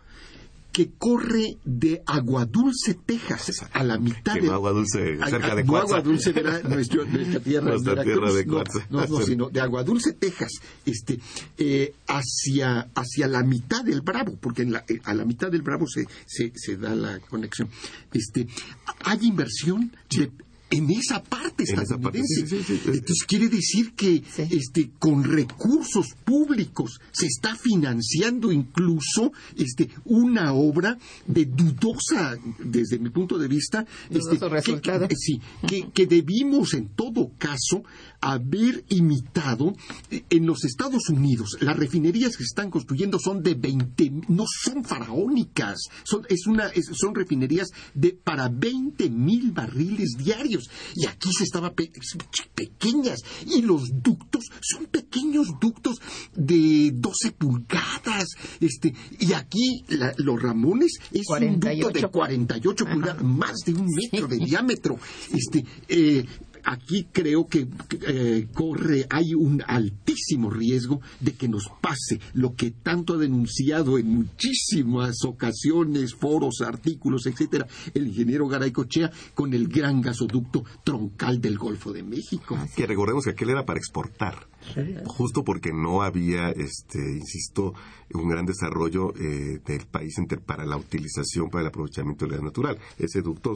que 0.74 0.90
corre 0.98 1.56
de 1.64 2.02
Aguadulce, 2.04 2.94
Texas, 3.06 3.64
a 3.72 3.84
la 3.84 3.96
mitad 3.96 4.34
Que 4.34 4.40
de 4.40 4.46
no 4.48 4.54
Agua 4.54 4.72
Dulce, 4.72 5.16
cerca 5.30 5.54
de 5.54 5.62
no 5.62 5.72
Coatza. 5.72 5.94
Aguadulce 5.98 6.32
de 6.32 6.42
la- 6.42 6.60
nuestro- 6.62 7.04
nuestra 7.06 7.40
tierra, 7.40 7.68
Nuestra 7.70 7.94
Veracruz, 7.94 8.14
tierra 8.14 8.32
de 8.34 8.46
no, 8.46 8.52
no, 8.90 9.06
no, 9.06 9.06
sino 9.24 9.50
de 9.50 9.60
Aguadulce, 9.60 10.12
Texas, 10.14 10.50
este, 10.84 11.20
eh, 11.58 11.94
hacia, 12.08 12.88
hacia 12.92 13.28
la 13.28 13.44
mitad 13.44 13.84
del 13.84 14.00
Bravo, 14.00 14.36
porque 14.40 14.62
en 14.62 14.72
la- 14.72 14.84
eh, 14.88 15.00
a 15.04 15.14
la 15.14 15.24
mitad 15.24 15.48
del 15.50 15.62
Bravo 15.62 15.86
se, 15.86 16.06
se, 16.26 16.52
se 16.56 16.76
da 16.76 16.94
la 16.96 17.20
conexión. 17.20 17.68
Este, 18.12 18.48
hay 19.04 19.18
inversión 19.22 19.92
de- 20.10 20.32
en 20.70 20.90
esa 20.90 21.22
parte 21.22 21.64
En 21.68 21.78
esa 21.80 21.98
parte, 21.98 22.18
estadounidense. 22.20 22.46
sí, 22.46 22.46
sí, 22.48 22.62
sí, 22.66 22.80
sí. 22.82 22.90
Entonces 22.98 23.24
quiere 23.28 23.48
decir 23.48 23.92
que 23.94 24.22
Sí. 24.34 24.42
este, 24.50 24.90
con 24.98 25.22
recursos 25.22 26.08
públicos 26.24 26.98
se 27.12 27.26
está 27.26 27.54
financiando 27.54 28.50
incluso 28.50 29.32
este, 29.56 29.88
una 30.04 30.52
obra 30.52 30.98
de 31.26 31.44
dudosa, 31.44 32.36
desde 32.58 32.98
mi 32.98 33.10
punto 33.10 33.38
de 33.38 33.46
vista, 33.46 33.86
este, 34.10 34.38
que- 34.38 34.48
resultado. 34.48 35.06
que- 35.08 35.16
sí, 35.16 35.40
que, 35.68 35.90
que 35.92 36.06
debimos 36.06 36.74
en 36.74 36.88
todo 36.88 37.30
caso 37.38 37.84
haber 38.20 38.84
imitado 38.88 39.74
eh, 40.10 40.24
en 40.30 40.46
los 40.46 40.64
Estados 40.64 41.08
Unidos. 41.08 41.56
Las 41.60 41.76
refinerías 41.76 42.32
que 42.32 42.44
se 42.44 42.48
están 42.48 42.70
construyendo 42.70 43.18
son 43.18 43.42
de 43.42 43.54
20, 43.54 44.10
no 44.28 44.44
son 44.48 44.82
faraónicas, 44.84 45.78
son, 46.04 46.22
es 46.28 46.46
una, 46.46 46.66
es- 46.68 46.90
son 46.94 47.14
refinerías 47.14 47.68
de, 47.94 48.10
para 48.12 48.48
20 48.48 49.08
mil 49.10 49.52
barriles 49.52 50.14
diarios. 50.18 50.53
Y 50.94 51.06
aquí 51.06 51.30
se 51.36 51.44
estaba 51.44 51.72
pe- 51.72 51.90
pequeñas. 52.54 53.20
Y 53.46 53.62
los 53.62 53.90
ductos 54.02 54.44
son 54.60 54.86
pequeños 54.86 55.48
ductos 55.60 55.96
de 56.34 56.90
12 56.94 57.32
pulgadas. 57.32 58.26
Este, 58.60 58.94
y 59.18 59.32
aquí 59.32 59.84
la- 59.88 60.14
los 60.18 60.40
Ramones 60.40 60.92
es 61.12 61.26
un 61.28 61.60
ducto 61.60 61.90
de 61.90 62.08
48. 62.08 62.10
48 62.10 62.84
pulgadas, 62.86 63.22
más 63.22 63.54
de 63.66 63.74
un 63.74 63.86
metro 63.86 64.28
de 64.28 64.36
diámetro. 64.38 64.98
Este, 65.32 65.64
eh, 65.88 66.24
aquí 66.64 67.08
creo 67.12 67.46
que 67.46 67.66
eh, 68.06 68.48
corre, 68.52 69.06
hay 69.10 69.34
un 69.34 69.62
altísimo 69.66 70.50
riesgo 70.50 71.00
de 71.20 71.32
que 71.32 71.48
nos 71.48 71.70
pase 71.80 72.20
lo 72.32 72.54
que 72.54 72.70
tanto 72.70 73.14
ha 73.14 73.18
denunciado 73.18 73.98
en 73.98 74.08
muchísimas 74.08 75.24
ocasiones, 75.24 76.14
foros, 76.14 76.60
artículos, 76.60 77.26
etcétera, 77.26 77.66
el 77.92 78.08
ingeniero 78.08 78.48
Garay 78.48 78.72
Cochea 78.72 79.10
con 79.34 79.54
el 79.54 79.68
gran 79.68 80.00
gasoducto 80.00 80.64
troncal 80.82 81.40
del 81.40 81.58
Golfo 81.58 81.92
de 81.92 82.02
México. 82.02 82.56
Que 82.74 82.86
recordemos 82.86 83.24
que 83.24 83.30
aquel 83.30 83.50
era 83.50 83.64
para 83.64 83.78
exportar, 83.78 84.48
justo 85.04 85.44
porque 85.44 85.72
no 85.72 86.02
había, 86.02 86.50
este, 86.50 86.98
insisto, 86.98 87.74
un 88.12 88.28
gran 88.28 88.46
desarrollo 88.46 89.14
eh, 89.16 89.60
del 89.64 89.86
país 89.86 90.14
para 90.46 90.64
la 90.64 90.76
utilización, 90.76 91.50
para 91.50 91.62
el 91.62 91.68
aprovechamiento 91.68 92.24
del 92.24 92.36
gas 92.36 92.42
natural. 92.42 92.78
Ese 92.98 93.20
ducto, 93.20 93.54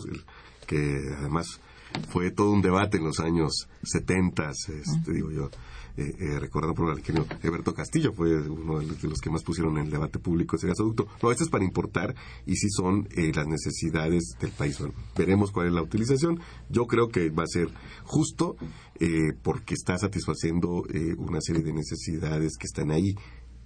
que 0.66 0.98
además 1.16 1.60
fue 2.08 2.30
todo 2.30 2.52
un 2.52 2.62
debate 2.62 2.98
en 2.98 3.04
los 3.04 3.20
años 3.20 3.68
70, 3.82 4.50
este, 4.50 5.12
digo 5.12 5.30
yo, 5.30 5.50
eh, 5.98 6.14
eh, 6.20 6.38
recordando 6.38 6.76
por 6.76 6.92
el 6.92 6.98
ingeniero 7.00 7.26
Eberto 7.42 7.74
Castillo, 7.74 8.12
fue 8.12 8.48
uno 8.48 8.78
de 8.78 9.08
los, 9.08 9.20
que 9.20 9.30
más 9.30 9.42
pusieron 9.42 9.78
en 9.78 9.86
el 9.86 9.90
debate 9.90 10.20
público 10.20 10.54
ese 10.54 10.68
gasoducto. 10.68 11.08
No, 11.20 11.32
este 11.32 11.42
es 11.42 11.50
para 11.50 11.64
importar 11.64 12.14
y 12.46 12.54
sí 12.54 12.68
son 12.70 13.08
eh, 13.16 13.32
las 13.34 13.48
necesidades 13.48 14.36
del 14.40 14.52
país. 14.52 14.78
Veremos 15.16 15.50
cuál 15.50 15.66
es 15.66 15.72
la 15.72 15.82
utilización. 15.82 16.38
Yo 16.68 16.86
creo 16.86 17.08
que 17.08 17.30
va 17.30 17.42
a 17.42 17.48
ser 17.48 17.68
justo 18.04 18.56
eh, 19.00 19.32
porque 19.42 19.74
está 19.74 19.98
satisfaciendo 19.98 20.84
eh, 20.88 21.16
una 21.18 21.40
serie 21.40 21.64
de 21.64 21.72
necesidades 21.72 22.56
que 22.56 22.66
están 22.66 22.92
ahí. 22.92 23.16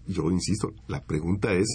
Yo 0.06 0.30
insisto, 0.30 0.72
la 0.88 1.04
pregunta 1.04 1.52
es 1.52 1.68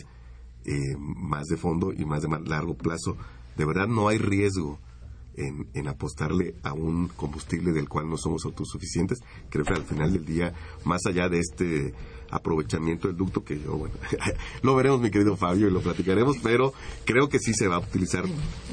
más 0.98 1.46
de 1.46 1.56
fondo 1.56 1.94
y 1.94 2.04
más 2.04 2.24
de 2.24 2.30
largo 2.46 2.76
plazo. 2.76 3.16
De 3.56 3.64
verdad 3.64 3.88
no 3.88 4.10
hay 4.10 4.18
riesgo 4.18 4.80
en, 5.38 5.68
en 5.74 5.88
apostarle 5.88 6.56
a 6.64 6.74
un 6.74 7.08
combustible 7.10 7.72
del 7.72 7.88
cual 7.88 8.10
no 8.10 8.18
somos 8.18 8.44
autosuficientes. 8.46 9.20
Creo 9.50 9.64
que 9.66 9.74
al 9.74 9.84
final 9.86 10.12
del 10.14 10.26
día, 10.26 10.54
más 10.84 11.06
allá 11.06 11.30
de 11.30 11.40
este 11.40 11.94
aprovechamiento 12.30 13.08
del 13.08 13.16
ducto, 13.16 13.46
que 13.46 13.58
yo, 13.58 13.78
bueno, 13.78 13.96
lo 14.62 14.76
veremos, 14.76 15.00
mi 15.00 15.10
querido 15.10 15.38
Fabio, 15.38 15.70
y 15.70 15.72
lo 15.72 15.80
platicaremos, 15.82 16.36
pero 16.44 16.74
creo 17.06 17.30
que 17.30 17.40
sí 17.40 17.54
se 17.54 17.68
va 17.68 17.78
a 17.78 17.80
utilizar 17.80 18.26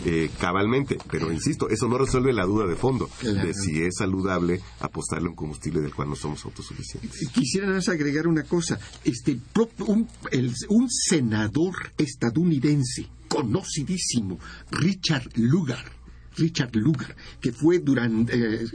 eh, 0.05 0.29
cabalmente. 0.41 0.99
Pero 1.11 1.31
insisto, 1.31 1.69
eso 1.69 1.87
no 1.87 1.97
resuelve 1.97 2.33
la 2.33 2.45
duda 2.47 2.67
de 2.67 2.75
fondo 2.75 3.09
Claro. 3.21 3.47
de 3.47 3.55
si 3.55 3.81
es 3.83 3.95
saludable 3.99 4.61
apostarle 4.81 5.29
a 5.29 5.31
un 5.31 5.37
combustible 5.37 5.81
del 5.81 5.95
cual 5.95 6.09
no 6.09 6.17
somos 6.17 6.45
autosuficientes. 6.45 7.29
Quisiera 7.33 7.67
nada 7.67 7.79
más 7.79 7.89
agregar 7.89 8.27
una 8.27 8.43
cosa. 8.43 8.79
Este, 9.05 9.39
un, 9.87 10.09
el- 10.33 10.53
un 10.69 10.89
senador 10.91 11.75
estadounidense 11.97 13.07
conocidísimo, 13.29 14.39
Richard 14.71 15.29
Lugar, 15.37 15.85
Richard 16.37 16.75
Lugar, 16.77 17.17
que 17.41 17.53
fue 17.53 17.79
durante, 17.79 18.33
eh, 18.35 18.67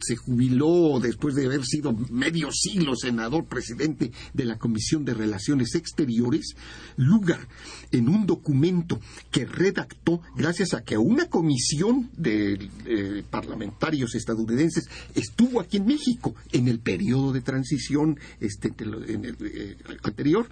se 0.00 0.16
jubiló 0.16 0.98
después 1.00 1.34
de 1.34 1.46
haber 1.46 1.64
sido 1.64 1.92
medio 2.10 2.50
siglo 2.52 2.94
senador, 2.96 3.46
presidente 3.46 4.12
de 4.34 4.44
la 4.44 4.58
Comisión 4.58 5.04
de 5.04 5.14
Relaciones 5.14 5.74
Exteriores, 5.74 6.54
Lugar, 6.96 7.46
en 7.92 8.08
un 8.08 8.26
documento 8.26 9.00
que 9.30 9.44
redactó 9.44 10.20
gracias 10.36 10.74
a 10.74 10.82
que 10.82 10.96
una 10.98 11.26
comisión 11.26 12.10
de 12.16 12.68
eh, 12.86 13.22
parlamentarios 13.30 14.14
estadounidenses 14.14 14.88
estuvo 15.14 15.60
aquí 15.60 15.78
en 15.78 15.86
México 15.86 16.34
en 16.52 16.68
el 16.68 16.80
periodo 16.80 17.32
de 17.32 17.40
transición 17.40 18.18
este, 18.40 18.72
en 18.78 19.24
el, 19.24 19.36
eh, 19.40 19.76
anterior, 20.02 20.48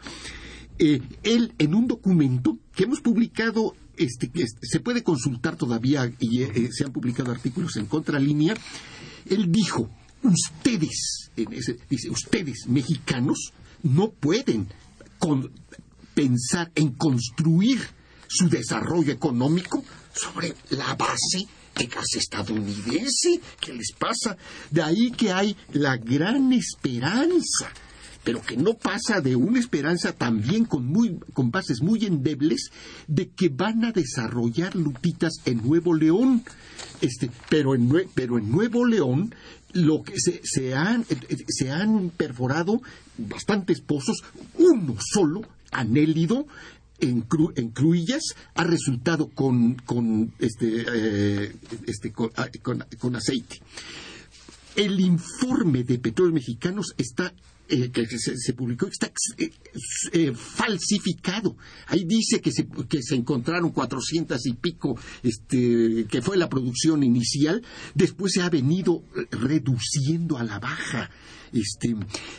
eh, 0.78 1.00
él 1.22 1.54
en 1.58 1.74
un 1.74 1.86
documento 1.86 2.58
que 2.74 2.84
hemos 2.84 3.00
publicado, 3.00 3.74
este, 3.96 4.28
que 4.30 4.42
es- 4.42 4.56
se 4.62 4.80
puede 4.80 5.02
consultar 5.02 5.56
todavía 5.56 6.10
y 6.20 6.42
eh, 6.42 6.52
eh, 6.54 6.68
se 6.72 6.84
han 6.84 6.92
publicado 6.92 7.30
artículos 7.32 7.76
en 7.76 7.86
contralínea, 7.86 8.54
él 9.28 9.50
dijo, 9.50 9.88
ustedes, 10.22 11.30
en 11.36 11.52
ese- 11.52 11.78
dice, 11.88 12.10
ustedes 12.10 12.66
mexicanos 12.68 13.52
no 13.82 14.10
pueden 14.10 14.68
pensar 16.14 16.70
en 16.74 16.92
construir 16.92 17.80
su 18.28 18.48
desarrollo 18.48 19.12
económico 19.12 19.84
sobre 20.14 20.54
la 20.70 20.94
base 20.94 21.46
de 21.76 21.86
gas 21.86 22.06
estadounidense. 22.16 23.40
¿Qué 23.60 23.72
les 23.72 23.92
pasa? 23.92 24.36
De 24.70 24.82
ahí 24.82 25.10
que 25.10 25.30
hay 25.32 25.56
la 25.72 25.96
gran 25.96 26.52
esperanza 26.52 27.70
pero 28.26 28.42
que 28.42 28.56
no 28.56 28.74
pasa 28.74 29.20
de 29.20 29.36
una 29.36 29.60
esperanza 29.60 30.10
también 30.12 30.64
con, 30.64 30.84
muy, 30.84 31.16
con 31.32 31.52
bases 31.52 31.80
muy 31.80 32.04
endebles 32.06 32.70
de 33.06 33.28
que 33.28 33.50
van 33.50 33.84
a 33.84 33.92
desarrollar 33.92 34.74
lutitas 34.74 35.34
en 35.44 35.58
Nuevo 35.64 35.94
León. 35.94 36.42
Este, 37.00 37.30
pero, 37.48 37.76
en, 37.76 37.88
pero 38.16 38.36
en 38.38 38.50
Nuevo 38.50 38.84
León 38.84 39.32
lo 39.74 40.02
que 40.02 40.14
se, 40.18 40.40
se 40.42 40.74
han, 40.74 41.02
eh, 41.02 41.16
eh, 41.28 41.36
se 41.46 41.70
han 41.70 42.10
perforado 42.10 42.82
bastantes 43.16 43.80
pozos, 43.80 44.24
uno 44.58 44.96
solo, 44.98 45.42
anélido, 45.70 46.48
en, 46.98 47.28
Cru- 47.28 47.52
en 47.54 47.68
Cruillas 47.70 48.22
ha 48.56 48.64
resultado 48.64 49.28
con, 49.28 49.74
con, 49.76 50.32
este, 50.40 50.84
eh, 50.92 51.54
este, 51.86 52.12
ah, 52.36 52.48
con- 52.60 52.84
con 52.98 53.14
aceite 53.14 53.60
el 54.74 54.98
informe 55.00 55.84
de 55.84 55.98
Petróleos 55.98 56.34
Mexicanos 56.34 56.92
está 56.98 57.32
eh, 57.68 57.90
que 57.90 58.06
se, 58.06 58.36
se 58.36 58.52
publicó 58.52 58.86
está 58.86 59.10
eh, 59.38 59.50
eh, 60.12 60.32
falsificado. 60.34 61.56
Ahí 61.88 62.04
dice 62.04 62.40
que 62.40 62.52
se, 62.52 62.66
que 62.88 63.02
se 63.02 63.16
encontraron 63.16 63.70
400 63.70 64.46
y 64.46 64.52
pico, 64.52 64.96
este, 65.24 66.06
que 66.08 66.22
fue 66.22 66.36
la 66.36 66.48
producción 66.48 67.02
inicial. 67.02 67.62
Después 67.94 68.32
se 68.34 68.42
ha 68.42 68.50
venido 68.50 69.02
reduciendo 69.32 70.38
a 70.38 70.44
la 70.44 70.60
baja. 70.60 71.10
Este, 71.52 71.96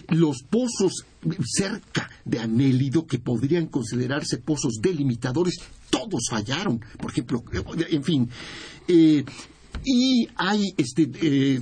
los 0.10 0.44
pozos 0.44 1.06
cerca 1.46 2.10
de 2.24 2.40
Anélido, 2.40 3.06
que 3.06 3.20
podrían 3.20 3.68
considerarse 3.68 4.38
pozos 4.38 4.80
delimitadores, 4.82 5.56
todos 5.90 6.28
fallaron. 6.30 6.80
Por 7.00 7.12
ejemplo, 7.12 7.44
en 7.90 8.04
fin. 8.04 8.30
y 8.88 10.28
hay 10.38 10.74
este, 10.78 11.62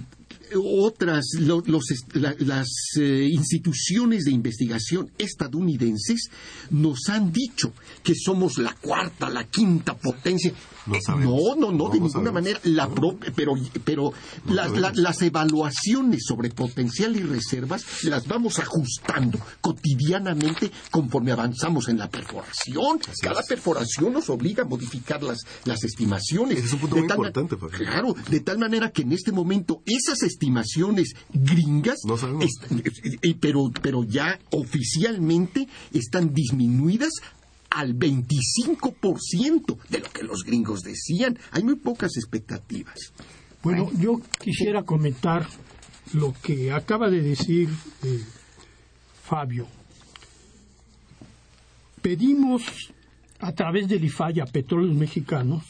otras, 0.64 1.26
lo- 1.40 1.64
los 1.66 1.86
las 2.40 2.68
eh, 3.00 3.30
instituciones 3.32 4.24
de 4.26 4.32
investigación 4.32 5.10
estadounidenses 5.18 6.30
nos 6.72 7.10
han 7.10 7.32
dicho 7.32 7.74
que 8.04 8.14
somos 8.16 8.58
la 8.58 8.74
cuarta, 8.74 9.30
la 9.30 9.46
quinta 9.46 9.96
potencia. 9.98 10.54
No 10.86 10.96
Eh, 10.96 11.00
sabemos. 11.02 11.34
No, 11.34 11.56
no, 11.56 11.72
no, 11.72 11.78
No, 11.86 11.90
de 11.90 12.00
no 12.00 12.06
ninguna 12.06 12.12
sabemos. 12.12 12.34
manera. 12.34 12.60
La 12.64 12.88
pro- 12.90 13.18
pero 13.36 13.54
pero 13.84 14.14
las, 14.50 14.72
la- 14.78 14.92
las 14.96 15.22
evaluaciones 15.22 16.24
sobre 16.28 16.50
potencial 16.50 17.16
y 17.16 17.22
reservas 17.24 18.04
las 18.04 18.28
vamos 18.28 18.60
ajustando 18.60 19.40
cotidianamente 19.62 20.72
conforme 20.92 21.32
avanzamos 21.32 21.88
en 21.90 21.98
la 21.98 22.10
perforación. 22.10 23.00
Cada 23.22 23.42
es. 23.42 23.48
perforación 23.48 24.14
nos 24.14 24.30
obliga 24.30 24.64
a 24.64 24.68
modificar 24.68 25.24
las, 25.24 25.40
las 25.66 25.84
estimaciones. 25.84 26.58
Ese 26.58 26.68
es 26.68 26.74
un 26.74 26.80
punto 26.80 26.96
De 26.96 27.02
muy 27.04 27.12
importante, 27.12 27.58
Fabio. 27.58 27.78
Claro, 27.78 28.16
de 28.30 28.40
tal 28.42 28.58
manera 28.60 28.92
que 28.92 29.02
en 29.04 29.12
este 29.14 29.32
momento 29.32 29.82
esas 29.86 30.22
estimaciones 30.24 31.14
gringas, 31.34 32.00
No 32.06 32.16
pero, 33.40 33.72
pero 33.82 34.04
ya 34.04 34.40
oficialmente 34.52 35.68
están 35.94 36.34
disminuidas 36.34 37.10
al 37.76 37.94
25% 37.94 39.78
de 39.90 40.00
lo 40.00 40.10
que 40.10 40.24
los 40.24 40.44
gringos 40.46 40.82
decían. 40.82 41.38
Hay 41.52 41.64
muy 41.64 41.76
pocas 41.76 42.16
expectativas. 42.16 43.12
Bueno, 43.62 43.92
yo 44.00 44.22
quisiera 44.40 44.84
comentar 44.84 45.46
lo 46.14 46.34
que 46.42 46.72
acaba 46.72 47.10
de 47.10 47.22
decir 47.22 47.70
eh, 48.04 48.24
Fabio. 49.24 49.68
Pedimos 52.02 52.64
a 53.40 53.52
través 53.52 53.90
del 53.90 54.06
IFAI 54.06 54.40
a 54.40 54.46
Petróleos 54.46 54.96
Mexicanos 54.96 55.64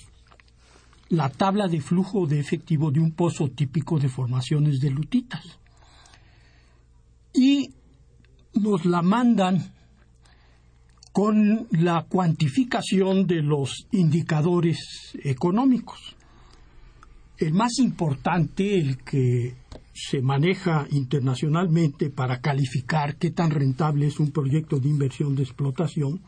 la 1.10 1.30
tabla 1.30 1.68
de 1.68 1.82
flujo 1.82 2.28
de 2.28 2.40
efectivo 2.40 2.92
de 2.92 3.00
un 3.00 3.14
pozo 3.14 3.50
típico 3.50 3.98
de 3.98 4.10
formaciones 4.10 4.80
de 4.80 4.92
lutitas. 4.92 5.58
Y 7.34 7.72
nos 8.54 8.86
la 8.86 9.02
mandan 9.02 9.75
con 11.16 11.66
la 11.72 12.06
cuantificación 12.10 13.26
de 13.26 13.42
los 13.42 13.88
indicadores 13.94 15.14
económicos. 15.24 16.14
El 17.38 17.54
más 17.54 17.80
importante, 17.80 18.78
el 18.78 18.98
que 18.98 19.56
se 19.94 20.22
maneja 20.22 20.86
internacionalmente 20.92 22.10
para 22.10 22.42
calificar 22.42 23.16
qué 23.16 23.32
tan 23.32 23.52
rentable 23.52 24.08
es 24.08 24.20
un 24.20 24.32
proyecto 24.32 24.78
de 24.78 24.90
inversión 24.90 25.38
de 25.38 25.44
explotación, 25.44 26.20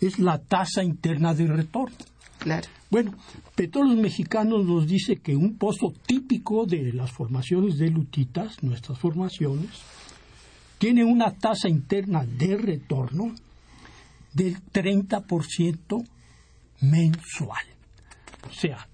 es 0.00 0.18
la 0.18 0.38
tasa 0.38 0.82
interna 0.82 1.34
de 1.34 1.46
retorno. 1.46 1.98
Claro. 2.38 2.66
Bueno, 2.90 3.12
Petróleos 3.54 3.98
Mexicanos 3.98 4.64
nos 4.64 4.86
dice 4.86 5.16
que 5.16 5.36
un 5.36 5.58
pozo 5.58 5.92
típico 6.06 6.64
de 6.64 6.94
las 6.94 7.12
formaciones 7.12 7.76
de 7.76 7.90
lutitas, 7.90 8.62
nuestras 8.62 8.98
formaciones, 8.98 9.68
tiene 10.78 11.04
una 11.04 11.30
tasa 11.34 11.68
interna 11.68 12.24
de 12.24 12.56
retorno 12.56 13.34
del 14.34 14.62
30% 14.72 16.06
mensual. 16.80 17.64
O 18.48 18.52
sea, 18.52 18.86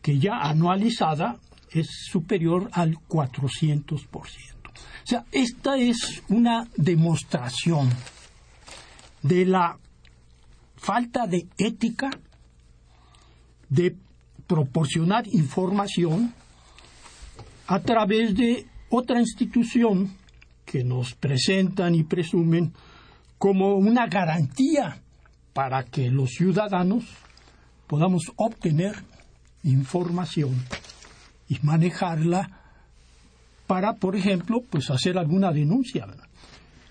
que 0.00 0.18
ya 0.18 0.38
anualizada 0.38 1.40
es 1.70 1.88
superior 2.10 2.68
al 2.72 2.94
400%. 3.08 4.04
O 4.14 5.06
sea, 5.06 5.24
esta 5.32 5.76
es 5.76 6.22
una 6.28 6.68
demostración 6.76 7.90
de 9.22 9.44
la 9.46 9.78
falta 10.76 11.26
de 11.26 11.46
ética 11.58 12.10
de 13.68 13.96
proporcionar 14.46 15.26
información 15.28 16.34
a 17.66 17.80
través 17.80 18.34
de 18.36 18.66
otra 18.90 19.20
institución 19.20 20.14
que 20.64 20.84
nos 20.84 21.14
presentan 21.14 21.94
y 21.94 22.04
presumen 22.04 22.72
como 23.44 23.74
una 23.74 24.06
garantía 24.06 25.02
para 25.52 25.82
que 25.84 26.08
los 26.10 26.30
ciudadanos 26.30 27.04
podamos 27.86 28.32
obtener 28.36 28.94
información 29.62 30.54
y 31.46 31.58
manejarla 31.60 32.48
para, 33.66 33.96
por 33.96 34.16
ejemplo, 34.16 34.62
pues 34.70 34.88
hacer 34.88 35.18
alguna 35.18 35.52
denuncia. 35.52 36.06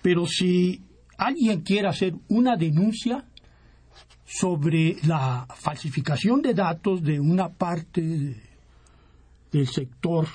Pero 0.00 0.26
si 0.28 0.80
alguien 1.18 1.62
quiere 1.62 1.88
hacer 1.88 2.14
una 2.28 2.54
denuncia 2.54 3.24
sobre 4.24 4.94
la 5.08 5.48
falsificación 5.56 6.40
de 6.40 6.54
datos 6.54 7.02
de 7.02 7.18
una 7.18 7.48
parte 7.48 8.00
de- 8.00 8.42
del 9.50 9.66
sector 9.66 10.28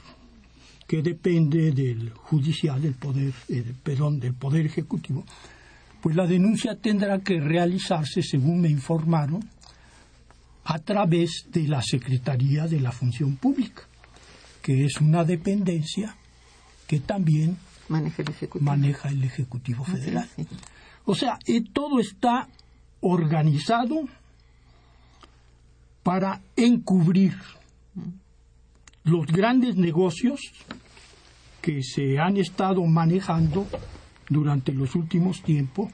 que 0.85 1.01
depende 1.01 1.71
del 1.71 2.09
judicial, 2.09 2.81
del 2.81 2.95
poder, 2.95 3.31
eh, 3.47 3.73
perdón, 3.81 4.19
del 4.19 4.33
poder 4.33 4.65
ejecutivo, 4.65 5.23
pues 6.01 6.15
la 6.15 6.25
denuncia 6.25 6.75
tendrá 6.75 7.19
que 7.19 7.39
realizarse, 7.39 8.21
según 8.21 8.61
me 8.61 8.69
informaron, 8.69 9.41
a 10.63 10.79
través 10.79 11.45
de 11.51 11.63
la 11.67 11.81
Secretaría 11.81 12.67
de 12.67 12.79
la 12.79 12.91
Función 12.91 13.35
Pública, 13.37 13.83
que 14.61 14.85
es 14.85 15.01
una 15.01 15.23
dependencia 15.23 16.15
que 16.87 16.99
también 16.99 17.57
Maneja 17.87 18.21
el 18.21 18.29
ejecutivo. 18.29 18.65
maneja 18.71 19.09
el 19.09 19.23
Ejecutivo 19.23 19.83
Así 19.83 19.93
es, 19.93 19.99
Federal. 19.99 20.29
sí. 20.35 20.47
O 21.05 21.15
sea, 21.15 21.39
eh, 21.47 21.61
todo 21.73 21.99
está 21.99 22.47
organizado 23.01 24.07
para 26.03 26.41
encubrir 26.55 27.35
los 29.03 29.25
grandes 29.27 29.75
negocios 29.75 30.39
que 31.61 31.81
se 31.81 32.19
han 32.19 32.37
estado 32.37 32.83
manejando 32.85 33.65
durante 34.29 34.73
los 34.73 34.95
últimos 34.95 35.41
tiempos 35.43 35.89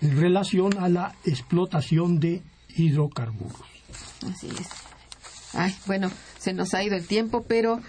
en 0.00 0.20
relación 0.20 0.78
a 0.78 0.88
la 0.88 1.14
explotación 1.24 2.20
de 2.20 2.42
hidrocarburos. 2.76 3.60
Así 4.28 4.48
es. 4.48 4.68
Ay, 5.54 5.74
bueno, 5.86 6.10
se 6.38 6.52
nos 6.52 6.74
ha 6.74 6.82
ido 6.82 6.96
el 6.96 7.06
tiempo, 7.06 7.44
pero 7.48 7.80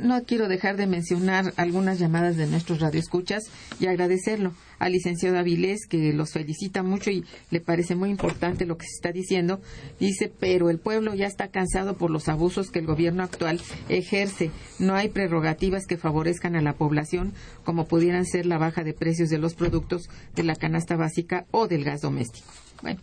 no 0.00 0.22
quiero 0.24 0.48
dejar 0.48 0.76
de 0.76 0.86
mencionar 0.86 1.54
algunas 1.56 1.98
llamadas 1.98 2.36
de 2.36 2.46
nuestros 2.46 2.80
radioescuchas 2.80 3.44
y 3.80 3.86
agradecerlo 3.86 4.52
al 4.78 4.92
licenciado 4.92 5.38
Avilés, 5.38 5.86
que 5.86 6.12
los 6.12 6.32
felicita 6.32 6.82
mucho 6.82 7.10
y 7.10 7.24
le 7.50 7.60
parece 7.60 7.94
muy 7.94 8.10
importante 8.10 8.66
lo 8.66 8.76
que 8.76 8.86
se 8.86 8.94
está 8.94 9.12
diciendo. 9.12 9.60
Dice, 9.98 10.32
pero 10.38 10.70
el 10.70 10.78
pueblo 10.78 11.14
ya 11.14 11.26
está 11.26 11.48
cansado 11.48 11.96
por 11.96 12.10
los 12.10 12.28
abusos 12.28 12.70
que 12.70 12.80
el 12.80 12.86
gobierno 12.86 13.22
actual 13.22 13.60
ejerce. 13.88 14.50
No 14.78 14.94
hay 14.94 15.08
prerrogativas 15.08 15.86
que 15.86 15.96
favorezcan 15.96 16.56
a 16.56 16.62
la 16.62 16.74
población, 16.74 17.32
como 17.64 17.86
pudieran 17.86 18.24
ser 18.24 18.46
la 18.46 18.58
baja 18.58 18.84
de 18.84 18.94
precios 18.94 19.30
de 19.30 19.38
los 19.38 19.54
productos 19.54 20.08
de 20.34 20.42
la 20.42 20.56
canasta 20.56 20.96
básica 20.96 21.46
o 21.50 21.68
del 21.68 21.84
gas 21.84 22.00
doméstico. 22.00 22.48
Bueno. 22.82 23.00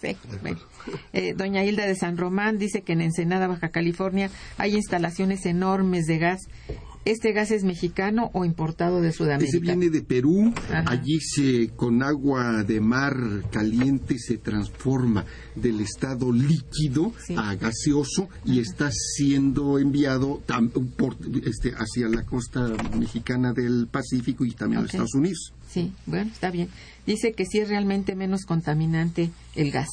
Sí, 0.00 0.16
bueno. 0.40 0.58
Eh, 1.12 1.34
doña 1.34 1.62
Hilda 1.62 1.86
de 1.86 1.94
San 1.94 2.16
Román 2.16 2.58
dice 2.58 2.80
que 2.80 2.94
en 2.94 3.02
Ensenada, 3.02 3.48
Baja 3.48 3.68
California, 3.68 4.30
hay 4.56 4.74
instalaciones 4.74 5.44
enormes 5.44 6.06
de 6.06 6.18
gas. 6.18 6.40
¿Este 7.06 7.32
gas 7.32 7.50
es 7.50 7.64
mexicano 7.64 8.30
o 8.34 8.44
importado 8.44 9.00
de 9.00 9.10
Sudamérica? 9.12 9.48
Ese 9.48 9.58
viene 9.58 9.88
de 9.88 10.02
Perú, 10.02 10.52
Ajá. 10.70 10.84
allí 10.86 11.18
se 11.20 11.68
con 11.74 12.02
agua 12.02 12.62
de 12.62 12.80
mar 12.80 13.14
caliente 13.50 14.18
se 14.18 14.36
transforma 14.36 15.24
del 15.54 15.80
estado 15.80 16.30
líquido 16.30 17.12
Sí. 17.26 17.34
a 17.38 17.54
gaseoso 17.54 18.28
y 18.44 18.60
está 18.60 18.90
siendo 18.92 19.78
enviado 19.78 20.42
tam- 20.46 20.70
por, 20.70 21.16
este, 21.44 21.72
hacia 21.74 22.06
la 22.08 22.24
costa 22.24 22.68
mexicana 22.98 23.52
del 23.54 23.88
Pacífico 23.90 24.44
y 24.44 24.50
también 24.52 24.80
a 24.80 24.82
los 24.82 24.90
Estados 24.90 25.14
Unidos. 25.14 25.54
Sí, 25.70 25.92
bueno, 26.04 26.30
está 26.30 26.50
bien. 26.50 26.68
Dice 27.06 27.32
que 27.32 27.46
sí 27.46 27.58
es 27.60 27.68
realmente 27.70 28.14
menos 28.14 28.42
contaminante 28.44 29.30
el 29.56 29.70
gas. 29.70 29.88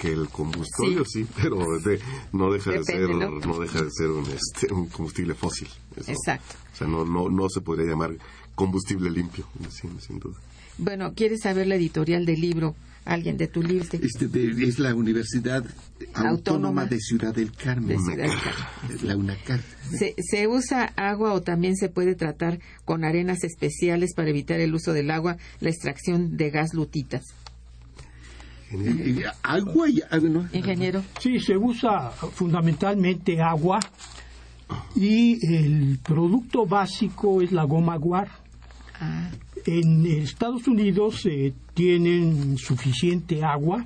Que 0.00 0.12
el 0.12 0.28
combustorio 0.28 1.04
sí, 1.04 1.26
pero 1.42 1.58
de- 1.80 2.00
no 2.32 2.50
deja 2.52 2.70
de 2.72 2.84
ser 2.84 3.08
¿no? 3.10 3.30
no 3.38 3.58
deja 3.60 3.82
de 3.82 3.90
ser 3.90 4.08
un, 4.08 4.24
este, 4.26 4.72
un 4.72 4.86
combustible 4.88 5.34
fósil 5.34 5.68
Eso. 5.96 6.10
Exacto. 6.12 6.54
o 6.72 6.76
sea 6.76 6.86
no 6.86 7.04
no 7.04 7.28
no 7.28 7.48
se 7.50 7.60
podría 7.60 7.86
llamar 7.90 8.16
combustible 8.54 9.10
limpio 9.10 9.46
sin, 9.70 10.00
sin 10.00 10.18
duda 10.18 10.38
Bueno, 10.78 11.12
¿quieres 11.14 11.40
saber 11.42 11.66
la 11.66 11.74
editorial 11.76 12.24
del 12.24 12.40
libro? 12.40 12.74
Alguien 13.06 13.38
de 13.38 13.48
tu 13.48 13.62
libro. 13.62 13.88
Este 13.92 14.28
de- 14.28 14.62
es 14.62 14.78
la 14.78 14.94
Universidad 14.94 15.64
Autónoma, 16.12 16.28
Autónoma 16.30 16.84
de 16.86 16.98
Ciudad 17.00 17.34
del 17.34 17.50
Carmen, 17.52 17.96
De 17.96 17.98
Ciudad 17.98 18.28
del 18.28 18.38
Carmen. 18.38 19.08
la 19.08 19.16
UNACAR. 19.16 19.60
¿Se, 19.98 20.14
¿Se 20.18 20.46
usa 20.46 20.84
agua 20.96 21.32
o 21.32 21.40
también 21.40 21.76
se 21.76 21.88
puede 21.88 22.14
tratar 22.14 22.60
con 22.84 23.02
arenas 23.04 23.42
especiales 23.42 24.12
para 24.14 24.28
evitar 24.28 24.60
el 24.60 24.74
uso 24.74 24.92
del 24.92 25.10
agua, 25.10 25.38
la 25.60 25.70
extracción 25.70 26.36
de 26.36 26.50
gas 26.50 26.74
lutitas? 26.74 27.22
Agua 29.42 29.88
y 29.88 30.00
ah, 30.10 30.18
no, 30.18 30.48
Ingeniero. 30.52 31.02
Sí, 31.18 31.40
se 31.40 31.56
usa 31.56 32.10
fundamentalmente 32.10 33.40
agua 33.40 33.80
y 34.94 35.44
el 35.54 35.98
producto 35.98 36.66
básico 36.66 37.42
es 37.42 37.50
la 37.52 37.64
goma 37.64 37.96
guar. 37.96 38.28
Ah, 39.00 39.30
En 39.66 40.06
Estados 40.06 40.68
Unidos 40.68 41.26
eh, 41.26 41.52
tienen 41.74 42.56
suficiente 42.58 43.42
agua, 43.42 43.84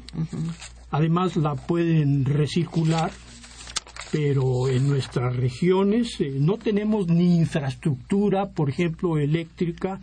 además 0.91 1.37
la 1.37 1.55
pueden 1.55 2.25
recircular, 2.25 3.11
pero 4.13 4.69
en 4.69 4.87
nuestras 4.89 5.35
regiones 5.35 6.21
eh, 6.21 6.37
no 6.39 6.59
tenemos 6.59 7.09
ni 7.09 7.39
infraestructura, 7.39 8.51
por 8.51 8.69
ejemplo, 8.69 9.19
eléctrica, 9.19 9.99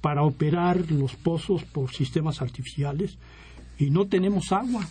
para 0.00 0.22
operar 0.22 0.90
los 0.90 1.16
pozos 1.16 1.64
por 1.64 1.92
sistemas 1.92 2.40
artificiales 2.40 3.18
y 3.80 3.90
no 3.90 4.06
tenemos 4.06 4.52
agua. 4.52 4.86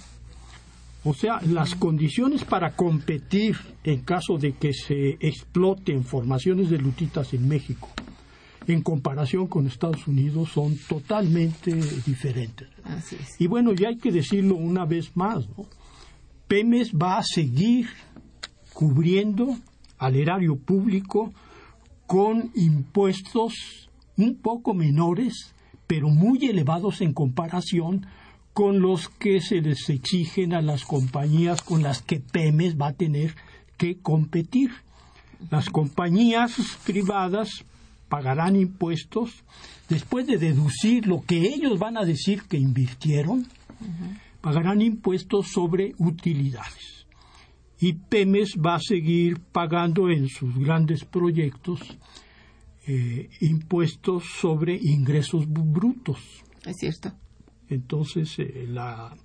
O 1.06 1.14
sea, 1.14 1.40
las 1.42 1.76
condiciones 1.76 2.44
para 2.44 2.76
competir 2.76 3.56
en 3.86 4.02
caso 4.02 4.38
de 4.38 4.52
que 4.54 4.74
se 4.74 5.12
exploten 5.22 6.04
formaciones 6.04 6.70
de 6.70 6.78
lutitas 6.78 7.34
en 7.34 7.48
México 7.48 7.88
en 8.68 8.82
comparación 8.82 9.48
con 9.48 9.68
Estados 9.68 10.08
Unidos 10.08 10.50
son 10.52 10.78
totalmente 10.88 11.74
diferentes. 12.06 12.68
Así 12.84 13.16
es. 13.20 13.40
Y 13.40 13.48
bueno, 13.48 13.74
ya 13.74 13.90
hay 13.90 13.98
que 13.98 14.12
decirlo 14.12 14.56
una 14.56 14.86
vez 14.86 15.16
más, 15.16 15.48
¿no? 15.58 15.66
Pemes 16.48 16.94
va 16.94 17.18
a 17.18 17.24
seguir 17.24 17.88
cubriendo 18.74 19.56
al 19.98 20.16
erario 20.16 20.56
público 20.56 21.34
con 22.08 22.52
impuestos 22.56 23.90
un 24.18 24.36
poco 24.36 24.74
menores, 24.74 25.54
pero 25.88 26.10
muy 26.10 26.46
elevados 26.46 27.02
en 27.02 27.14
comparación 27.14 28.06
con 28.60 28.82
los 28.82 29.08
que 29.08 29.40
se 29.40 29.62
les 29.62 29.90
exigen 29.90 30.54
a 30.54 30.62
las 30.62 30.84
compañías 30.84 31.62
con 31.62 31.82
las 31.82 32.02
que 32.02 32.20
Pemes 32.20 32.76
va 32.76 32.88
a 32.88 32.94
tener 32.94 33.34
que 33.78 34.00
competir. 34.02 34.70
Las 35.50 35.70
compañías 35.70 36.58
privadas 36.86 37.64
pagarán 38.10 38.58
impuestos 38.58 39.46
después 39.88 40.28
de 40.28 40.38
deducir 40.38 41.08
lo 41.08 41.22
que 41.22 41.38
ellos 41.38 41.80
van 41.80 41.96
a 41.96 42.04
decir 42.04 42.44
que 42.50 42.58
invirtieron, 42.58 43.48
pagarán 44.42 44.82
impuestos 44.82 45.48
sobre 45.48 45.94
utilidades. 45.98 47.08
Y 47.80 47.94
Pemes 47.94 48.58
va 48.58 48.76
a 48.76 48.82
seguir 48.82 49.40
pagando 49.40 50.10
en 50.10 50.28
sus 50.28 50.54
grandes 50.58 51.06
proyectos 51.06 51.80
eh, 52.86 53.30
impuestos 53.40 54.26
sobre 54.42 54.76
ingresos 54.76 55.46
brutos. 55.48 56.20
Es 56.66 56.76
cierto. 56.76 57.14
Entonces 57.70 58.38
eh, 58.40 58.66
la 58.68 59.16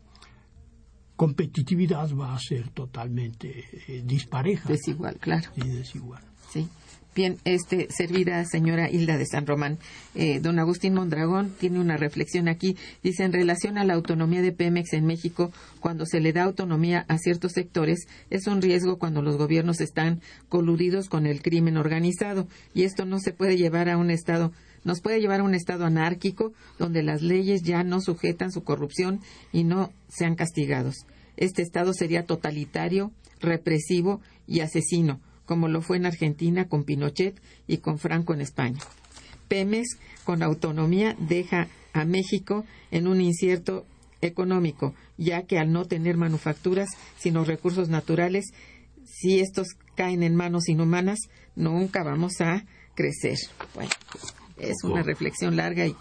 competitividad 1.16 2.10
va 2.14 2.34
a 2.34 2.38
ser 2.38 2.70
totalmente 2.70 3.64
eh, 3.88 4.02
dispareja 4.04 4.68
Desigual, 4.68 5.16
claro. 5.18 5.48
y 5.56 5.68
desigual. 5.68 6.22
Sí. 6.50 6.68
Bien, 7.14 7.38
este, 7.44 7.86
servida 7.90 8.44
señora 8.44 8.90
Hilda 8.90 9.16
de 9.16 9.24
San 9.24 9.46
Román, 9.46 9.78
eh, 10.16 10.40
don 10.40 10.58
Agustín 10.58 10.94
Mondragón 10.94 11.52
tiene 11.60 11.78
una 11.78 11.96
reflexión 11.96 12.48
aquí. 12.48 12.76
Dice, 13.04 13.22
en 13.22 13.32
relación 13.32 13.78
a 13.78 13.84
la 13.84 13.94
autonomía 13.94 14.42
de 14.42 14.50
Pemex 14.50 14.94
en 14.94 15.06
México, 15.06 15.52
cuando 15.78 16.06
se 16.06 16.18
le 16.18 16.32
da 16.32 16.42
autonomía 16.42 17.04
a 17.06 17.18
ciertos 17.18 17.52
sectores, 17.52 18.08
es 18.30 18.48
un 18.48 18.60
riesgo 18.60 18.98
cuando 18.98 19.22
los 19.22 19.36
gobiernos 19.36 19.80
están 19.80 20.22
coludidos 20.48 21.08
con 21.08 21.26
el 21.26 21.40
crimen 21.40 21.76
organizado. 21.76 22.48
Y 22.74 22.82
esto 22.82 23.04
no 23.04 23.20
se 23.20 23.32
puede 23.32 23.56
llevar 23.56 23.88
a 23.88 23.96
un 23.96 24.10
Estado 24.10 24.50
nos 24.84 25.00
puede 25.00 25.20
llevar 25.20 25.40
a 25.40 25.44
un 25.44 25.54
estado 25.54 25.84
anárquico 25.84 26.52
donde 26.78 27.02
las 27.02 27.22
leyes 27.22 27.62
ya 27.62 27.82
no 27.82 28.00
sujetan 28.00 28.52
su 28.52 28.62
corrupción 28.62 29.20
y 29.52 29.64
no 29.64 29.92
sean 30.08 30.36
castigados. 30.36 31.06
Este 31.36 31.62
estado 31.62 31.92
sería 31.92 32.26
totalitario, 32.26 33.10
represivo 33.40 34.20
y 34.46 34.60
asesino, 34.60 35.20
como 35.46 35.68
lo 35.68 35.82
fue 35.82 35.96
en 35.96 36.06
Argentina 36.06 36.68
con 36.68 36.84
Pinochet 36.84 37.40
y 37.66 37.78
con 37.78 37.98
Franco 37.98 38.34
en 38.34 38.40
España. 38.40 38.80
Pemex, 39.48 39.98
con 40.24 40.42
autonomía, 40.42 41.16
deja 41.18 41.68
a 41.92 42.04
México 42.04 42.64
en 42.90 43.06
un 43.06 43.20
incierto 43.20 43.86
económico, 44.20 44.94
ya 45.16 45.42
que 45.42 45.58
al 45.58 45.72
no 45.72 45.84
tener 45.84 46.16
manufacturas 46.16 46.88
sino 47.18 47.44
recursos 47.44 47.88
naturales, 47.88 48.52
si 49.04 49.40
estos 49.40 49.68
caen 49.94 50.22
en 50.22 50.34
manos 50.34 50.68
inhumanas, 50.68 51.18
nunca 51.56 52.02
vamos 52.02 52.40
a 52.40 52.64
crecer. 52.94 53.38
Bueno, 53.74 53.90
es 54.56 54.84
una 54.84 55.02
reflexión 55.02 55.56
larga 55.56 55.86
y 55.86 55.96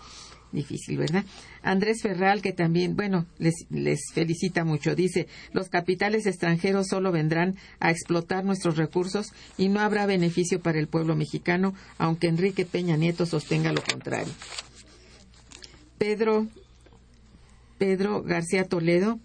difícil, 0.53 0.97
¿verdad? 0.97 1.25
Andrés 1.61 2.01
Ferral, 2.01 2.41
que 2.41 2.53
también, 2.53 2.95
bueno, 2.95 3.25
les, 3.39 3.65
les 3.69 3.99
felicita 4.13 4.63
mucho, 4.63 4.95
dice, 4.95 5.27
los 5.51 5.67
capitales 5.69 6.25
extranjeros 6.25 6.87
solo 6.87 7.11
vendrán 7.11 7.55
a 7.79 7.91
explotar 7.91 8.45
nuestros 8.45 8.77
recursos 8.77 9.33
y 9.57 9.67
no 9.69 9.81
habrá 9.81 10.05
beneficio 10.05 10.61
para 10.61 10.79
el 10.79 10.87
pueblo 10.87 11.15
mexicano, 11.15 11.73
aunque 11.97 12.27
Enrique 12.27 12.65
Peña 12.65 12.95
Nieto 12.95 13.25
sostenga 13.25 13.73
lo 13.73 13.81
contrario. 13.81 14.33
Pedro, 15.97 16.47
Pedro 17.77 18.23
García 18.23 18.65
Toledo, 18.65 19.19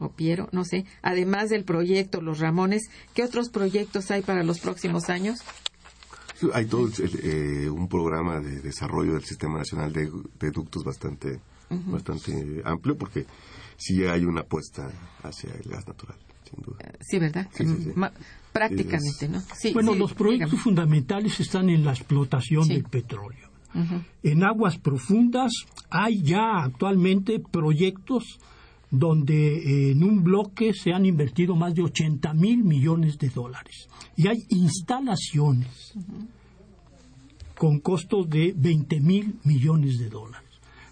o 0.00 0.08
Piero, 0.10 0.48
no 0.52 0.64
sé, 0.64 0.84
además 1.02 1.50
del 1.50 1.64
proyecto 1.64 2.20
Los 2.20 2.40
Ramones, 2.40 2.90
¿qué 3.14 3.22
otros 3.22 3.48
proyectos 3.48 4.10
hay 4.10 4.22
para 4.22 4.42
los 4.42 4.58
próximos 4.58 5.08
años? 5.08 5.40
Hay 6.52 6.66
todo 6.66 6.86
el- 6.86 7.20
eh, 7.22 7.70
un 7.70 7.88
programa 7.88 8.40
de 8.40 8.60
desarrollo 8.60 9.12
del 9.14 9.24
Sistema 9.24 9.58
Nacional 9.58 9.92
de, 9.92 10.10
de 10.40 10.50
Ductos 10.50 10.84
bastante, 10.84 11.40
bastante 11.86 12.62
amplio 12.64 12.96
porque 12.96 13.26
sí 13.76 14.04
hay 14.04 14.24
una 14.24 14.42
apuesta 14.42 14.90
hacia 15.22 15.50
el 15.54 15.68
gas 15.70 15.86
natural, 15.88 16.16
sin 16.48 16.62
duda. 16.62 16.78
Sí, 17.00 17.18
¿verdad? 17.18 17.48
Sí, 17.54 17.66
sí, 17.66 17.76
sí. 17.84 17.92
Ma- 17.96 18.12
prácticamente, 18.52 19.28
¿no? 19.28 19.40
Sí, 19.56 19.72
Bueno, 19.72 19.92
sí, 19.94 19.98
los 19.98 20.14
proyectos 20.14 20.50
dígame. 20.50 20.62
fundamentales 20.62 21.40
están 21.40 21.68
en 21.70 21.84
la 21.84 21.92
explotación 21.92 22.64
Sí. 22.64 22.74
del 22.74 22.84
petróleo. 22.84 23.48
En 24.22 24.44
aguas 24.44 24.78
profundas 24.78 25.50
hay 25.90 26.22
ya 26.22 26.62
actualmente 26.62 27.40
proyectos 27.40 28.38
donde 28.98 29.56
eh, 29.56 29.90
en 29.90 30.04
un 30.04 30.22
bloque 30.22 30.72
se 30.72 30.92
han 30.92 31.04
invertido 31.04 31.56
más 31.56 31.74
de 31.74 31.82
80 31.82 32.32
mil 32.34 32.62
millones 32.62 33.18
de 33.18 33.28
dólares. 33.28 33.88
Y 34.16 34.28
hay 34.28 34.44
instalaciones 34.48 35.94
con 37.56 37.80
costos 37.80 38.28
de 38.28 38.54
20 38.56 39.00
mil 39.00 39.34
millones 39.44 39.98
de 39.98 40.08
dólares. 40.08 40.44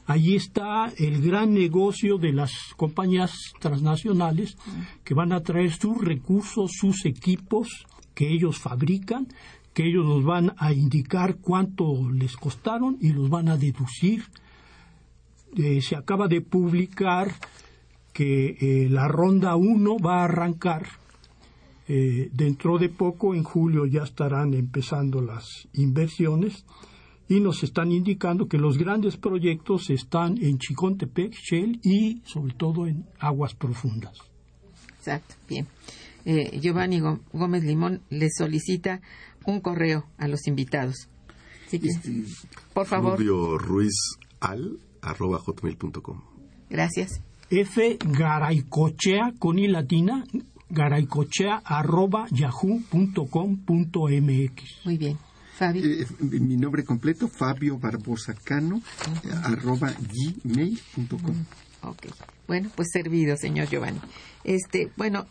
Allí 0.06 0.34
está 0.34 0.92
el 0.98 1.22
gran 1.22 1.54
negocio 1.54 2.18
de 2.18 2.32
las 2.32 2.52
compañías 2.76 3.32
transnacionales 3.60 4.56
que 5.04 5.14
van 5.14 5.32
a 5.32 5.42
traer 5.42 5.70
sus 5.72 5.96
recursos, 5.98 6.72
sus 6.74 7.06
equipos 7.06 7.86
que 8.14 8.28
ellos 8.28 8.58
fabrican, 8.58 9.28
que 9.72 9.86
ellos 9.86 10.04
nos 10.04 10.24
van 10.24 10.54
a 10.58 10.72
indicar 10.72 11.36
cuánto 11.36 12.10
les 12.10 12.36
costaron 12.36 12.98
y 13.00 13.12
los 13.12 13.30
van 13.30 13.48
a 13.48 13.56
deducir. 13.56 14.24
Eh, 15.56 15.80
se 15.80 15.94
acaba 15.94 16.26
de 16.26 16.40
publicar 16.40 17.32
que 18.12 18.56
eh, 18.60 18.88
la 18.90 19.08
ronda 19.08 19.56
1 19.56 19.96
va 19.98 20.20
a 20.20 20.24
arrancar 20.24 20.86
eh, 21.88 22.30
dentro 22.32 22.78
de 22.78 22.88
poco, 22.88 23.34
en 23.34 23.42
julio 23.42 23.86
ya 23.86 24.02
estarán 24.02 24.54
empezando 24.54 25.20
las 25.20 25.68
inversiones 25.74 26.64
y 27.28 27.40
nos 27.40 27.62
están 27.62 27.90
indicando 27.92 28.46
que 28.48 28.58
los 28.58 28.76
grandes 28.78 29.16
proyectos 29.16 29.88
están 29.90 30.36
en 30.42 30.58
Chicontepec, 30.58 31.32
Shell 31.34 31.80
y 31.82 32.20
sobre 32.24 32.54
todo 32.54 32.86
en 32.86 33.06
aguas 33.18 33.54
profundas. 33.54 34.16
Exacto, 34.98 35.34
bien. 35.48 35.66
Eh, 36.24 36.58
Giovanni 36.60 37.00
Gó- 37.00 37.20
Gómez 37.32 37.64
Limón 37.64 38.00
le 38.10 38.28
solicita 38.30 39.00
un 39.44 39.60
correo 39.60 40.04
a 40.18 40.28
los 40.28 40.46
invitados. 40.46 41.08
Así 41.66 41.80
que, 41.80 41.88
Este, 41.88 42.22
por 42.74 42.86
favor, 42.86 43.18
Rubio 43.18 43.58
Ruiz 43.58 43.94
al 44.40 44.78
arroba 45.00 45.38
hotmail.com. 45.38 46.20
gracias. 46.70 47.22
F 47.54 47.98
Garaycochea 48.00 49.34
con 49.38 49.58
i 49.58 49.68
latina, 49.68 50.24
garaycochea 50.70 51.60
arroba 51.62 52.26
yahoo.com.mx. 52.30 53.26
Muy 54.86 54.96
bien. 54.96 55.18
Fabio. 55.54 55.84
Eh, 55.84 56.06
mi 56.20 56.56
nombre 56.56 56.82
completo, 56.82 57.28
Fabio 57.28 57.78
Barbosa 57.78 58.32
Cano, 58.42 58.80
eh, 59.24 59.30
arroba 59.44 59.92
gmail.com. 59.92 61.44
Ok. 61.82 62.06
Bueno, 62.48 62.70
pues 62.74 62.88
servido, 62.90 63.36
señor 63.36 63.68
Giovanni. 63.68 64.00
Este, 64.44 64.90
bueno, 64.96 65.26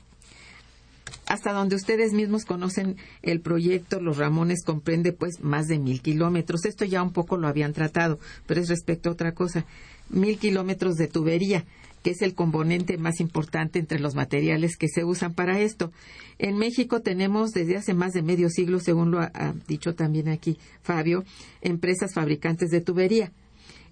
hasta 1.26 1.54
donde 1.54 1.76
ustedes 1.76 2.14
mismos 2.14 2.46
conocen 2.46 2.98
el 3.24 3.42
proyecto 3.42 4.00
Los 4.00 4.18
Ramones 4.18 4.64
comprende 4.64 5.12
pues 5.12 5.40
más 5.42 5.66
de 5.68 5.80
mil 5.80 6.02
kilómetros. 6.02 6.66
Esto 6.66 6.86
ya 6.86 7.02
un 7.02 7.14
poco 7.14 7.38
lo 7.38 7.48
habían 7.48 7.74
tratado, 7.74 8.20
pero 8.46 8.62
es 8.62 8.70
respecto 8.70 9.10
a 9.10 9.14
otra 9.14 9.32
cosa. 9.34 9.66
Mil 10.10 10.38
kilómetros 10.38 10.98
de 10.98 11.08
tubería, 11.08 11.66
que 12.04 12.12
es 12.12 12.22
el 12.22 12.34
componente 12.36 12.98
más 12.98 13.20
importante 13.20 13.80
entre 13.80 14.00
los 14.00 14.16
materiales 14.16 14.76
que 14.78 14.88
se 14.88 15.04
usan 15.04 15.34
para 15.34 15.60
esto. 15.60 15.92
En 16.40 16.58
México 16.58 17.02
tenemos 17.02 17.52
desde 17.52 17.78
hace 17.78 17.94
más 17.94 18.14
de 18.14 18.24
medio 18.24 18.50
siglo, 18.50 18.80
según 18.80 19.12
lo 19.12 19.20
ha, 19.20 19.32
ha 19.34 19.54
dicho 19.68 19.94
también 19.96 20.28
aquí 20.30 20.58
Fabio, 20.82 21.24
empresas 21.62 22.14
fabricantes 22.14 22.70
de 22.70 22.82
tubería. 22.82 23.32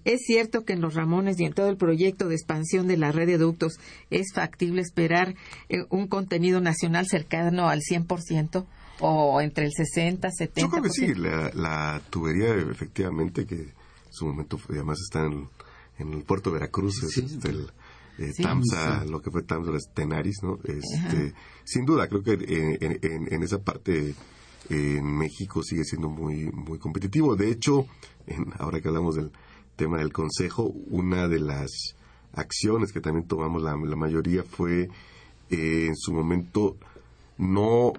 Es 0.04 0.20
cierto 0.26 0.64
que 0.64 0.72
en 0.72 0.80
los 0.80 0.94
Ramones 0.94 1.38
y 1.38 1.44
en 1.44 1.52
todo 1.52 1.68
el 1.68 1.76
proyecto 1.76 2.26
de 2.28 2.34
expansión 2.34 2.86
de 2.88 2.96
la 2.96 3.12
red 3.12 3.26
de 3.26 3.36
ductos 3.36 3.74
es 4.08 4.32
factible 4.34 4.80
esperar 4.80 5.34
eh, 5.68 5.84
un 5.90 6.08
contenido 6.08 6.60
nacional 6.60 7.06
cercano 7.06 7.68
al 7.68 7.80
100% 7.80 8.64
o 9.00 9.40
entre 9.42 9.66
el 9.66 9.72
60, 9.72 10.28
70%. 10.28 10.50
Yo 10.56 10.68
creo 10.70 10.82
que 10.82 10.90
sí, 10.90 11.14
la, 11.14 11.50
la 11.54 12.00
tubería 12.10 12.54
efectivamente 12.54 13.44
que 13.46 13.56
en 13.56 13.72
su 14.10 14.26
momento 14.26 14.58
además 14.70 14.98
está 15.02 15.26
en, 15.26 15.48
en 15.98 16.14
el 16.14 16.22
puerto 16.24 16.50
de 16.50 16.54
Veracruz, 16.60 17.02
es 17.02 17.12
Sí. 17.12 17.26
este, 17.26 17.50
el, 17.50 17.70
eh, 18.18 18.32
Sí. 18.34 18.42
Tamsa, 18.42 19.04
lo 19.04 19.20
que 19.22 19.30
fue 19.30 19.42
Tamsa, 19.42 19.72
Tenaris, 19.94 20.42
¿no? 20.42 20.58
Este, 20.64 21.32
sin 21.64 21.84
duda, 21.84 22.08
creo 22.08 22.22
que 22.22 22.32
en, 22.32 22.78
en- 22.80 22.98
en- 23.02 23.32
en 23.32 23.42
esa 23.42 23.58
parte 23.62 24.14
en 24.68 25.04
México 25.04 25.62
sigue 25.62 25.84
siendo 25.84 26.08
muy 26.08 26.50
muy 26.52 26.78
competitivo. 26.78 27.34
De 27.36 27.50
hecho, 27.50 27.86
en- 28.26 28.52
ahora 28.58 28.80
que 28.80 28.88
hablamos 28.88 29.16
del 29.16 29.30
tema 29.76 29.98
del 29.98 30.12
Consejo, 30.12 30.64
una 30.90 31.26
de 31.28 31.40
las 31.40 31.70
acciones 32.34 32.92
que 32.92 33.00
también 33.00 33.26
tomamos 33.26 33.62
la, 33.62 33.74
la 33.76 33.96
mayoría 33.96 34.42
fue 34.44 34.88
eh, 35.50 35.86
en 35.88 35.96
su 35.96 36.12
momento 36.12 36.76
no 37.38 37.92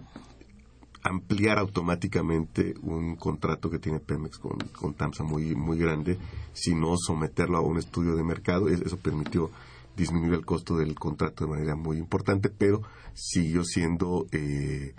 ampliar 1.03 1.57
automáticamente 1.57 2.75
un 2.83 3.15
contrato 3.15 3.69
que 3.71 3.79
tiene 3.79 3.99
Pemex 3.99 4.37
con, 4.37 4.57
con 4.79 4.93
TAMSA 4.93 5.23
muy, 5.23 5.55
muy 5.55 5.77
grande, 5.79 6.17
sino 6.53 6.95
someterlo 6.97 7.57
a 7.57 7.61
un 7.61 7.77
estudio 7.79 8.15
de 8.15 8.23
mercado. 8.23 8.69
Es- 8.69 8.81
Eso 8.81 8.97
permitió 8.97 9.49
disminuir 9.95 10.33
el 10.33 10.45
costo 10.45 10.77
del 10.77 10.95
contrato 10.95 11.45
de 11.45 11.51
manera 11.51 11.75
muy 11.75 11.97
importante, 11.97 12.49
pero 12.49 12.81
siguió 13.13 13.63
siendo 13.63 14.25
eh, 14.31 14.93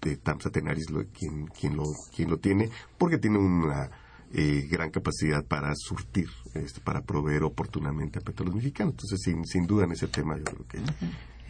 de 0.00 0.16
TAMSA 0.16 0.50
Tenaris 0.50 0.90
lo- 0.90 1.04
quien, 1.06 1.46
quien, 1.48 1.76
lo, 1.76 1.84
quien 2.14 2.30
lo 2.30 2.38
tiene, 2.38 2.70
porque 2.98 3.18
tiene 3.18 3.38
una 3.38 3.90
eh, 4.32 4.66
gran 4.70 4.90
capacidad 4.90 5.44
para 5.44 5.72
surtir, 5.76 6.28
este, 6.54 6.80
para 6.80 7.02
proveer 7.02 7.42
oportunamente 7.44 8.18
a 8.18 8.22
petróleos 8.22 8.56
mexicanos. 8.56 8.94
Entonces, 8.94 9.20
sin, 9.22 9.44
sin 9.46 9.66
duda 9.66 9.84
en 9.84 9.92
ese 9.92 10.08
tema, 10.08 10.36
yo 10.36 10.44
creo 10.44 10.66
que 10.68 10.78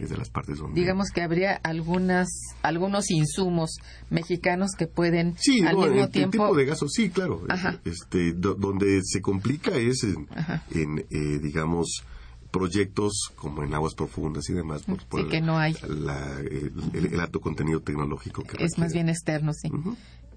es 0.03 0.09
de 0.11 0.17
las 0.17 0.29
partes 0.29 0.59
donde... 0.59 0.79
Digamos 0.79 1.07
que 1.09 1.23
habría 1.23 1.55
algunas, 1.63 2.27
algunos 2.61 3.09
insumos 3.09 3.71
mexicanos 4.11 4.71
que 4.77 4.85
pueden 4.85 5.35
Sí, 5.39 5.61
al 5.65 5.75
no, 5.75 5.81
mismo 5.87 6.03
el 6.03 6.11
tiempo 6.11 6.31
tipo 6.31 6.55
de 6.55 6.65
gasto, 6.65 6.87
sí, 6.87 7.09
claro. 7.09 7.43
Ajá. 7.49 7.79
Este, 7.83 8.33
do- 8.33 8.53
donde 8.55 9.01
se 9.03 9.21
complica 9.21 9.71
es 9.75 10.03
en, 10.03 10.27
en, 10.71 10.99
eh, 11.09 11.39
digamos, 11.41 12.03
proyectos 12.51 13.31
como 13.35 13.63
en 13.63 13.73
aguas 13.73 13.93
profundas 13.95 14.49
y 14.49 14.53
demás. 14.53 14.83
Por, 14.83 15.03
por 15.05 15.29
que 15.29 15.41
no 15.41 15.57
hay. 15.57 15.75
la- 15.87 16.39
el, 16.39 16.71
el- 16.93 17.13
el 17.13 17.19
alto 17.19 17.39
contenido 17.41 17.81
tecnológico 17.81 18.43
que 18.43 18.63
es 18.63 18.77
más 18.77 18.93
bien 18.93 19.09
externo, 19.09 19.53
sí. 19.53 19.69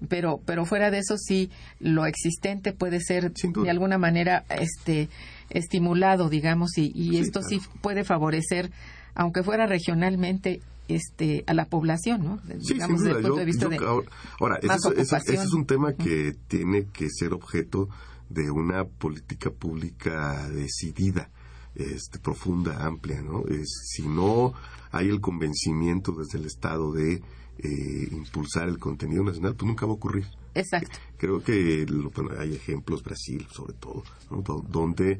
Pero, 0.09 0.39
pero 0.45 0.65
fuera 0.65 0.89
de 0.89 0.97
eso 0.97 1.15
sí, 1.17 1.51
lo 1.79 2.07
existente 2.07 2.73
puede 2.73 2.99
ser 3.01 3.31
de 3.33 3.69
alguna 3.69 3.99
manera, 3.99 4.45
este, 4.49 5.09
estimulado, 5.51 6.27
digamos, 6.29 6.75
y, 6.77 6.91
y 6.95 7.09
Sí, 7.11 7.17
esto 7.19 7.41
sí 7.43 7.61
puede 7.81 8.03
favorecer, 8.03 8.71
aunque 9.13 9.43
fuera 9.43 9.67
regionalmente, 9.67 10.61
este, 10.87 11.43
a 11.47 11.53
la 11.53 11.65
población, 11.65 12.23
¿no? 12.23 12.39
Sí, 12.61 12.73
digamos, 12.73 13.01
desde 13.01 13.11
el 13.17 13.21
punto 13.21 13.35
Yo- 13.35 13.39
de 13.39 13.45
vista 13.45 13.63
yo- 13.65 13.69
de 13.69 13.77
ahora, 13.77 14.59
más 14.67 14.85
ese 14.97 15.33
es 15.35 15.53
un 15.53 15.65
tema 15.65 15.93
que 15.93 16.35
tiene 16.47 16.85
que 16.91 17.07
ser 17.09 17.33
objeto 17.33 17.87
de 18.29 18.49
una 18.49 18.85
política 18.85 19.51
pública 19.51 20.49
decidida, 20.49 21.29
este, 21.75 22.19
profunda, 22.19 22.85
amplia, 22.85 23.21
¿no? 23.21 23.45
Es, 23.47 23.69
si 23.87 24.07
no 24.07 24.53
hay 24.91 25.07
el 25.09 25.21
convencimiento 25.21 26.11
desde 26.11 26.37
el 26.37 26.45
Estado 26.45 26.91
de 26.91 27.21
eh, 27.59 28.07
impulsar 28.11 28.67
el 28.69 28.77
contenido 28.79 29.23
nacional, 29.23 29.55
pues 29.55 29.67
nunca 29.67 29.85
va 29.85 29.91
a 29.91 29.95
ocurrir. 29.95 30.25
Exacto. 30.53 30.97
Creo 31.17 31.41
que 31.43 31.85
lo- 31.87 32.09
bueno, 32.09 32.31
hay 32.39 32.53
ejemplos, 32.55 33.03
Brasil 33.03 33.47
sobre 33.51 33.73
todo, 33.73 34.03
¿no? 34.29 34.41
Do- 34.41 34.65
donde 34.67 35.19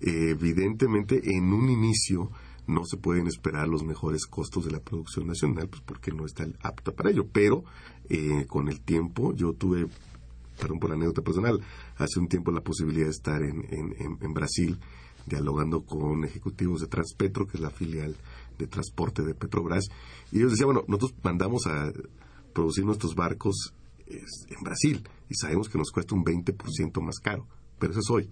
eh, 0.00 0.30
evidentemente 0.30 1.20
en 1.36 1.52
un 1.52 1.68
inicio 1.70 2.30
no 2.66 2.84
se 2.84 2.96
pueden 2.96 3.26
esperar 3.26 3.68
los 3.68 3.84
mejores 3.84 4.26
costos 4.26 4.64
de 4.64 4.70
la 4.72 4.80
producción 4.80 5.26
nacional, 5.26 5.68
pues 5.68 5.82
porque 5.84 6.10
no 6.12 6.24
está 6.26 6.46
apta 6.62 6.92
para 6.92 7.10
ello. 7.10 7.26
Pero 7.32 7.64
eh, 8.08 8.46
con 8.48 8.68
el 8.68 8.80
tiempo 8.80 9.32
yo 9.34 9.52
tuve, 9.52 9.86
perdón 10.58 10.78
por 10.80 10.90
la 10.90 10.96
anécdota 10.96 11.22
personal, 11.22 11.60
hace 11.96 12.18
un 12.18 12.28
tiempo 12.28 12.50
la 12.50 12.60
posibilidad 12.62 13.06
de 13.06 13.10
estar 13.12 13.42
en, 13.42 13.64
en- 13.70 13.94
en- 13.98 14.18
en 14.20 14.34
Brasil 14.34 14.78
dialogando 15.26 15.84
con 15.84 16.24
ejecutivos 16.24 16.80
de 16.80 16.86
Transpetro, 16.86 17.46
que 17.46 17.56
es 17.56 17.62
la 17.62 17.70
filial 17.70 18.16
de 18.58 18.66
transporte 18.66 19.22
de 19.22 19.34
Petrobras, 19.34 19.88
y 20.30 20.38
ellos 20.38 20.52
decían, 20.52 20.66
bueno, 20.66 20.84
nosotros 20.88 21.14
mandamos 21.22 21.66
a 21.66 21.92
producir 22.52 22.84
nuestros 22.84 23.14
barcos 23.14 23.74
en 24.06 24.62
Brasil 24.62 25.02
y 25.28 25.34
sabemos 25.34 25.68
que 25.68 25.78
nos 25.78 25.90
cuesta 25.90 26.14
un 26.14 26.24
20% 26.24 27.00
más 27.00 27.18
caro, 27.18 27.46
pero 27.78 27.92
eso 27.92 28.00
es 28.00 28.10
hoy. 28.10 28.30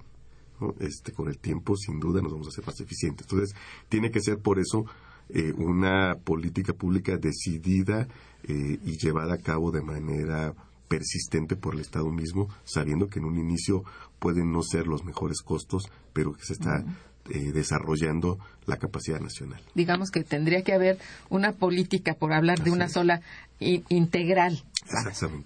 Este, 0.79 1.13
con 1.13 1.29
el 1.29 1.39
tiempo, 1.39 1.75
sin 1.75 1.99
duda, 1.99 2.21
nos 2.21 2.33
vamos 2.33 2.49
a 2.49 2.51
hacer 2.51 2.67
más 2.67 2.79
eficientes. 2.81 3.27
Entonces, 3.27 3.57
tiene 3.89 4.11
que 4.11 4.21
ser 4.21 4.39
por 4.41 4.59
eso 4.59 4.85
eh, 5.31 5.55
una 5.57 6.17
política 6.17 6.75
pública 6.75 7.17
decidida 7.17 8.07
eh, 8.43 8.79
y 8.85 8.99
llevada 8.99 9.35
a 9.35 9.39
cabo 9.39 9.71
de 9.71 9.81
manera 9.81 10.55
persistente 10.91 11.55
por 11.55 11.75
el 11.75 11.81
Estado 11.81 12.11
mismo, 12.11 12.49
sabiendo 12.65 13.07
que 13.07 13.21
en 13.21 13.25
un 13.25 13.39
inicio 13.39 13.85
pueden 14.19 14.51
no 14.51 14.63
ser 14.65 14.89
los 14.89 15.05
mejores 15.05 15.41
costos, 15.41 15.89
pero 16.13 16.33
que 16.35 16.45
se 16.45 16.55
está 16.55 16.85
eh, 17.31 17.53
desarrollando 17.53 18.41
la 18.67 18.77
capacidad 18.77 19.21
nacional. 19.21 19.61
Digamos 19.77 20.11
que 20.11 20.25
tendría 20.25 20.63
que 20.63 20.73
haber 20.75 20.99
una 21.29 21.53
política, 21.53 22.15
por 22.15 22.33
hablar 22.33 22.59
de 22.65 22.73
una 22.73 22.89
sola, 22.89 23.21
integral, 23.61 24.65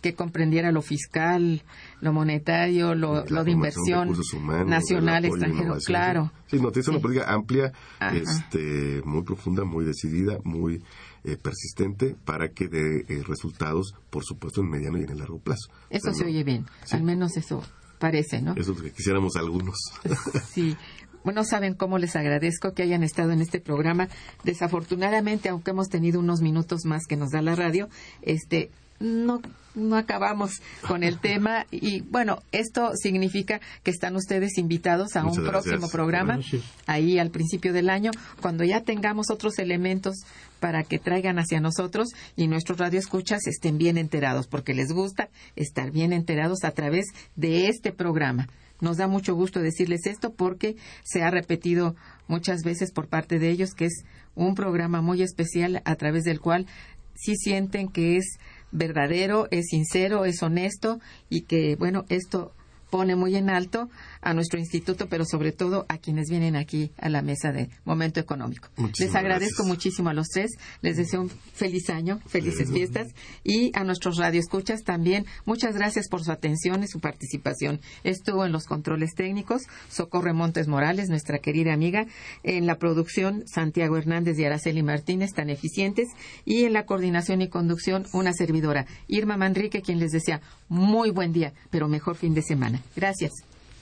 que 0.00 0.14
comprendiera 0.14 0.70
lo 0.72 0.80
fiscal, 0.82 1.62
lo 2.00 2.12
monetario, 2.12 2.94
lo, 2.94 3.26
lo 3.26 3.44
de 3.44 3.50
inversión 3.50 4.14
humanos, 4.34 4.66
nacional, 4.68 5.24
extranjero, 5.24 5.76
claro. 5.84 6.32
Sí, 6.46 6.58
no, 6.60 6.70
es 6.70 6.88
una 6.88 6.98
Sí. 6.98 7.02
política 7.02 7.32
amplia, 7.34 7.72
Ajá. 7.98 8.16
este, 8.16 9.02
muy 9.04 9.22
profunda, 9.24 9.64
muy 9.64 9.84
decidida, 9.84 10.38
muy 10.44 10.82
eh, 11.24 11.36
persistente 11.36 12.16
para 12.24 12.50
que 12.50 12.68
dé 12.68 13.04
eh, 13.08 13.22
resultados, 13.26 13.94
por 14.10 14.24
supuesto, 14.24 14.60
en 14.60 14.68
mediano 14.70 14.98
y 14.98 15.04
en 15.04 15.10
el 15.10 15.18
largo 15.18 15.38
plazo. 15.38 15.68
Eso 15.90 16.12
se 16.14 16.24
oye 16.24 16.44
bien, 16.44 16.66
Sí. 16.84 16.96
al 16.96 17.02
menos 17.02 17.36
eso 17.36 17.62
parece, 17.98 18.42
¿no? 18.42 18.52
Eso 18.52 18.72
es 18.72 18.78
lo 18.78 18.84
que 18.84 18.92
quisiéramos 18.92 19.36
algunos. 19.36 19.76
Sí. 20.52 20.76
Bueno, 21.24 21.42
saben 21.42 21.72
cómo 21.72 21.96
les 21.96 22.16
agradezco 22.16 22.74
que 22.74 22.82
hayan 22.82 23.02
estado 23.02 23.32
en 23.32 23.40
este 23.40 23.58
programa. 23.58 24.08
Desafortunadamente, 24.44 25.48
aunque 25.48 25.70
hemos 25.70 25.88
tenido 25.88 26.20
unos 26.20 26.42
minutos 26.42 26.84
más 26.84 27.06
que 27.08 27.16
nos 27.16 27.30
da 27.30 27.40
la 27.40 27.54
radio, 27.56 27.88
este 28.20 28.70
no 29.00 29.40
no 29.74 29.96
acabamos 29.96 30.62
con 30.86 31.02
el 31.02 31.18
tema 31.18 31.66
y 31.70 32.02
bueno, 32.02 32.42
esto 32.52 32.92
significa 32.94 33.60
que 33.82 33.90
están 33.90 34.14
ustedes 34.16 34.56
invitados 34.58 35.16
a 35.16 35.22
Muchas 35.22 35.38
un 35.38 35.44
gracias. 35.44 35.64
próximo 35.64 35.90
programa 35.90 36.34
Gracias. 36.34 36.62
ahí 36.86 37.18
al 37.18 37.30
principio 37.30 37.72
del 37.72 37.90
año, 37.90 38.12
cuando 38.40 38.64
ya 38.64 38.82
tengamos 38.82 39.30
otros 39.30 39.58
elementos 39.58 40.14
para 40.60 40.84
que 40.84 40.98
traigan 40.98 41.38
hacia 41.38 41.60
nosotros 41.60 42.08
y 42.36 42.46
nuestros 42.46 42.78
radioescuchas 42.78 43.46
estén 43.46 43.76
bien 43.76 43.98
enterados, 43.98 44.46
porque 44.46 44.74
les 44.74 44.92
gusta 44.92 45.28
estar 45.56 45.90
bien 45.90 46.12
enterados 46.12 46.64
a 46.64 46.70
través 46.70 47.06
de 47.36 47.68
este 47.68 47.92
programa. 47.92 48.48
Nos 48.80 48.96
da 48.96 49.06
mucho 49.06 49.34
gusto 49.34 49.60
decirles 49.60 50.06
esto 50.06 50.32
porque 50.34 50.76
se 51.04 51.22
ha 51.22 51.30
repetido 51.30 51.96
muchas 52.28 52.62
veces 52.62 52.92
por 52.92 53.08
parte 53.08 53.38
de 53.38 53.50
ellos 53.50 53.74
que 53.74 53.86
es 53.86 54.04
un 54.34 54.54
programa 54.54 55.00
muy 55.00 55.22
especial 55.22 55.80
a 55.84 55.94
través 55.96 56.24
del 56.24 56.40
cual 56.40 56.66
sí 57.14 57.36
sienten 57.36 57.88
que 57.88 58.16
es 58.16 58.38
verdadero, 58.74 59.48
es 59.50 59.68
sincero, 59.70 60.26
es 60.26 60.42
honesto 60.42 61.00
y 61.30 61.42
que, 61.42 61.76
bueno, 61.76 62.04
esto 62.10 62.52
pone 62.90 63.16
muy 63.16 63.34
en 63.36 63.48
alto 63.48 63.88
a 64.24 64.34
nuestro 64.34 64.58
instituto, 64.58 65.06
pero 65.08 65.24
sobre 65.24 65.52
todo 65.52 65.84
a 65.88 65.98
quienes 65.98 66.28
vienen 66.28 66.56
aquí 66.56 66.90
a 66.98 67.08
la 67.08 67.22
mesa 67.22 67.52
de 67.52 67.68
Momento 67.84 68.20
Económico. 68.20 68.68
Muchísimas 68.76 69.14
les 69.14 69.14
agradezco 69.14 69.62
gracias. 69.62 69.68
muchísimo 69.68 70.08
a 70.08 70.14
los 70.14 70.28
tres, 70.28 70.50
les 70.80 70.96
deseo 70.96 71.20
un 71.20 71.28
feliz 71.28 71.90
año, 71.90 72.20
felices 72.26 72.72
fiestas 72.72 73.08
y 73.44 73.70
a 73.74 73.84
nuestros 73.84 74.16
radioescuchas 74.16 74.82
también. 74.82 75.26
Muchas 75.44 75.74
gracias 75.76 76.08
por 76.08 76.24
su 76.24 76.32
atención 76.32 76.82
y 76.82 76.88
su 76.88 77.00
participación. 77.00 77.80
Estuvo 78.02 78.44
en 78.44 78.52
los 78.52 78.64
controles 78.64 79.14
técnicos 79.14 79.62
Socorre 79.88 80.32
Montes 80.32 80.68
Morales, 80.68 81.10
nuestra 81.10 81.38
querida 81.38 81.74
amiga, 81.74 82.06
en 82.42 82.66
la 82.66 82.78
producción 82.78 83.44
Santiago 83.46 83.96
Hernández 83.96 84.38
y 84.38 84.44
Araceli 84.44 84.82
Martínez, 84.82 85.32
tan 85.34 85.50
eficientes, 85.50 86.08
y 86.44 86.64
en 86.64 86.72
la 86.72 86.86
coordinación 86.86 87.42
y 87.42 87.48
conducción 87.48 88.06
una 88.12 88.32
servidora, 88.32 88.86
Irma 89.06 89.36
Manrique, 89.36 89.82
quien 89.82 89.98
les 89.98 90.12
desea 90.12 90.40
muy 90.68 91.10
buen 91.10 91.32
día, 91.32 91.52
pero 91.70 91.88
mejor 91.88 92.16
fin 92.16 92.34
de 92.34 92.42
semana. 92.42 92.80
Gracias. 92.96 93.53